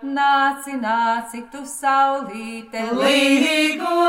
Nā 0.02 0.32
nāci, 0.62 0.74
nāci, 0.80 1.42
tu 1.50 1.62
saulīte. 1.66 2.82
Līgo, 2.96 4.08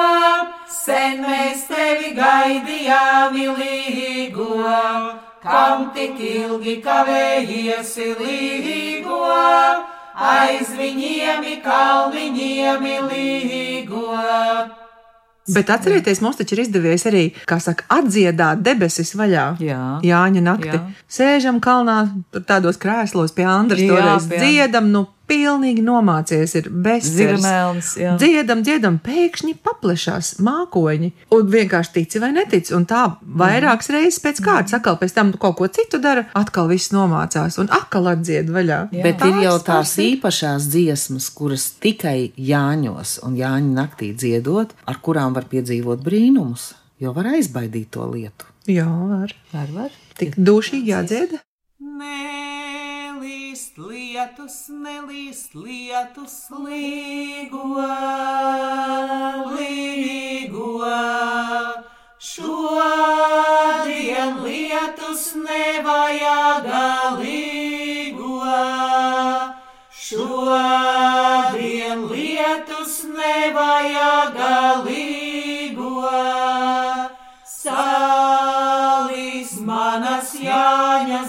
sen 0.68 1.22
mēs 1.26 1.68
tevi 1.68 2.14
gaidījām, 2.18 3.38
līgo, 3.60 4.50
kam 5.54 5.90
tik 5.94 6.18
ilgi 6.18 6.78
kavējies, 6.84 7.92
līgo, 8.20 9.20
aiz 10.14 10.72
viņiem, 10.78 11.46
kalniņiem, 11.66 12.88
līgo. 13.12 14.08
Bet 15.54 15.68
atcerieties, 15.76 16.22
mums 16.24 16.38
taču 16.40 16.56
ir 16.56 16.62
izdevies 16.64 17.04
arī, 17.10 17.24
kā 17.50 17.58
saka, 17.60 17.84
atdziedāt 17.92 18.62
debesis 18.64 19.12
vaļā. 19.20 19.48
Jā. 19.60 19.82
Jāņa 20.08 20.44
nakti. 20.46 20.78
Jā. 20.78 20.84
Sēžam 21.12 21.60
kalnā, 21.64 21.98
tādos 22.48 22.80
krēslos 22.80 23.36
pie 23.36 23.44
Andras, 23.52 23.84
toreiz 23.84 24.30
dziedam, 24.32 24.88
nu 24.96 25.04
pilnīgi 25.34 25.84
nomācies 25.86 26.54
ir 26.60 26.70
bezcerīgs. 26.86 27.94
Jā. 28.00 28.14
Dziedam, 28.22 28.62
dziedam, 28.66 29.00
pēkšņi 29.04 29.56
paplešās 29.66 30.34
mākoņi. 30.44 31.12
Un 31.34 31.50
vienkārši 31.54 31.94
tici 31.98 32.22
vai 32.24 32.32
netici. 32.36 32.74
Un 32.78 32.86
tā 32.90 33.04
vairākas 33.22 33.90
reizes 33.94 34.22
pēc 34.24 34.42
kārtas, 34.46 34.78
atkal 34.78 35.00
pēc 35.02 35.16
tam 35.18 35.34
kaut 35.42 35.58
ko 35.60 35.70
citu 35.74 36.00
dara, 36.04 36.28
atkal 36.38 36.70
viss 36.72 36.94
nomācās 36.94 37.60
un 37.62 37.72
atkal 37.74 38.12
atdzied 38.14 38.52
vaļā. 38.54 38.80
Bet 38.94 39.24
ir 39.28 39.42
jau 39.48 39.58
tās 39.66 39.96
īpašās 40.04 40.70
dziesmas, 40.74 41.30
kuras 41.34 41.70
tikai 41.84 42.34
Jāņos 42.38 43.20
un 43.26 43.38
Jāņa 43.40 43.74
naktī 43.80 44.14
dziedot, 44.18 44.76
ar 44.90 45.02
kurām 45.04 45.36
var 45.38 45.50
piedzīvot 45.52 46.04
brīnumus, 46.06 46.74
jo 47.02 47.16
var 47.16 47.34
aizbaidīt 47.34 47.94
to 47.96 48.06
lietu. 48.12 48.50
Jā, 48.70 48.88
var. 48.88 49.34
Var, 49.52 49.74
var. 49.76 49.98
Tik 50.20 50.38
dušīgi 50.40 50.94
jādzied. 50.94 51.42
Nelīst 53.14 53.76
lietus, 53.78 54.56
nelīst 54.74 55.52
lietus, 55.54 56.50
līgo, 56.50 57.62
līgo. 59.54 60.90
Šodien 62.18 62.82
lietus 64.42 65.28
nevajag 65.38 66.66
līgo. 67.20 68.40
Šodien 70.08 72.02
lietus 72.10 72.98
nevajag 73.14 74.42
līgo. 74.90 76.10
Sālis 77.46 79.54
manas 79.62 80.34
jāņa 80.42 81.22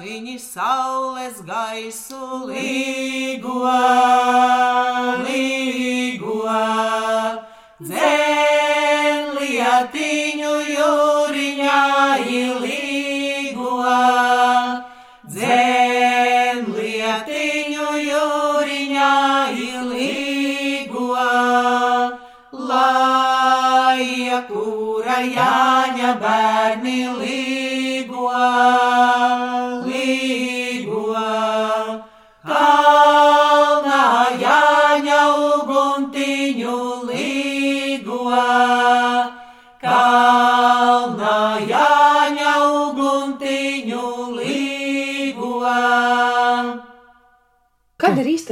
viņi 0.00 0.38
saules 0.40 1.40
gaisu 1.46 2.46
līgo, 2.48 3.60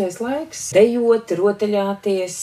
īstais 0.01 0.21
laiks 0.23 0.61
dejot, 0.73 1.33
rotaļāties? 1.37 2.37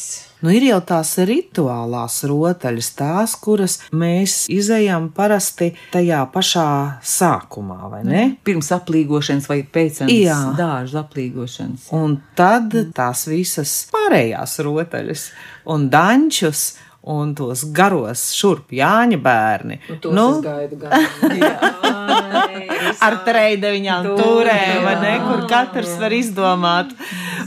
Nu, 0.46 0.52
ir 0.54 0.68
jau 0.68 0.78
tās 0.86 1.16
rituālās 1.26 2.20
rotaļas, 2.30 2.90
tās, 2.94 3.34
kuras 3.42 3.80
mēs 3.90 4.44
izējām 4.54 5.10
parasti 5.18 5.72
tajā 5.94 6.22
pašā 6.34 6.68
sākumā, 7.02 7.80
vai 7.90 8.04
ne? 8.06 8.24
Pirms 8.46 8.70
aplīgošanas 8.78 9.50
vai 9.50 9.64
pēc 9.66 10.04
tam 10.04 10.14
dārza 10.60 11.02
aplīgošanas. 11.02 11.90
Un 11.98 12.20
tad 12.38 12.78
tās 12.94 13.26
visas 13.32 13.80
pārējās 13.94 14.60
rotaļas 14.68 15.30
un 15.74 15.90
dančus 15.90 16.68
un 17.08 17.34
tos 17.34 17.64
garos 17.74 18.30
šurp 18.38 18.76
Jāņa 18.78 19.18
bērni. 19.24 19.82
Nu, 19.88 20.02
tos 20.04 20.14
nu, 20.14 20.28
es 20.38 20.46
gaidu 20.46 20.84
gan. 20.84 21.96
ar 22.08 23.20
treideviņām 23.28 24.10
turēm, 24.18 24.82
vai 24.88 24.96
ne, 25.04 25.14
kur 25.28 25.46
katrs 25.52 25.94
var 26.02 26.16
izdomāt. 26.16 26.96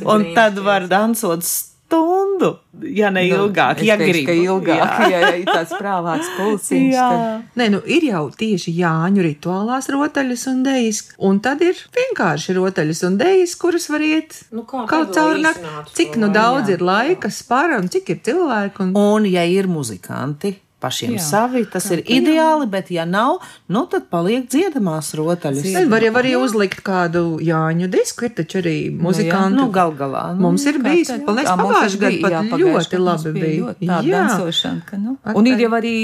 Un 0.04 0.30
tad 0.36 0.58
var 0.64 0.86
dansot 0.90 1.44
stundu, 1.44 2.52
ja 2.86 3.10
ne 3.10 3.24
ilgāk, 3.26 3.80
Nu, 3.80 3.84
ja 3.88 3.96
grib. 3.98 4.22
ka 4.28 4.32
ilgāk, 4.32 4.78
ja, 4.78 5.08
ja 5.20 5.32
ir 5.34 5.44
tāds 5.48 5.72
prāvāks 5.74 6.28
pulciņš. 6.36 6.92
Jā. 6.94 7.08
tad- 7.10 7.58
Nē, 7.58 7.66
nu 7.74 7.80
ir 7.84 8.06
jau 8.06 8.22
tieši 8.30 8.72
Jāņu 8.78 9.24
rituālās 9.26 9.90
rotaļas 9.90 10.46
un 10.52 10.62
dēļas, 10.68 11.00
un 11.26 11.40
tad 11.44 11.60
ir 11.66 11.74
vienkārši 11.98 12.54
rotaļas 12.60 13.02
un 13.10 13.18
dēļas, 13.20 13.56
kuras 13.60 13.88
var 13.90 14.06
iet 14.06 14.38
Nu, 14.54 14.62
kā 14.70 14.86
kaut 14.88 15.12
caur 15.18 15.36
nakti. 15.42 15.66
Cik 15.98 16.16
nu 16.22 16.30
daudz 16.32 16.70
jā, 16.70 16.78
ir 16.78 16.86
laika, 16.86 17.28
spara 17.34 17.80
un 17.82 17.90
cik 17.90 18.14
ir 18.14 18.22
cilvēku. 18.30 18.86
Un... 18.86 18.94
Un, 18.96 19.26
ja 19.26 19.42
ir 19.44 19.66
muzikanti, 19.66 20.54
pašiem 20.80 21.14
Jā. 21.14 21.20
Jā, 21.20 21.26
savi, 21.26 21.62
tas 21.70 21.86
ir 21.94 22.02
ideāli, 22.04 22.66
bet, 22.70 22.90
ja 22.94 23.04
nav, 23.08 23.40
nu 23.70 23.84
tad 23.90 24.08
paliek 24.12 24.46
dziedamās 24.50 25.12
rotaļas. 25.18 25.66
Tad 25.76 25.90
var 25.92 26.04
jau 26.06 26.12
arī 26.20 26.34
uzlikt 26.38 26.82
kādu 26.86 27.24
Jāņu 27.44 27.88
disku, 27.92 28.28
ir 28.28 28.34
taču 28.38 28.60
arī 28.62 28.76
muzikanti. 28.94 29.58
Nu, 29.58 29.68
gal 29.74 29.94
galā. 29.98 30.30
Nu, 30.36 30.48
Mums 30.48 30.66
ir 30.70 30.80
bijis, 30.82 31.12
man 31.26 31.38
liekas, 31.40 31.50
Jā, 31.50 31.80
arī 31.80 32.00
gadā 32.22 32.42
pat 32.50 32.62
jā, 32.62 32.70
ļoti 32.74 33.00
labi 33.00 33.34
bija. 33.36 33.52
Ļoti 33.60 33.90
tāda 33.90 34.08
Jā. 34.08 34.22
dansošana, 34.30 34.84
ka, 34.88 35.00
nu. 35.00 35.16
Ak, 35.24 35.38
Un 35.40 35.50
ir 35.50 35.64
jau 35.64 35.70
arī 35.78 35.94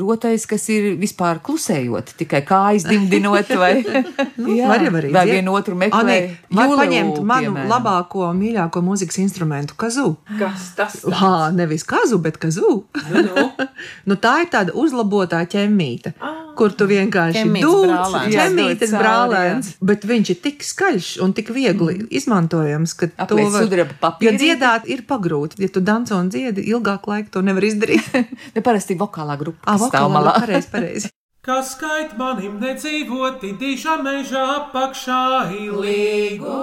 rotais, 0.00 0.46
kas 0.48 0.68
ir 0.72 0.88
vispār 1.00 1.40
klusējot, 1.44 2.14
tikai 2.20 2.42
kājas 2.46 2.86
dimdinot 2.88 3.52
vai, 3.56 3.72
jā, 4.58 4.68
var 4.68 4.84
jau 4.84 4.94
arī 5.00 5.12
vai 5.14 5.24
vienu 5.30 5.56
otru 5.56 5.78
meklēt. 5.78 6.36
Var 6.56 6.76
paņemt 6.82 7.22
manu 7.26 7.66
labāko, 7.70 8.28
mīļāko 8.36 8.84
mūzikas 8.84 9.20
instrumentu, 9.24 9.76
kazu. 9.80 10.12
Kas 10.36 10.70
tas? 10.78 11.00
Hā, 11.20 11.34
nevis 11.56 11.86
kazu, 11.88 12.20
bet 12.22 12.38
kazu. 12.42 12.84
Nu, 13.10 13.22
nu. 13.26 13.46
nu, 14.08 14.16
tā 14.26 14.34
ir 14.42 14.50
tāda 14.52 14.74
uzlabotā 14.74 15.44
ķemmīte, 15.50 16.12
kur 16.58 16.74
tu 16.74 16.88
vienkārši 16.90 17.44
Ķemmītes 17.46 18.90
dūc, 18.90 18.98
brālēns. 18.98 19.72
Bet 19.86 20.06
viņš 20.08 20.32
ir 20.34 20.38
tik 20.44 20.64
skaļš 20.66 21.10
un 21.24 21.34
tik 21.36 21.52
viegli 21.54 22.00
izmantojams, 22.18 22.96
ka 22.98 23.10
to 23.12 23.26
Apliec 23.28 23.52
sudraba 23.54 24.14
Jo 24.24 24.32
dziedāt 24.34 24.88
ir 24.90 25.04
pagrūti, 25.08 25.60
ja 25.62 25.70
tu 25.72 25.82
danco 25.84 26.16
un 26.18 26.30
dziedi, 26.32 26.64
ilgāk 26.72 27.06
laika 27.10 27.36
to 27.38 27.44
nevar 27.46 27.66
izdarīt. 27.68 28.10
Ne 28.56 28.62
parasti 28.64 28.96
vokālā 28.98 29.36
grupa, 29.38 29.60
Ā, 29.68 29.76
kas 29.76 29.90
stāv 29.90 30.08
vokalā, 30.08 30.14
malā. 30.16 30.32
pareizi, 30.40 30.72
pareizi. 30.72 31.12
Kas 31.46 31.76
skait 31.76 32.16
manim 32.18 32.56
nedzīvoti 32.58 33.52
diža 33.60 33.92
meža 34.02 34.40
apakšā 34.56 35.20
Līgo, 35.54 36.56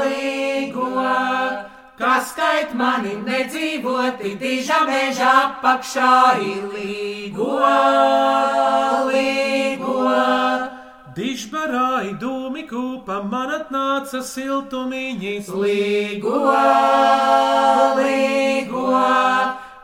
līgo, 0.00 0.86
kas 1.98 2.30
skait 2.32 2.74
mani 2.78 3.16
nedzīvoti, 3.26 4.36
diža 4.38 4.84
meža 4.86 5.30
apakšā 5.42 6.12
ilīgo, 6.38 7.56
līgo. 9.10 9.96
Dižbarāji 11.18 12.12
dūmi 12.20 12.62
kūpa 12.70 13.16
man 13.26 13.50
atnāca 13.56 14.20
siltumiņas 14.22 15.48
Līgo, 15.50 16.44
līgo, 17.98 19.02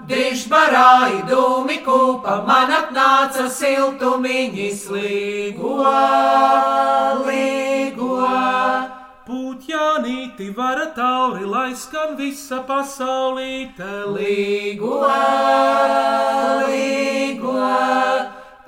dižbarāji 0.06 1.24
dūmi 1.32 1.80
kūpa, 1.82 2.38
man 2.46 2.70
atnāca 2.78 3.48
siltumiņas 3.50 4.86
līgo, 4.94 5.78
līgo. 7.26 8.20
Pūtjānīti 9.74 10.52
vara 10.54 10.84
tauri, 10.94 11.44
lai 11.50 11.74
skan 11.74 12.12
visa 12.14 12.60
pasaulīte. 12.62 13.88
Līgo, 14.14 15.00
līgo, 16.62 17.54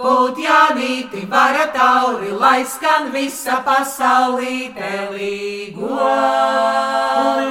Būt 0.01 0.41
Jānīti 0.43 1.23
vara 1.31 1.69
tauri, 1.71 2.33
lai 2.35 2.65
skan 2.67 3.13
visa 3.15 3.61
pasaulīte 3.63 4.91
līgo, 5.15 6.09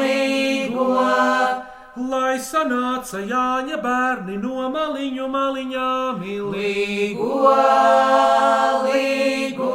līgo. 0.01 0.89
Lai 2.11 2.35
sanāca 2.35 3.23
Jāņa 3.23 3.79
bērni 3.79 4.35
no 4.43 4.67
maliņu 4.75 5.29
maliņām, 5.31 6.19
Līgo, 6.51 7.55
līgo, 8.83 9.71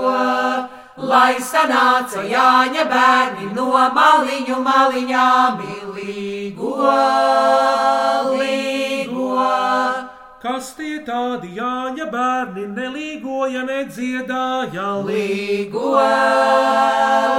lai 1.09 1.36
sanāca 1.40 2.22
Jāņa 2.28 2.84
bērni 2.90 3.48
no 3.57 3.70
maliņu 3.96 4.59
maliņām, 4.64 5.62
līgo, 5.96 6.74
līgo. 8.36 9.46
kas 10.42 10.72
tie 10.76 10.98
tādi 11.07 11.55
Jāņa 11.57 12.07
bērni 12.12 12.66
nelīgoja, 12.76 13.64
nedziedāja 13.68 14.88
Līgo, 15.09 15.96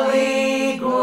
līgo, 0.09 0.99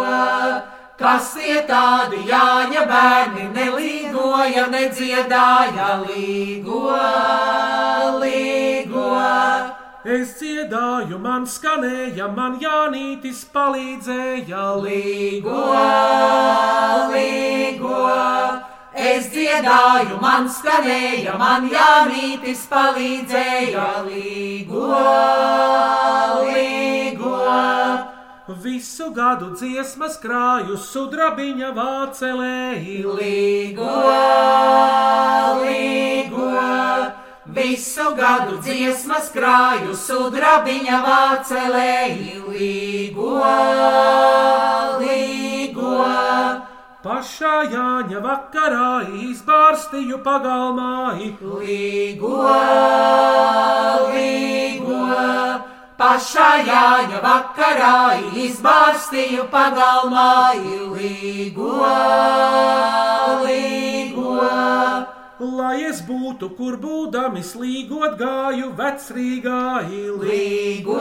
kas 0.99 1.35
tie 1.39 1.63
tādi 1.71 2.25
Jāņa 2.31 2.87
bērni 2.93 3.51
nelīgoja, 3.55 4.69
nedziedāja, 4.75 5.91
līgo, 6.07 6.87
līgo. 8.23 8.58
Es 10.09 10.31
dziedāju, 10.39 11.19
man 11.21 11.43
skanēja, 11.45 12.31
man 12.33 12.55
Jānītis 12.63 13.43
palīdzēja 13.53 14.63
Līgo, 14.81 15.65
līgo, 17.13 17.99
es 18.97 19.29
dziedāju, 19.35 20.17
man 20.23 20.49
skanēja, 20.49 21.35
man 21.37 21.69
Jānītis 21.69 22.65
palīdzēja, 22.73 23.85
līgo, 24.09 24.89
līgo. 26.47 27.37
Visu 28.65 29.13
gadu 29.13 29.53
dziesmas 29.61 30.17
krāju 30.25 30.81
sudrabiņa 30.89 31.75
vācelēji. 31.77 33.03
Līgo, 33.21 33.93
līgo, 35.61 36.53
visu 37.55 38.15
gadu 38.17 38.59
dziesmas 38.61 39.31
krāju 39.33 39.95
sudrabiņa 39.97 40.99
vācelēji, 41.05 42.35
līgo, 42.49 43.37
līgo. 45.01 45.95
Pašā 46.99 47.55
Jāņa 47.73 48.21
vakarā 48.21 48.91
izbārstīju 49.25 50.19
pagalmā. 50.25 51.15
Līgo, 51.17 52.33
līgo, 54.13 55.05
pašā 56.01 56.49
Jāņa 56.69 57.23
vakarā 57.25 57.99
izbārstīju 58.45 59.47
pagalmā, 59.55 60.33
līgo, 60.99 61.79
līgo. 63.47 65.18
Lai 65.39 65.85
es 65.87 66.01
būtu, 66.03 66.49
kur 66.59 66.75
būdami 66.83 67.45
slīgot 67.47 68.17
gāju 68.19 68.73
vecrīgā 68.75 69.87
ilī. 69.87 70.39
Līgo, 70.83 70.97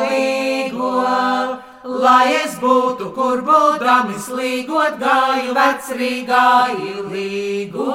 līgo, 0.00 0.92
lai 1.84 2.32
es 2.38 2.54
būtu, 2.62 3.10
kur 3.12 3.42
būdami 3.44 4.16
slīgot 4.16 4.96
gāju 4.96 5.52
vecrīgā, 5.58 6.46
līgo. 7.12 7.90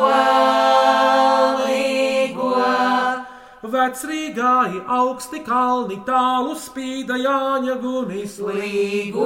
Vecrīgā 3.70 4.54
augsti 4.86 5.42
kalni 5.50 5.98
tālu 6.06 6.54
spīda 6.54 7.18
Jāņa 7.18 7.80
gunis. 7.82 8.38
Līgo, 8.38 9.26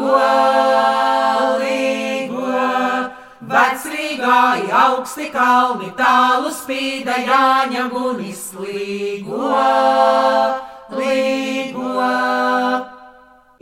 līgo, 1.60 2.48
vecrīgā 3.50 4.40
augsti 4.84 5.30
kalni 5.34 5.92
tālu 5.98 6.52
spīda 6.54 7.18
Jāņa 7.28 7.88
gunis. 7.92 8.50
Līgo, 8.58 9.54
līgo. 10.98 11.92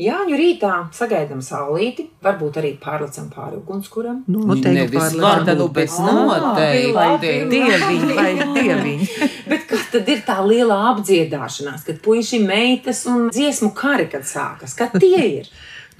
Jāņu 0.02 0.38
rītā 0.40 0.70
sagaidām 0.98 1.44
saulīti, 1.46 2.08
varbūt 2.26 2.56
arī 2.58 2.72
pārlecam 2.82 3.28
pāri 3.30 3.60
ugunskuram. 3.60 4.24
Noteikti 4.34 4.72
Nevis 4.74 4.98
pārliecam. 4.98 5.26
vārda, 5.28 5.54
nu, 5.60 5.68
bet 5.76 5.92
noteikti. 6.08 7.34
Dieviņi 7.52 8.16
vai 8.18 8.32
dieviņi. 8.56 9.10
Bet 9.52 9.68
kas 9.70 9.84
tad 9.94 10.10
ir 10.10 10.24
tā 10.26 10.40
lielā 10.48 10.80
apdziedāšanās, 10.96 11.86
kad 11.86 12.02
puiši 12.02 12.40
meitas 12.42 13.04
un 13.12 13.30
dziesmu 13.30 13.76
kari, 13.78 14.08
kad 14.10 14.26
sākas? 14.26 14.74
Kad 14.80 14.98
tie 15.04 15.22
ir? 15.28 15.52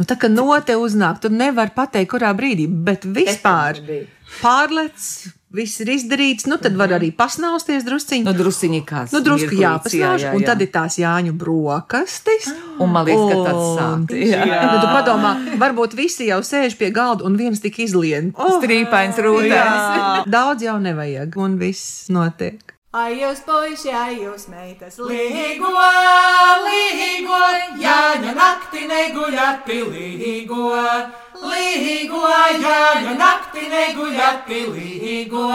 Nu, 0.02 0.06
tā 0.10 0.16
kā 0.18 0.26
note 0.34 0.74
uznāk, 0.82 1.20
tu 1.22 1.30
nevari 1.30 1.70
pateikt, 1.76 2.10
kurā 2.16 2.32
brīdī, 2.34 2.64
bet 2.66 3.04
vispār 3.06 3.78
pārlec, 4.42 5.04
viss 5.54 5.82
ir 5.84 5.92
izdarīts, 5.94 6.48
nu 6.50 6.58
tad 6.58 6.74
var 6.80 6.96
arī 6.96 7.12
pasnausties 7.14 7.86
drusciņi. 7.86 8.26
Nu, 8.26 8.34
drusciņi 8.34 8.80
kāds. 8.88 9.14
Nu, 9.14 9.22
drusku 9.22 9.52
mirklīts, 9.52 9.94
jāpasnāž, 9.94 10.26
un 10.34 10.48
tad 10.48 10.64
ir 10.66 10.72
tās 10.74 10.98
Jāņu 10.98 11.36
brokastis. 11.38 12.50
Un 12.82 12.90
man 12.96 13.06
liekas, 13.06 13.46
ka 13.46 13.54
Un- 13.54 13.78
sāpīgi. 13.78 14.32
Jā, 14.34 14.64
nu, 14.72 14.82
tu 14.82 14.90
padomā, 14.90 15.36
varbūt 15.62 15.94
visi 16.00 16.32
jau 16.32 16.42
sēž 16.50 16.80
pie 16.82 16.90
galda 16.96 17.28
un 17.30 17.38
viens 17.38 17.62
tik 17.62 17.78
izlien. 17.86 18.34
Oh, 18.42 18.58
Strīpains 18.58 19.22
rūtājs. 19.22 20.26
daudz 20.34 20.66
jau 20.66 20.80
nevajag, 20.82 21.38
un 21.38 21.62
viss 21.62 22.08
notiek. 22.10 22.58
Ai, 22.92 23.14
jūs 23.22 23.38
puiši, 23.48 23.92
ai, 23.96 24.16
jūs 24.20 24.50
meitas, 24.52 24.98
līgo, 25.00 25.70
līgo, 26.66 27.38
Jāņa 27.80 28.34
nakti 28.36 28.82
neguļati, 28.90 29.78
līgo, 29.94 30.66
līgo, 31.40 32.24
Jāņa 32.64 33.14
nakti 33.16 33.70
neguļati, 33.72 34.60
līgo, 34.74 35.46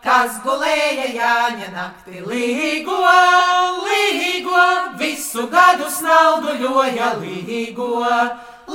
kas 0.00 0.38
gulēja 0.46 1.10
Jāņa 1.18 1.68
nakti, 1.74 2.24
līgo, 2.30 2.96
līgo, 3.84 4.64
visu 4.96 5.44
gadu 5.52 5.92
snauduļoja, 5.92 7.12
līgo, 7.20 8.00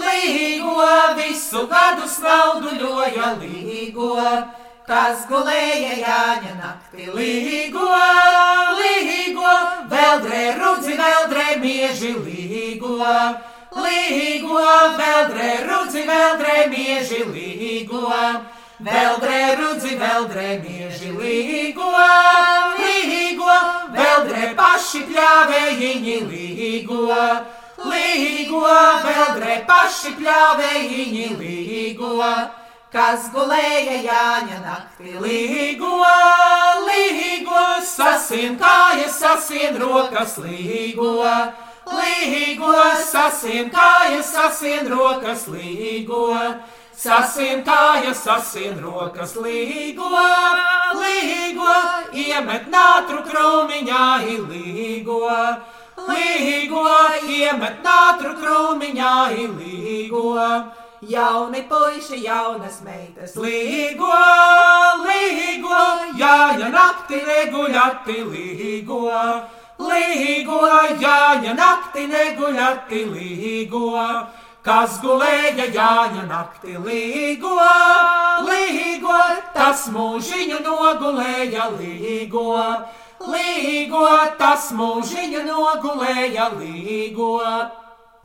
līgo, 0.03 0.87
visu 1.17 1.65
gadu 1.73 2.05
snauduļoja, 2.05 3.33
līgo. 3.41 4.13
Kas 4.87 5.25
gulēja 5.27 5.95
Jāņa 5.99 6.53
naktī, 6.55 7.09
līgo, 7.11 7.87
līgo, 8.79 9.55
veldrē 9.91 10.43
rudzi, 10.55 10.93
veldrē 10.95 11.57
mieži, 11.59 12.13
līgo, 12.15 12.93
līgo, 13.83 14.61
veldrē 15.01 15.49
rudzi, 15.65 16.03
veldrē 16.07 16.53
mieži, 16.71 17.19
līgo, 17.33 17.99
veldrē 18.87 19.41
rudzi, 19.59 19.91
veldrē 19.99 20.53
mieži, 20.63 21.11
līgo, 21.17 21.89
līgo, 22.79 23.57
veldrē 23.97 24.53
paši 24.61 25.01
pļāvējiņi, 25.09 26.15
līgo, 26.29 27.17
līgo, 27.91 28.63
veldrē 29.03 29.59
paši 29.67 30.15
pļāvējiņi, 30.21 31.27
līgo. 31.43 32.31
Kas 32.87 33.25
gulēja 33.33 33.97
Jāņa 33.99 34.57
naktī, 34.63 35.17
līgo, 35.19 35.89
līgo, 36.87 37.63
sasien 37.83 38.55
kājas, 38.61 39.17
sasien 39.19 39.75
rokas, 39.81 40.37
līgo, 40.39 41.09
līgo, 41.91 42.71
sasien 43.09 43.67
kājas, 43.75 44.31
sasien 44.31 44.87
rokas, 44.87 45.43
līgo, 45.51 46.29
sasien 46.95 47.65
kājas, 47.67 48.23
sasien 48.23 48.79
rokas, 48.79 49.35
līgo, 49.35 50.23
līgo, 51.03 51.77
iemet 52.23 52.71
nātru 52.71 53.19
krūmiņā, 53.27 54.07
līgo, 54.47 55.21
līgo, 56.07 56.89
iemet 57.35 57.83
nātru 57.83 58.37
krūmiņā, 58.39 59.15
līgo. 59.59 60.37
Jauni 61.01 61.61
puiši, 61.69 62.23
jaunas 62.25 62.79
meitas, 62.81 63.35
līgo, 63.37 64.09
līgo, 65.05 65.81
jāņa 66.17 66.71
nakti 66.73 67.19
neguļati, 67.21 68.15
līgo, 68.25 69.03
līgo, 69.77 70.63
jāņa 70.97 71.53
nakti 71.53 72.07
neguļati, 72.09 73.03
līgo, 73.13 73.93
kas 74.65 74.97
gulēja 75.05 75.69
jāņa 75.69 76.25
nakti, 76.33 76.73
līgo, 76.81 77.53
līgo, 78.49 79.21
tas 79.53 79.87
mūžiņu 79.93 80.63
nogulēja, 80.65 81.69
līgo, 81.77 82.61
līgo, 83.21 84.07
tas 84.41 84.71
mūžiņu 84.73 85.45
nogulēja, 85.45 86.55
līgo 86.57 87.35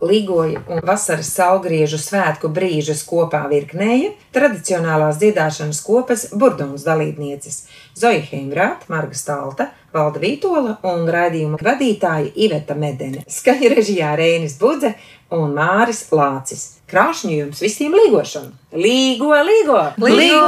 ligoja 0.02 0.60
un 0.68 0.82
vasaras 0.86 1.30
saulgriežu 1.36 1.98
svētku 2.00 2.50
brīžus 2.52 3.04
kopā 3.06 3.44
virknēja 3.50 4.10
tradicionālās 4.34 5.20
dziedāšanas 5.22 5.80
kopas 5.86 6.26
burdunas 6.34 6.84
dalībnieces 6.86 7.62
Zoja 7.98 8.22
Heimrāta, 8.30 8.88
Marga 8.90 9.16
Stalta, 9.18 9.68
Valda 9.92 10.22
Vītola 10.22 10.78
un 10.88 11.04
raidījuma 11.12 11.60
vadītāja 11.62 12.32
Iveta 12.46 12.74
Medene, 12.78 13.24
skaņa 13.28 13.74
režijā 13.76 14.14
Rēnis 14.18 14.56
Budze 14.60 14.94
un 15.32 15.52
Māris 15.56 16.06
Lācis. 16.12 16.62
Krāšņu 16.90 17.32
jums 17.36 17.62
visiem 17.64 17.94
līgošanu! 17.96 18.52
Līgo, 18.76 19.32
līgo! 19.48 19.80
Līgo! 20.00 20.16
līgo! 20.18 20.40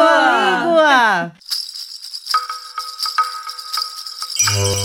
līgo! 4.51 4.84